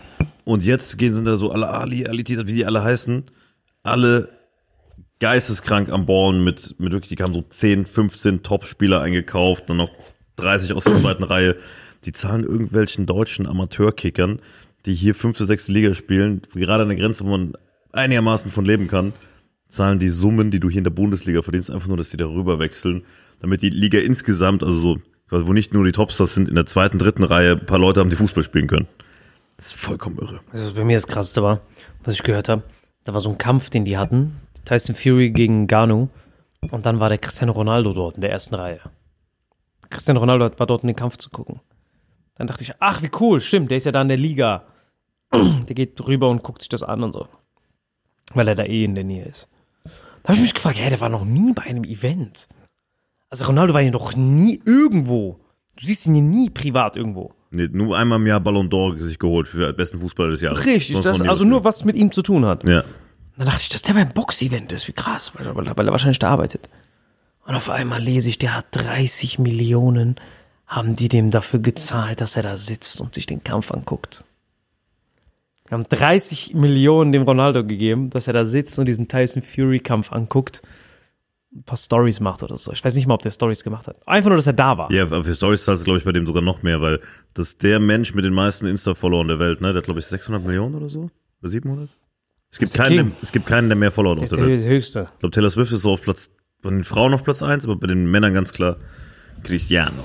Und 0.45 0.63
jetzt 0.63 0.97
gehen 0.99 1.15
sind 1.15 1.25
da 1.25 1.35
so 1.35 1.51
alle 1.51 1.67
Ali, 1.69 2.05
Ali, 2.05 2.23
wie 2.27 2.53
die 2.53 2.65
alle 2.65 2.83
heißen, 2.83 3.23
alle 3.81 4.29
geisteskrank 5.19 5.89
am 5.89 6.05
Ballen 6.05 6.43
mit, 6.43 6.75
mit 6.79 6.93
wirklich, 6.93 7.15
die 7.15 7.23
haben 7.23 7.33
so 7.33 7.41
10, 7.41 7.85
15 7.85 8.43
Top-Spieler 8.43 9.01
eingekauft, 9.01 9.69
dann 9.69 9.77
noch 9.77 9.89
30 10.35 10.73
aus 10.73 10.83
der 10.83 10.95
zweiten 10.97 11.23
Reihe. 11.23 11.57
Die 12.05 12.11
zahlen 12.11 12.43
irgendwelchen 12.43 13.07
deutschen 13.07 13.47
Amateurkickern, 13.47 14.39
die 14.87 14.95
hier 14.95 15.13
fünfte, 15.13 15.45
sechste 15.45 15.71
Liga 15.71 15.93
spielen, 15.93 16.41
gerade 16.53 16.83
an 16.83 16.89
der 16.89 16.97
Grenze, 16.97 17.25
wo 17.25 17.29
man 17.29 17.53
einigermaßen 17.91 18.49
von 18.49 18.65
leben 18.65 18.87
kann, 18.87 19.13
zahlen 19.67 19.99
die 19.99 20.09
Summen, 20.09 20.49
die 20.49 20.59
du 20.59 20.69
hier 20.69 20.79
in 20.79 20.83
der 20.83 20.91
Bundesliga 20.91 21.41
verdienst, 21.41 21.69
einfach 21.69 21.87
nur, 21.87 21.97
dass 21.97 22.09
die 22.09 22.17
darüber 22.17 22.59
wechseln, 22.59 23.03
damit 23.41 23.61
die 23.61 23.69
Liga 23.69 23.99
insgesamt, 23.99 24.63
also 24.63 24.79
so, 24.79 24.97
wo 25.29 25.53
nicht 25.53 25.73
nur 25.73 25.83
die 25.83 25.91
Topstars 25.91 26.33
sind, 26.33 26.47
in 26.47 26.55
der 26.55 26.65
zweiten, 26.65 26.97
dritten 26.97 27.23
Reihe 27.23 27.51
ein 27.51 27.65
paar 27.65 27.79
Leute 27.79 27.99
haben, 27.99 28.09
die 28.09 28.15
Fußball 28.15 28.43
spielen 28.43 28.67
können. 28.67 28.87
Das 29.57 29.67
ist 29.67 29.73
vollkommen 29.73 30.17
irre. 30.19 30.39
Also 30.51 30.65
was 30.65 30.73
bei 30.73 30.85
mir 30.85 30.95
das 30.95 31.07
Krasseste 31.07 31.43
war, 31.43 31.61
was 32.03 32.15
ich 32.15 32.23
gehört 32.23 32.47
habe, 32.47 32.63
da 33.03 33.13
war 33.13 33.21
so 33.21 33.29
ein 33.29 33.37
Kampf, 33.37 33.69
den 33.69 33.85
die 33.85 33.97
hatten. 33.97 34.37
Tyson 34.65 34.95
Fury 34.95 35.31
gegen 35.31 35.67
Ganu. 35.67 36.09
Und 36.71 36.85
dann 36.85 36.99
war 36.99 37.09
der 37.09 37.17
Cristiano 37.17 37.53
Ronaldo 37.53 37.93
dort 37.93 38.15
in 38.15 38.21
der 38.21 38.31
ersten 38.31 38.55
Reihe. 38.55 38.79
Cristiano 39.89 40.19
Ronaldo 40.19 40.49
war 40.57 40.67
dort 40.67 40.83
in 40.83 40.87
den 40.87 40.95
Kampf 40.95 41.17
zu 41.17 41.29
gucken. 41.29 41.61
Dann 42.35 42.47
dachte 42.47 42.63
ich, 42.63 42.73
ach, 42.79 43.01
wie 43.01 43.09
cool, 43.19 43.41
stimmt, 43.41 43.71
der 43.71 43.77
ist 43.77 43.85
ja 43.85 43.91
da 43.91 44.01
in 44.01 44.09
der 44.09 44.17
Liga. 44.17 44.65
Der 45.33 45.75
geht 45.75 45.99
rüber 46.07 46.29
und 46.29 46.43
guckt 46.43 46.61
sich 46.61 46.69
das 46.69 46.83
an 46.83 47.03
und 47.03 47.13
so. 47.13 47.27
Weil 48.33 48.47
er 48.47 48.55
da 48.55 48.63
eh 48.63 48.83
in 48.83 48.95
der 48.95 49.03
Nähe 49.03 49.25
ist. 49.25 49.49
Da 50.23 50.29
habe 50.29 50.35
ich 50.35 50.41
mich 50.41 50.53
gefragt, 50.53 50.77
hä, 50.79 50.89
der 50.89 50.99
war 50.99 51.09
noch 51.09 51.25
nie 51.25 51.53
bei 51.53 51.63
einem 51.63 51.83
Event. 51.83 52.47
Also 53.29 53.45
Ronaldo 53.45 53.73
war 53.73 53.81
ja 53.81 53.91
noch 53.91 54.15
nie 54.15 54.61
irgendwo. 54.65 55.39
Du 55.75 55.85
siehst 55.85 56.05
ihn 56.05 56.15
ja 56.15 56.21
nie 56.21 56.49
privat 56.49 56.95
irgendwo. 56.95 57.33
Nee, 57.51 57.69
nur 57.71 57.97
einmal 57.97 58.19
im 58.19 58.27
Jahr 58.27 58.39
Ballon 58.39 58.69
d'Or 58.69 59.01
sich 59.01 59.19
geholt 59.19 59.47
für 59.47 59.71
besten 59.73 59.99
Fußballer 59.99 60.31
des 60.31 60.41
Jahres. 60.41 60.65
Richtig, 60.65 60.99
das, 60.99 61.21
also 61.21 61.45
nur 61.45 61.63
was 61.63 61.85
mit 61.85 61.95
ihm 61.95 62.11
zu 62.11 62.21
tun 62.21 62.45
hat. 62.45 62.63
Ja. 62.67 62.83
Dann 63.37 63.45
dachte 63.45 63.61
ich, 63.61 63.69
dass 63.69 63.83
der 63.83 63.93
beim 63.93 64.09
Box-Event 64.09 64.71
ist. 64.71 64.87
Wie 64.87 64.93
krass, 64.93 65.33
weil, 65.35 65.55
weil, 65.55 65.77
weil 65.77 65.87
er 65.87 65.91
wahrscheinlich 65.91 66.19
da 66.19 66.29
arbeitet. 66.29 66.69
Und 67.45 67.55
auf 67.55 67.69
einmal 67.69 68.01
lese 68.01 68.29
ich, 68.29 68.37
der 68.37 68.55
hat 68.55 68.65
30 68.71 69.39
Millionen, 69.39 70.15
haben 70.65 70.95
die 70.95 71.07
dem 71.07 71.31
dafür 71.31 71.61
gezahlt, 71.61 72.19
dass 72.19 72.35
er 72.35 72.43
da 72.43 72.57
sitzt 72.57 72.99
und 72.99 73.13
sich 73.13 73.25
den 73.25 73.43
Kampf 73.43 73.71
anguckt. 73.71 74.25
Wir 75.67 75.77
haben 75.77 75.83
30 75.83 76.53
Millionen 76.53 77.11
dem 77.11 77.23
Ronaldo 77.23 77.65
gegeben, 77.65 78.09
dass 78.09 78.27
er 78.27 78.33
da 78.33 78.45
sitzt 78.45 78.79
und 78.79 78.85
diesen 78.85 79.07
Tyson 79.07 79.41
Fury-Kampf 79.41 80.13
anguckt, 80.13 80.61
ein 81.53 81.63
paar 81.63 81.77
Stories 81.77 82.19
macht 82.19 82.43
oder 82.43 82.55
so. 82.55 82.71
Ich 82.71 82.83
weiß 82.83 82.95
nicht 82.95 83.07
mal, 83.07 83.15
ob 83.15 83.21
der 83.21 83.31
Stories 83.31 83.63
gemacht 83.63 83.87
hat. 83.87 83.97
Einfach 84.07 84.29
nur, 84.29 84.37
dass 84.37 84.47
er 84.47 84.53
da 84.53 84.77
war. 84.77 84.91
Ja, 84.91 85.03
aber 85.03 85.23
für 85.23 85.35
Stories 85.35 85.65
zahlst 85.65 85.83
du, 85.83 85.85
glaube 85.85 85.99
ich, 85.99 86.05
bei 86.05 86.11
dem 86.11 86.25
sogar 86.25 86.41
noch 86.41 86.63
mehr, 86.63 86.81
weil 86.81 86.99
das 87.33 87.49
ist 87.49 87.63
der 87.63 87.79
Mensch 87.79 88.13
mit 88.13 88.23
den 88.23 88.33
meisten 88.33 88.65
Insta-Followern 88.65 89.27
der 89.27 89.39
Welt, 89.39 89.61
ne? 89.61 89.69
Der 89.69 89.77
hat, 89.77 89.85
glaube 89.85 89.99
ich, 89.99 90.05
600 90.05 90.43
Millionen 90.45 90.75
oder 90.75 90.89
so? 90.89 91.09
Oder 91.41 91.49
700? 91.49 91.89
Es 92.49 92.59
gibt, 92.59 92.73
keinen, 92.73 92.95
der, 92.95 93.11
es 93.21 93.31
gibt 93.31 93.45
keinen, 93.45 93.67
der 93.67 93.75
mehr 93.75 93.91
Follower 93.91 94.15
hat 94.15 94.19
Der 94.19 94.25
auf 94.25 94.31
ist 94.31 94.37
der 94.37 94.57
der 94.57 94.69
höchste. 94.69 95.09
Ich 95.15 95.19
glaube, 95.19 95.31
Taylor 95.31 95.49
Swift 95.49 95.71
ist 95.73 95.81
so 95.81 95.91
auf 95.91 96.01
Platz, 96.01 96.31
bei 96.61 96.69
den 96.69 96.83
Frauen 96.83 97.13
auf 97.13 97.23
Platz 97.23 97.43
1, 97.43 97.65
aber 97.65 97.75
bei 97.75 97.87
den 97.87 98.09
Männern 98.09 98.33
ganz 98.33 98.53
klar 98.53 98.77
Cristiano. 99.43 100.03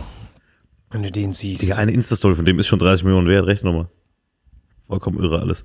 Wenn 0.91 1.05
du 1.05 1.11
den 1.11 1.33
siehst. 1.33 1.63
Digga, 1.63 1.77
eine 1.77 1.93
Insta-Story 1.93 2.35
von 2.35 2.45
dem 2.45 2.59
ist 2.59 2.67
schon 2.67 2.79
30 2.79 3.05
Millionen 3.05 3.29
wert, 3.29 3.47
recht 3.47 3.63
nochmal. 3.63 3.89
Vollkommen 4.87 5.19
irre 5.23 5.41
alles. 5.41 5.65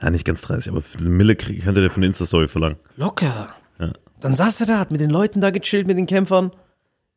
Ja, 0.00 0.10
nicht 0.10 0.24
ganz 0.24 0.40
30, 0.42 0.70
aber 0.72 0.82
für 0.82 0.98
eine 0.98 1.08
Mille 1.10 1.36
krieg- 1.36 1.62
könnte 1.62 1.80
der 1.80 1.90
für 1.90 1.96
eine 1.98 2.06
Insta-Story 2.06 2.48
verlangen. 2.48 2.76
Locker. 2.96 3.54
Ja. 3.78 3.92
Dann 4.20 4.34
saß 4.34 4.60
er 4.62 4.66
da, 4.66 4.78
hat 4.78 4.90
mit 4.90 5.00
den 5.00 5.10
Leuten 5.10 5.40
da 5.40 5.50
gechillt, 5.50 5.86
mit 5.86 5.96
den 5.96 6.06
Kämpfern. 6.06 6.52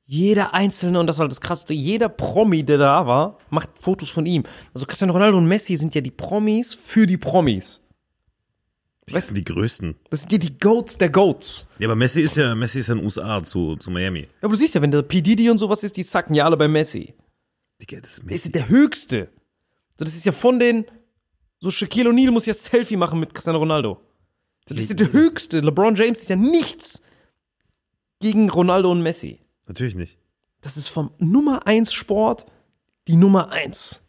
Jeder 0.07 0.53
Einzelne, 0.53 0.99
und 0.99 1.07
das 1.07 1.17
war 1.17 1.27
das 1.27 1.41
Krasseste, 1.41 1.73
jeder 1.73 2.09
Promi, 2.09 2.63
der 2.63 2.77
da 2.77 3.07
war, 3.07 3.39
macht 3.49 3.69
Fotos 3.79 4.09
von 4.11 4.27
ihm. 4.27 4.43
Also 4.73 4.85
Cristiano 4.85 5.13
Ronaldo 5.13 5.37
und 5.39 5.47
Messi 5.47 5.75
sind 5.77 5.95
ja 5.95 6.01
die 6.01 6.11
Promis 6.11 6.75
für 6.75 7.07
die 7.07 7.17
Promis. 7.17 7.81
Die 9.09 9.19
sind 9.19 9.35
die 9.37 9.43
größten. 9.43 9.95
Das 10.09 10.21
sind 10.21 10.31
ja 10.31 10.37
die 10.39 10.57
Goats 10.57 10.97
der 10.97 11.09
Goats. 11.09 11.67
Ja, 11.79 11.87
aber 11.87 11.95
Messi 11.95 12.21
ist 12.21 12.37
ja, 12.37 12.53
Messi 12.55 12.79
ist 12.79 12.87
ja 12.87 12.93
in 12.93 12.99
den 12.99 13.05
USA 13.05 13.43
zu, 13.43 13.75
zu 13.77 13.89
Miami. 13.91 14.21
Ja, 14.21 14.27
aber 14.41 14.53
du 14.53 14.57
siehst 14.57 14.73
ja, 14.75 14.81
wenn 14.81 14.89
der 14.91 15.03
P. 15.03 15.21
Diddy 15.21 15.49
und 15.49 15.57
sowas 15.59 15.83
ist, 15.83 15.97
die 15.97 16.03
sacken 16.03 16.33
ja 16.35 16.45
alle 16.45 16.57
bei 16.57 16.67
Messi. 16.67 17.13
Digga, 17.81 17.97
das 17.99 18.11
ist 18.11 18.19
Der 18.19 18.25
Messi. 18.25 18.47
ist 18.47 18.55
der 18.55 18.69
Höchste. 18.69 19.29
So, 19.97 20.05
das 20.05 20.15
ist 20.15 20.25
ja 20.25 20.31
von 20.31 20.60
den, 20.60 20.86
so 21.60 21.71
Shaquille 21.71 22.10
O'Neal 22.10 22.31
muss 22.31 22.45
ja 22.45 22.53
Selfie 22.53 22.97
machen 22.97 23.19
mit 23.19 23.34
Cristiano 23.34 23.60
Ronaldo. 23.60 24.01
Das 24.67 24.81
ist 24.81 24.89
ja 24.89 24.95
der 24.95 25.13
Höchste. 25.13 25.60
LeBron 25.60 25.95
James 25.95 26.21
ist 26.21 26.29
ja 26.29 26.36
nichts 26.36 27.01
gegen 28.19 28.49
Ronaldo 28.49 28.91
und 28.91 29.01
Messi. 29.01 29.39
Natürlich 29.67 29.95
nicht. 29.95 30.17
Das 30.62 30.77
ist 30.77 30.88
vom 30.88 31.12
Nummer 31.19 31.67
1 31.67 31.93
Sport 31.93 32.47
die 33.08 33.15
Nummer 33.15 33.51
1. 33.51 34.01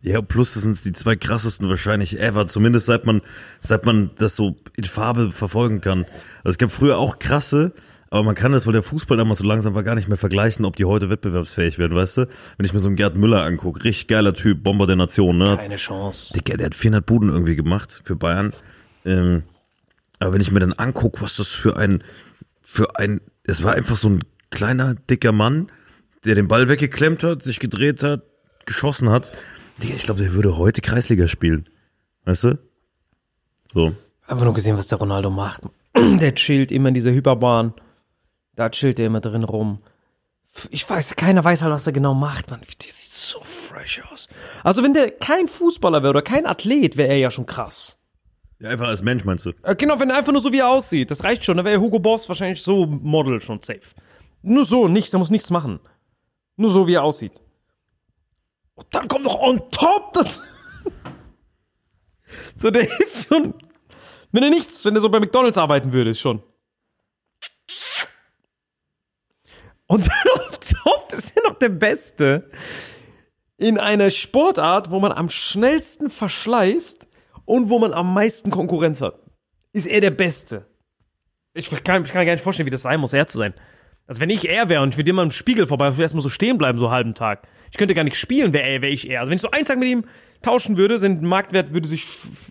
Ja, 0.00 0.22
plus 0.22 0.54
das 0.54 0.62
sind 0.62 0.82
die 0.84 0.92
zwei 0.92 1.16
krassesten 1.16 1.68
wahrscheinlich 1.68 2.18
ever, 2.18 2.46
zumindest 2.46 2.86
seit 2.86 3.04
man, 3.04 3.20
seit 3.60 3.84
man 3.84 4.12
das 4.16 4.36
so 4.36 4.56
in 4.76 4.84
Farbe 4.84 5.32
verfolgen 5.32 5.80
kann. 5.80 6.04
Also 6.38 6.50
es 6.50 6.58
gab 6.58 6.70
früher 6.70 6.98
auch 6.98 7.18
krasse, 7.18 7.72
aber 8.10 8.22
man 8.22 8.34
kann 8.34 8.52
das, 8.52 8.66
weil 8.66 8.72
der 8.72 8.82
Fußball 8.82 9.16
damals 9.16 9.40
so 9.40 9.46
langsam 9.46 9.74
war, 9.74 9.82
gar 9.82 9.94
nicht 9.94 10.08
mehr 10.08 10.16
vergleichen, 10.16 10.64
ob 10.64 10.76
die 10.76 10.84
heute 10.84 11.10
wettbewerbsfähig 11.10 11.78
werden, 11.78 11.94
weißt 11.94 12.18
du? 12.18 12.28
Wenn 12.56 12.66
ich 12.66 12.72
mir 12.72 12.78
so 12.78 12.88
einen 12.88 12.96
Gerd 12.96 13.16
Müller 13.16 13.44
angucke, 13.44 13.84
richtig 13.84 14.08
geiler 14.08 14.32
Typ, 14.32 14.62
Bomber 14.62 14.86
der 14.86 14.96
Nation, 14.96 15.36
ne? 15.36 15.56
Keine 15.56 15.76
Chance. 15.76 16.32
Digga, 16.32 16.56
der 16.56 16.66
hat 16.66 16.74
400 16.74 17.04
Buden 17.04 17.28
irgendwie 17.28 17.56
gemacht 17.56 18.00
für 18.04 18.16
Bayern. 18.16 18.52
Ähm, 19.04 19.42
aber 20.18 20.32
wenn 20.32 20.40
ich 20.40 20.50
mir 20.50 20.60
dann 20.60 20.72
angucke, 20.72 21.20
was 21.20 21.36
das 21.36 21.48
für 21.48 21.76
ein, 21.76 22.02
für 22.62 22.98
ein, 22.98 23.20
es 23.44 23.62
war 23.62 23.74
einfach 23.74 23.96
so 23.96 24.08
ein 24.08 24.24
kleiner, 24.50 24.94
dicker 24.94 25.32
Mann, 25.32 25.70
der 26.24 26.34
den 26.34 26.48
Ball 26.48 26.68
weggeklemmt 26.68 27.22
hat, 27.22 27.42
sich 27.42 27.60
gedreht 27.60 28.02
hat, 28.02 28.22
geschossen 28.64 29.10
hat. 29.10 29.32
Digga, 29.82 29.94
ich 29.94 30.02
glaube, 30.02 30.22
der 30.22 30.32
würde 30.32 30.56
heute 30.56 30.80
Kreisliga 30.80 31.28
spielen. 31.28 31.68
Weißt 32.24 32.44
du? 32.44 32.58
So. 33.72 33.94
Einfach 34.26 34.44
nur 34.44 34.54
gesehen, 34.54 34.76
was 34.76 34.88
der 34.88 34.98
Ronaldo 34.98 35.30
macht. 35.30 35.62
Der 35.96 36.34
chillt 36.34 36.70
immer 36.70 36.88
in 36.88 36.94
dieser 36.94 37.12
Hyperbahn. 37.12 37.72
Da 38.58 38.70
chillt 38.70 38.98
er 38.98 39.06
immer 39.06 39.20
drin 39.20 39.44
rum. 39.44 39.78
Ich 40.70 40.90
weiß, 40.90 41.14
keiner 41.14 41.44
weiß 41.44 41.62
halt, 41.62 41.72
was 41.72 41.86
er 41.86 41.92
genau 41.92 42.14
macht, 42.14 42.50
man. 42.50 42.60
Der 42.60 42.68
sieht 42.90 43.12
so 43.12 43.40
fresh 43.40 44.02
aus. 44.10 44.26
Also, 44.64 44.82
wenn 44.82 44.94
der 44.94 45.12
kein 45.12 45.46
Fußballer 45.46 46.02
wäre 46.02 46.10
oder 46.10 46.22
kein 46.22 46.44
Athlet, 46.44 46.96
wäre 46.96 47.10
er 47.10 47.18
ja 47.18 47.30
schon 47.30 47.46
krass. 47.46 47.98
Ja, 48.58 48.70
einfach 48.70 48.88
als 48.88 49.02
Mensch, 49.02 49.24
meinst 49.24 49.46
du? 49.46 49.52
Äh, 49.62 49.76
Genau, 49.76 50.00
wenn 50.00 50.10
er 50.10 50.16
einfach 50.16 50.32
nur 50.32 50.42
so 50.42 50.52
wie 50.52 50.58
er 50.58 50.70
aussieht, 50.70 51.12
das 51.12 51.22
reicht 51.22 51.44
schon. 51.44 51.56
Da 51.56 51.64
wäre 51.64 51.80
Hugo 51.80 52.00
Boss 52.00 52.28
wahrscheinlich 52.28 52.60
so 52.60 52.84
Model 52.84 53.40
schon 53.40 53.62
safe. 53.62 53.94
Nur 54.42 54.64
so, 54.64 54.88
nichts, 54.88 55.12
er 55.12 55.20
muss 55.20 55.30
nichts 55.30 55.50
machen. 55.50 55.78
Nur 56.56 56.72
so, 56.72 56.88
wie 56.88 56.94
er 56.94 57.04
aussieht. 57.04 57.34
Und 58.74 58.88
dann 58.90 59.06
kommt 59.06 59.24
noch 59.24 59.38
on 59.38 59.70
top 59.70 60.14
das. 60.14 60.40
so, 62.56 62.72
der 62.72 62.88
ist 63.00 63.28
schon. 63.28 63.54
Wenn 64.32 64.42
er 64.42 64.50
nichts, 64.50 64.84
wenn 64.84 64.96
er 64.96 65.00
so 65.00 65.10
bei 65.10 65.20
McDonalds 65.20 65.58
arbeiten 65.58 65.92
würde, 65.92 66.10
ist 66.10 66.18
schon. 66.18 66.42
Und 69.88 70.06
top 70.84 71.12
ist 71.12 71.36
er 71.36 71.42
noch 71.44 71.54
der 71.54 71.70
Beste 71.70 72.48
in 73.56 73.78
einer 73.78 74.10
Sportart, 74.10 74.90
wo 74.90 75.00
man 75.00 75.10
am 75.12 75.28
schnellsten 75.28 76.08
verschleißt 76.10 77.06
und 77.44 77.68
wo 77.70 77.78
man 77.78 77.92
am 77.92 78.14
meisten 78.14 78.50
Konkurrenz 78.50 79.00
hat. 79.00 79.18
Ist 79.72 79.86
er 79.86 80.00
der 80.00 80.10
Beste. 80.10 80.66
Ich 81.54 81.68
kann, 81.82 82.04
ich 82.04 82.12
kann 82.12 82.24
gar 82.26 82.32
nicht 82.32 82.42
vorstellen, 82.44 82.66
wie 82.66 82.70
das 82.70 82.82
sein 82.82 83.00
muss, 83.00 83.12
er 83.12 83.26
zu 83.26 83.38
sein. 83.38 83.54
Also 84.06 84.20
wenn 84.20 84.30
ich 84.30 84.48
er 84.48 84.68
wäre 84.68 84.82
und 84.82 84.90
ich 84.90 84.96
würde 84.96 85.10
immer 85.10 85.22
im 85.22 85.30
Spiegel 85.30 85.66
vorbei, 85.66 85.86
würde 85.86 85.94
ich 85.96 86.00
erstmal 86.00 86.22
so 86.22 86.28
stehen 86.28 86.56
bleiben, 86.56 86.78
so 86.78 86.86
einen 86.86 86.94
halben 86.94 87.14
Tag. 87.14 87.46
Ich 87.70 87.76
könnte 87.76 87.94
gar 87.94 88.04
nicht 88.04 88.16
spielen, 88.16 88.52
wäre 88.54 88.66
er, 88.68 88.82
wäre 88.82 88.92
ich 88.92 89.10
er. 89.10 89.20
Also 89.20 89.30
wenn 89.30 89.36
ich 89.36 89.42
so 89.42 89.50
einen 89.50 89.64
Tag 89.66 89.78
mit 89.78 89.88
ihm 89.88 90.04
tauschen 90.40 90.78
würde, 90.78 90.98
sein 90.98 91.22
Marktwert 91.24 91.74
würde 91.74 91.88
sich 91.88 92.04
f- 92.04 92.26
f- 92.32 92.50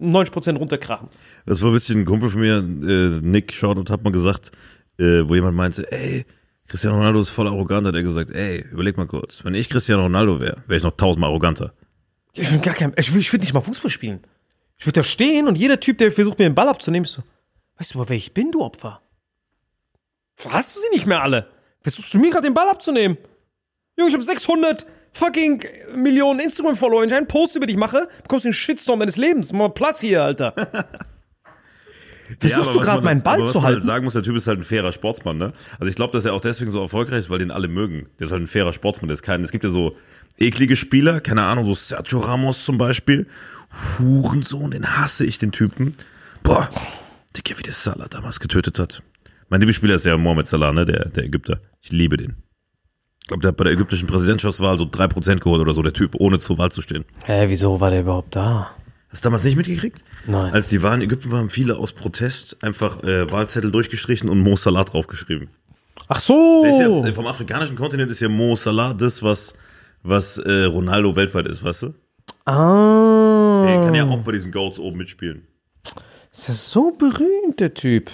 90% 0.00 0.58
runterkrachen. 0.58 1.08
Das 1.46 1.62
war 1.62 1.72
witzig, 1.74 1.96
ein 1.96 2.04
Kumpel 2.04 2.28
von 2.30 2.40
mir, 2.40 2.58
äh, 2.58 3.20
Nick 3.20 3.52
Shoutout, 3.52 3.90
hat 3.92 4.02
mal 4.04 4.12
gesagt, 4.12 4.52
äh, 4.98 5.22
wo 5.26 5.34
jemand 5.34 5.56
meinte, 5.56 5.90
ey, 5.90 6.24
Cristiano 6.72 6.96
Ronaldo 6.96 7.20
ist 7.20 7.28
voll 7.28 7.46
arrogant, 7.48 7.86
hat 7.86 7.94
er 7.94 8.02
gesagt, 8.02 8.30
ey, 8.30 8.66
überleg 8.72 8.96
mal 8.96 9.06
kurz, 9.06 9.44
wenn 9.44 9.52
ich 9.52 9.68
Cristiano 9.68 10.04
Ronaldo 10.04 10.40
wäre, 10.40 10.62
wäre 10.66 10.78
ich 10.78 10.82
noch 10.82 10.96
tausendmal 10.96 11.28
arroganter. 11.28 11.74
Ich 12.32 12.50
will 12.50 12.60
gar 12.60 12.72
kein, 12.72 12.94
ich 12.96 13.12
will, 13.12 13.20
ich 13.20 13.30
will 13.30 13.40
nicht 13.40 13.52
mal 13.52 13.60
Fußball 13.60 13.90
spielen. 13.90 14.22
Ich 14.78 14.86
würde 14.86 15.00
da 15.00 15.04
stehen 15.04 15.48
und 15.48 15.58
jeder 15.58 15.80
Typ, 15.80 15.98
der 15.98 16.10
versucht, 16.10 16.38
mir 16.38 16.46
den 16.46 16.54
Ball 16.54 16.70
abzunehmen, 16.70 17.04
ist 17.04 17.12
so, 17.12 17.22
weißt 17.76 17.92
du 17.92 17.98
mal, 17.98 18.08
wer 18.08 18.16
ich 18.16 18.32
bin, 18.32 18.52
du 18.52 18.62
Opfer? 18.62 19.02
Hast 20.48 20.74
du 20.74 20.80
sie 20.80 20.88
nicht 20.92 21.04
mehr 21.04 21.22
alle? 21.22 21.50
Versuchst 21.82 22.14
du 22.14 22.18
mir 22.18 22.30
gerade 22.30 22.48
den 22.48 22.54
Ball 22.54 22.70
abzunehmen? 22.70 23.18
Junge, 23.98 24.08
ich 24.08 24.14
habe 24.14 24.24
600 24.24 24.86
fucking 25.12 25.62
Millionen 25.94 26.40
Instagram-Follower. 26.40 27.02
Wenn 27.02 27.10
ich 27.10 27.14
einen 27.14 27.28
Post 27.28 27.54
über 27.54 27.66
dich 27.66 27.76
mache, 27.76 28.08
bekommst 28.22 28.46
du 28.46 28.48
den 28.48 28.54
Shitstorm 28.54 29.00
deines 29.00 29.18
Lebens. 29.18 29.52
Mal 29.52 29.68
Platz 29.68 30.00
hier, 30.00 30.22
Alter. 30.22 30.54
Versuchst 32.38 32.68
aber 32.68 32.72
du 32.72 32.80
gerade 32.80 33.02
meinen 33.02 33.22
Ball 33.22 33.34
aber 33.34 33.44
was 33.44 33.52
zu 33.52 33.58
man 33.58 33.66
halt 33.66 33.74
halten? 33.76 33.86
sagen 33.86 34.04
muss, 34.04 34.12
der 34.14 34.22
Typ 34.22 34.36
ist 34.36 34.46
halt 34.46 34.60
ein 34.60 34.64
fairer 34.64 34.92
Sportsmann, 34.92 35.38
ne? 35.38 35.52
Also 35.78 35.86
ich 35.86 35.94
glaube, 35.96 36.12
dass 36.12 36.24
er 36.24 36.34
auch 36.34 36.40
deswegen 36.40 36.70
so 36.70 36.80
erfolgreich 36.80 37.20
ist, 37.20 37.30
weil 37.30 37.38
den 37.38 37.50
alle 37.50 37.68
mögen. 37.68 38.06
Der 38.18 38.26
ist 38.26 38.32
halt 38.32 38.42
ein 38.42 38.46
fairer 38.46 38.72
Sportsmann. 38.72 39.08
Der 39.08 39.14
ist 39.14 39.22
kein, 39.22 39.42
es 39.42 39.52
gibt 39.52 39.64
ja 39.64 39.70
so 39.70 39.96
eklige 40.38 40.76
Spieler, 40.76 41.20
keine 41.20 41.44
Ahnung, 41.46 41.64
so 41.64 41.74
Sergio 41.74 42.20
Ramos 42.20 42.64
zum 42.64 42.78
Beispiel. 42.78 43.26
Hurensohn, 43.98 44.70
den 44.70 44.96
hasse 44.96 45.24
ich, 45.24 45.38
den 45.38 45.52
Typen. 45.52 45.92
Boah, 46.42 46.68
Digga, 47.36 47.58
wie 47.58 47.62
der 47.62 47.72
Salah 47.72 48.08
damals 48.08 48.40
getötet 48.40 48.78
hat. 48.78 49.02
Mein 49.48 49.60
Lieblingsspieler 49.60 49.94
ist 49.94 50.06
ja 50.06 50.16
Mohamed 50.16 50.46
Salah, 50.46 50.72
ne? 50.72 50.84
Der, 50.84 51.08
der 51.08 51.24
Ägypter. 51.24 51.60
Ich 51.80 51.92
liebe 51.92 52.16
den. 52.16 52.36
Ich 53.20 53.28
glaube, 53.28 53.42
der 53.42 53.48
hat 53.50 53.56
bei 53.56 53.64
der 53.64 53.72
ägyptischen 53.74 54.08
Präsidentschaftswahl 54.08 54.76
so 54.78 54.84
3% 54.84 55.38
geholt 55.38 55.60
oder 55.60 55.74
so, 55.74 55.82
der 55.82 55.92
Typ, 55.92 56.16
ohne 56.16 56.38
zur 56.38 56.58
Wahl 56.58 56.72
zu 56.72 56.82
stehen. 56.82 57.04
Hä, 57.24 57.44
wieso 57.48 57.80
war 57.80 57.90
der 57.90 58.00
überhaupt 58.00 58.34
da? 58.34 58.72
Hast 59.12 59.24
du 59.24 59.26
damals 59.26 59.44
nicht 59.44 59.56
mitgekriegt? 59.56 60.02
Nein. 60.26 60.52
Als 60.54 60.68
die 60.68 60.82
Wahlen 60.82 61.02
in 61.02 61.08
Ägypten 61.08 61.30
waren, 61.30 61.50
viele 61.50 61.76
aus 61.76 61.92
Protest 61.92 62.56
einfach 62.62 63.02
äh, 63.02 63.30
Wahlzettel 63.30 63.70
durchgestrichen 63.70 64.30
und 64.30 64.40
Mo 64.40 64.56
Salah 64.56 64.84
draufgeschrieben. 64.84 65.48
Ach 66.08 66.18
so. 66.18 66.62
Der 66.62 66.72
ist 66.72 66.80
ja, 66.80 67.08
äh, 67.08 67.12
vom 67.12 67.26
afrikanischen 67.26 67.76
Kontinent 67.76 68.10
ist 68.10 68.20
ja 68.20 68.30
Mo 68.30 68.56
Salah 68.56 68.94
das, 68.94 69.22
was, 69.22 69.54
was 70.02 70.38
äh, 70.38 70.64
Ronaldo 70.64 71.14
weltweit 71.14 71.46
ist, 71.46 71.62
weißt 71.62 71.82
du? 71.82 71.94
ah. 72.46 73.64
Der 73.66 73.80
kann 73.80 73.94
ja 73.94 74.04
auch 74.08 74.22
bei 74.22 74.32
diesen 74.32 74.50
Goats 74.50 74.78
oben 74.78 74.96
mitspielen. 74.96 75.46
Ist 76.32 76.48
ja 76.48 76.54
so 76.54 76.92
berühmt, 76.92 77.60
der 77.60 77.74
Typ. 77.74 78.10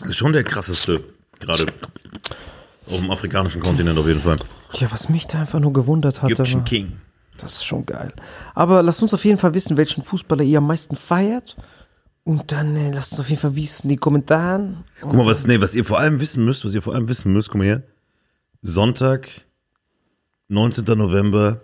Das 0.00 0.10
ist 0.10 0.16
schon 0.16 0.32
der 0.32 0.44
krasseste, 0.44 1.00
gerade 1.40 1.66
auf 2.86 2.98
dem 3.00 3.10
afrikanischen 3.10 3.60
Kontinent 3.60 3.98
auf 3.98 4.06
jeden 4.06 4.20
Fall. 4.20 4.36
Ja, 4.74 4.90
was 4.92 5.08
mich 5.08 5.26
da 5.26 5.40
einfach 5.40 5.58
nur 5.58 5.72
gewundert 5.72 6.22
hat, 6.22 6.30
Egyptian 6.30 6.64
King. 6.64 6.92
Das 7.38 7.54
ist 7.54 7.64
schon 7.64 7.84
geil. 7.86 8.12
Aber 8.54 8.82
lasst 8.82 9.02
uns 9.02 9.14
auf 9.14 9.24
jeden 9.24 9.38
Fall 9.38 9.54
wissen, 9.54 9.76
welchen 9.76 10.02
Fußballer 10.02 10.44
ihr 10.44 10.58
am 10.58 10.66
meisten 10.66 10.96
feiert. 10.96 11.56
Und 12.24 12.52
dann 12.52 12.74
äh, 12.76 12.90
lasst 12.90 13.12
uns 13.12 13.20
auf 13.20 13.28
jeden 13.28 13.40
Fall 13.40 13.54
wissen 13.54 13.84
in 13.84 13.90
die 13.90 13.96
Kommentaren. 13.96 14.84
Guck 15.00 15.12
mal, 15.12 15.26
was, 15.26 15.46
nee, 15.46 15.60
was 15.60 15.74
ihr 15.74 15.84
vor 15.84 15.98
allem 15.98 16.20
wissen 16.20 16.44
müsst, 16.44 16.64
was 16.64 16.74
ihr 16.74 16.82
vor 16.82 16.94
allem 16.94 17.08
wissen 17.08 17.32
müsst, 17.32 17.50
guck 17.50 17.58
mal 17.58 17.66
her. 17.66 17.82
Sonntag, 18.62 19.28
19. 20.48 20.84
November, 20.96 21.60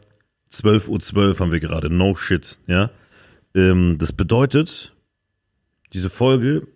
12.12 0.53 1.16
Uhr 1.16 1.39
haben 1.39 1.53
wir 1.53 1.61
gerade. 1.61 1.89
No 1.89 2.14
shit, 2.14 2.59
ja. 2.66 2.91
Ähm, 3.55 3.97
das 3.99 4.12
bedeutet, 4.12 4.95
diese 5.95 6.11
Folge 6.11 6.66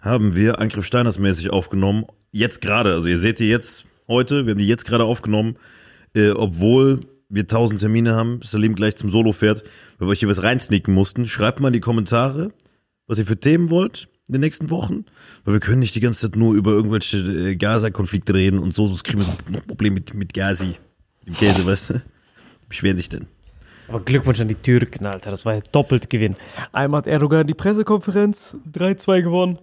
haben 0.00 0.34
wir 0.34 0.58
Angriff 0.58 0.86
Steiners 0.86 1.18
mäßig 1.18 1.50
aufgenommen. 1.50 2.06
Jetzt 2.30 2.62
gerade, 2.62 2.94
also 2.94 3.08
ihr 3.08 3.18
seht 3.18 3.40
die 3.40 3.48
jetzt 3.48 3.84
heute, 4.06 4.46
wir 4.46 4.52
haben 4.52 4.58
die 4.58 4.66
jetzt 4.66 4.86
gerade 4.86 5.04
aufgenommen, 5.04 5.56
äh, 6.14 6.30
obwohl 6.30 7.00
wir 7.28 7.46
tausend 7.46 7.80
Termine 7.80 8.14
haben, 8.14 8.40
Salim 8.42 8.74
gleich 8.74 8.96
zum 8.96 9.10
Solo 9.10 9.32
fährt, 9.32 9.64
weil 9.98 10.08
wir 10.08 10.12
euch 10.12 10.20
hier 10.20 10.28
was 10.28 10.42
reinsneaken 10.42 10.94
mussten. 10.94 11.26
Schreibt 11.26 11.60
mal 11.60 11.68
in 11.68 11.74
die 11.74 11.80
Kommentare, 11.80 12.52
was 13.06 13.18
ihr 13.18 13.26
für 13.26 13.38
Themen 13.38 13.70
wollt 13.70 14.08
in 14.28 14.32
den 14.32 14.40
nächsten 14.40 14.70
Wochen. 14.70 15.04
Weil 15.44 15.54
wir 15.54 15.60
können 15.60 15.80
nicht 15.80 15.94
die 15.94 16.00
ganze 16.00 16.20
Zeit 16.20 16.36
nur 16.36 16.54
über 16.54 16.70
irgendwelche 16.70 17.18
äh, 17.18 17.56
Gaza-Konflikte 17.56 18.34
reden 18.34 18.58
und 18.58 18.74
so, 18.74 18.86
sonst 18.86 19.04
kriegen 19.04 19.20
wir 19.20 19.26
noch 19.26 19.66
Probleme 19.66 19.94
mit, 19.94 20.14
mit 20.14 20.34
Gazi. 20.34 20.76
Im 21.24 21.34
Käse, 21.34 21.66
weißt 21.66 21.90
du? 21.90 22.02
Beschweren 22.68 22.96
sich 22.96 23.08
denn. 23.08 23.26
Aber 23.88 24.00
Glückwunsch 24.00 24.40
an 24.40 24.48
die 24.48 24.54
Türken, 24.54 25.06
Alter. 25.06 25.30
Das 25.30 25.46
war 25.46 25.54
ja 25.54 25.60
doppelt 25.72 26.10
Gewinn. 26.10 26.36
Einmal 26.72 26.98
hat 26.98 27.06
Erdogan 27.06 27.46
die 27.46 27.54
Pressekonferenz 27.54 28.56
3-2 28.70 29.22
gewonnen. 29.22 29.58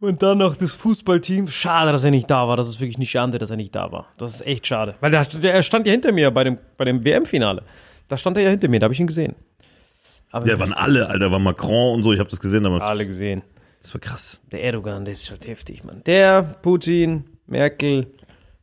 Und 0.00 0.22
dann 0.22 0.38
noch 0.38 0.56
das 0.56 0.74
Fußballteam. 0.74 1.48
Schade, 1.48 1.90
dass 1.92 2.04
er 2.04 2.10
nicht 2.12 2.30
da 2.30 2.46
war. 2.46 2.56
Das 2.56 2.68
ist 2.68 2.80
wirklich 2.80 2.98
nicht 2.98 3.10
schade, 3.10 3.38
dass 3.38 3.50
er 3.50 3.56
nicht 3.56 3.74
da 3.74 3.90
war. 3.90 4.06
Das 4.16 4.34
ist 4.34 4.46
echt 4.46 4.66
schade. 4.66 4.94
Weil 5.00 5.10
der, 5.10 5.24
der, 5.24 5.54
er 5.54 5.62
stand 5.62 5.86
ja 5.86 5.92
hinter 5.92 6.12
mir 6.12 6.30
bei 6.30 6.44
dem, 6.44 6.58
bei 6.76 6.84
dem 6.84 7.04
WM-Finale. 7.04 7.62
Da 8.06 8.16
stand 8.16 8.36
er 8.36 8.44
ja 8.44 8.50
hinter 8.50 8.68
mir, 8.68 8.78
da 8.78 8.84
habe 8.84 8.94
ich 8.94 9.00
ihn 9.00 9.06
gesehen. 9.08 9.34
Aber 10.30 10.46
Ja, 10.46 10.58
waren 10.60 10.72
alle, 10.72 11.08
Alter, 11.08 11.30
war 11.30 11.38
Macron 11.38 11.94
und 11.96 12.02
so, 12.04 12.12
ich 12.12 12.20
habe 12.20 12.30
das 12.30 12.38
gesehen 12.38 12.62
damals. 12.62 12.84
alle 12.84 13.06
gesehen. 13.06 13.42
Das 13.82 13.92
war 13.94 14.00
krass. 14.00 14.42
Der 14.52 14.62
Erdogan, 14.62 15.04
der 15.04 15.12
ist 15.12 15.30
halt 15.30 15.46
heftig, 15.46 15.84
Mann. 15.84 16.02
Der, 16.06 16.42
Putin, 16.42 17.24
Merkel, 17.46 18.06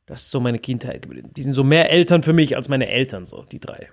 das 0.06 0.22
ist 0.24 0.32
so 0.32 0.40
meine 0.40 0.60
Kindheit 0.60 1.02
geblieben. 1.02 1.32
Die 1.36 1.42
sind 1.44 1.54
so 1.54 1.64
mehr 1.64 1.92
Eltern 1.92 2.24
für 2.24 2.34
mich 2.34 2.56
als 2.56 2.70
meine 2.70 2.88
Eltern, 2.88 3.26
so, 3.26 3.44
die 3.44 3.60
drei. 3.60 3.90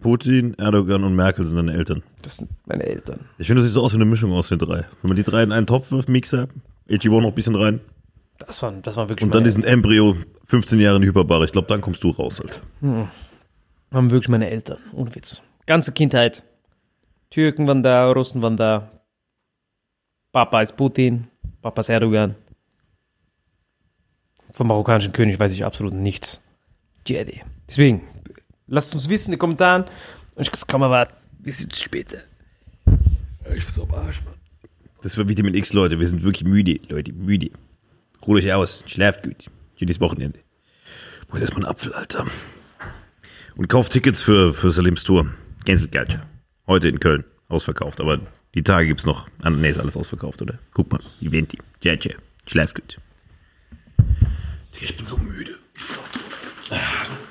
Putin, 0.00 0.54
Erdogan 0.58 1.04
und 1.04 1.14
Merkel 1.16 1.44
sind 1.46 1.56
deine 1.56 1.72
Eltern. 1.72 2.02
Das 2.22 2.36
sind 2.36 2.50
meine 2.66 2.84
Eltern. 2.84 3.20
Ich 3.38 3.46
finde, 3.46 3.62
das 3.62 3.68
sieht 3.70 3.74
so 3.74 3.82
aus 3.82 3.92
wie 3.92 3.96
eine 3.96 4.04
Mischung 4.04 4.32
aus 4.32 4.48
den 4.48 4.58
drei. 4.58 4.84
Wenn 5.02 5.08
man 5.08 5.16
die 5.16 5.22
drei 5.22 5.42
in 5.42 5.52
einen 5.52 5.66
Topf 5.66 5.90
wirft, 5.90 6.08
Mixer, 6.08 6.48
HGO 6.88 7.20
noch 7.20 7.28
ein 7.28 7.34
bisschen 7.34 7.54
rein 7.56 7.80
Das 8.38 8.62
waren, 8.62 8.82
das 8.82 8.96
waren 8.96 9.08
wirklich 9.08 9.24
und 9.24 9.34
dann 9.34 9.44
diesen 9.44 9.64
Embryo 9.64 10.16
15 10.46 10.78
Jahre 10.80 10.96
in 10.96 11.02
die 11.02 11.08
Hyperbare. 11.08 11.44
Ich 11.44 11.52
glaube, 11.52 11.68
dann 11.68 11.80
kommst 11.80 12.04
du 12.04 12.10
raus, 12.10 12.40
Alter. 12.40 12.60
waren 13.90 14.10
wirklich 14.10 14.28
meine 14.28 14.50
Eltern. 14.50 14.78
Ohne 14.92 15.14
Witz. 15.14 15.40
Ganze 15.66 15.92
Kindheit. 15.92 16.44
Türken 17.30 17.66
waren 17.66 17.82
da, 17.82 18.10
Russen 18.10 18.42
waren 18.42 18.56
da. 18.56 18.90
Papa 20.32 20.62
ist 20.62 20.76
Putin, 20.76 21.28
Papa 21.62 21.80
ist 21.80 21.88
Erdogan. 21.88 22.36
Vom 24.52 24.68
marokkanischen 24.68 25.12
König 25.12 25.38
weiß 25.40 25.52
ich 25.54 25.64
absolut 25.64 25.92
nichts. 25.94 26.42
Jedi. 27.06 27.42
Deswegen, 27.68 28.02
lasst 28.66 28.94
uns 28.94 29.08
wissen 29.08 29.30
in 29.30 29.32
den 29.32 29.38
Kommentaren. 29.38 29.84
Und 30.34 30.46
ich 30.46 30.66
kann 30.66 30.80
mal 30.80 30.90
warten. 30.90 31.14
Bis 31.38 31.60
jetzt 31.60 31.82
später. 31.82 32.18
Ich 33.54 33.64
bin 33.64 33.68
so 33.68 33.84
am 33.84 33.94
Arsch, 33.94 34.22
Mann. 34.24 34.34
Das 35.02 35.16
war 35.16 35.28
Vitamin 35.28 35.54
X, 35.54 35.72
Leute. 35.72 36.00
Wir 36.00 36.06
sind 36.08 36.24
wirklich 36.24 36.44
müde, 36.44 36.80
Leute. 36.88 37.12
Müde. 37.12 37.50
Ruht 38.26 38.38
euch 38.38 38.52
aus. 38.52 38.82
Schlaft 38.86 39.22
gut. 39.22 39.46
Jedes 39.76 40.00
Wochenende. 40.00 40.40
Wollt 41.28 41.42
erstmal 41.42 41.64
einen 41.64 41.70
Apfel, 41.70 41.92
Alter. 41.92 42.26
Und 43.56 43.68
kauft 43.68 43.92
Tickets 43.92 44.22
für, 44.22 44.52
für 44.52 44.70
Salims 44.70 45.04
Tour. 45.04 45.30
Cancel 45.64 45.88
Culture. 45.88 46.22
Heute 46.66 46.88
in 46.88 47.00
Köln. 47.00 47.24
Ausverkauft. 47.48 48.00
Aber 48.00 48.20
die 48.54 48.62
Tage 48.62 48.88
gibt's 48.88 49.06
noch. 49.06 49.28
Ah, 49.42 49.50
nee, 49.50 49.70
ist 49.70 49.78
alles 49.78 49.96
ausverkauft, 49.96 50.42
oder? 50.42 50.58
Guck 50.74 50.90
mal. 50.90 51.00
Eventi. 51.20 51.58
Tja, 51.80 51.96
tja. 51.96 52.14
Schlaft 52.46 52.74
gut. 52.74 52.98
Digga, 54.74 54.86
ich 54.86 54.96
bin 54.96 55.06
so 55.06 55.16
müde. 55.18 55.56
Ich 55.74 55.86
brauch 55.86 57.25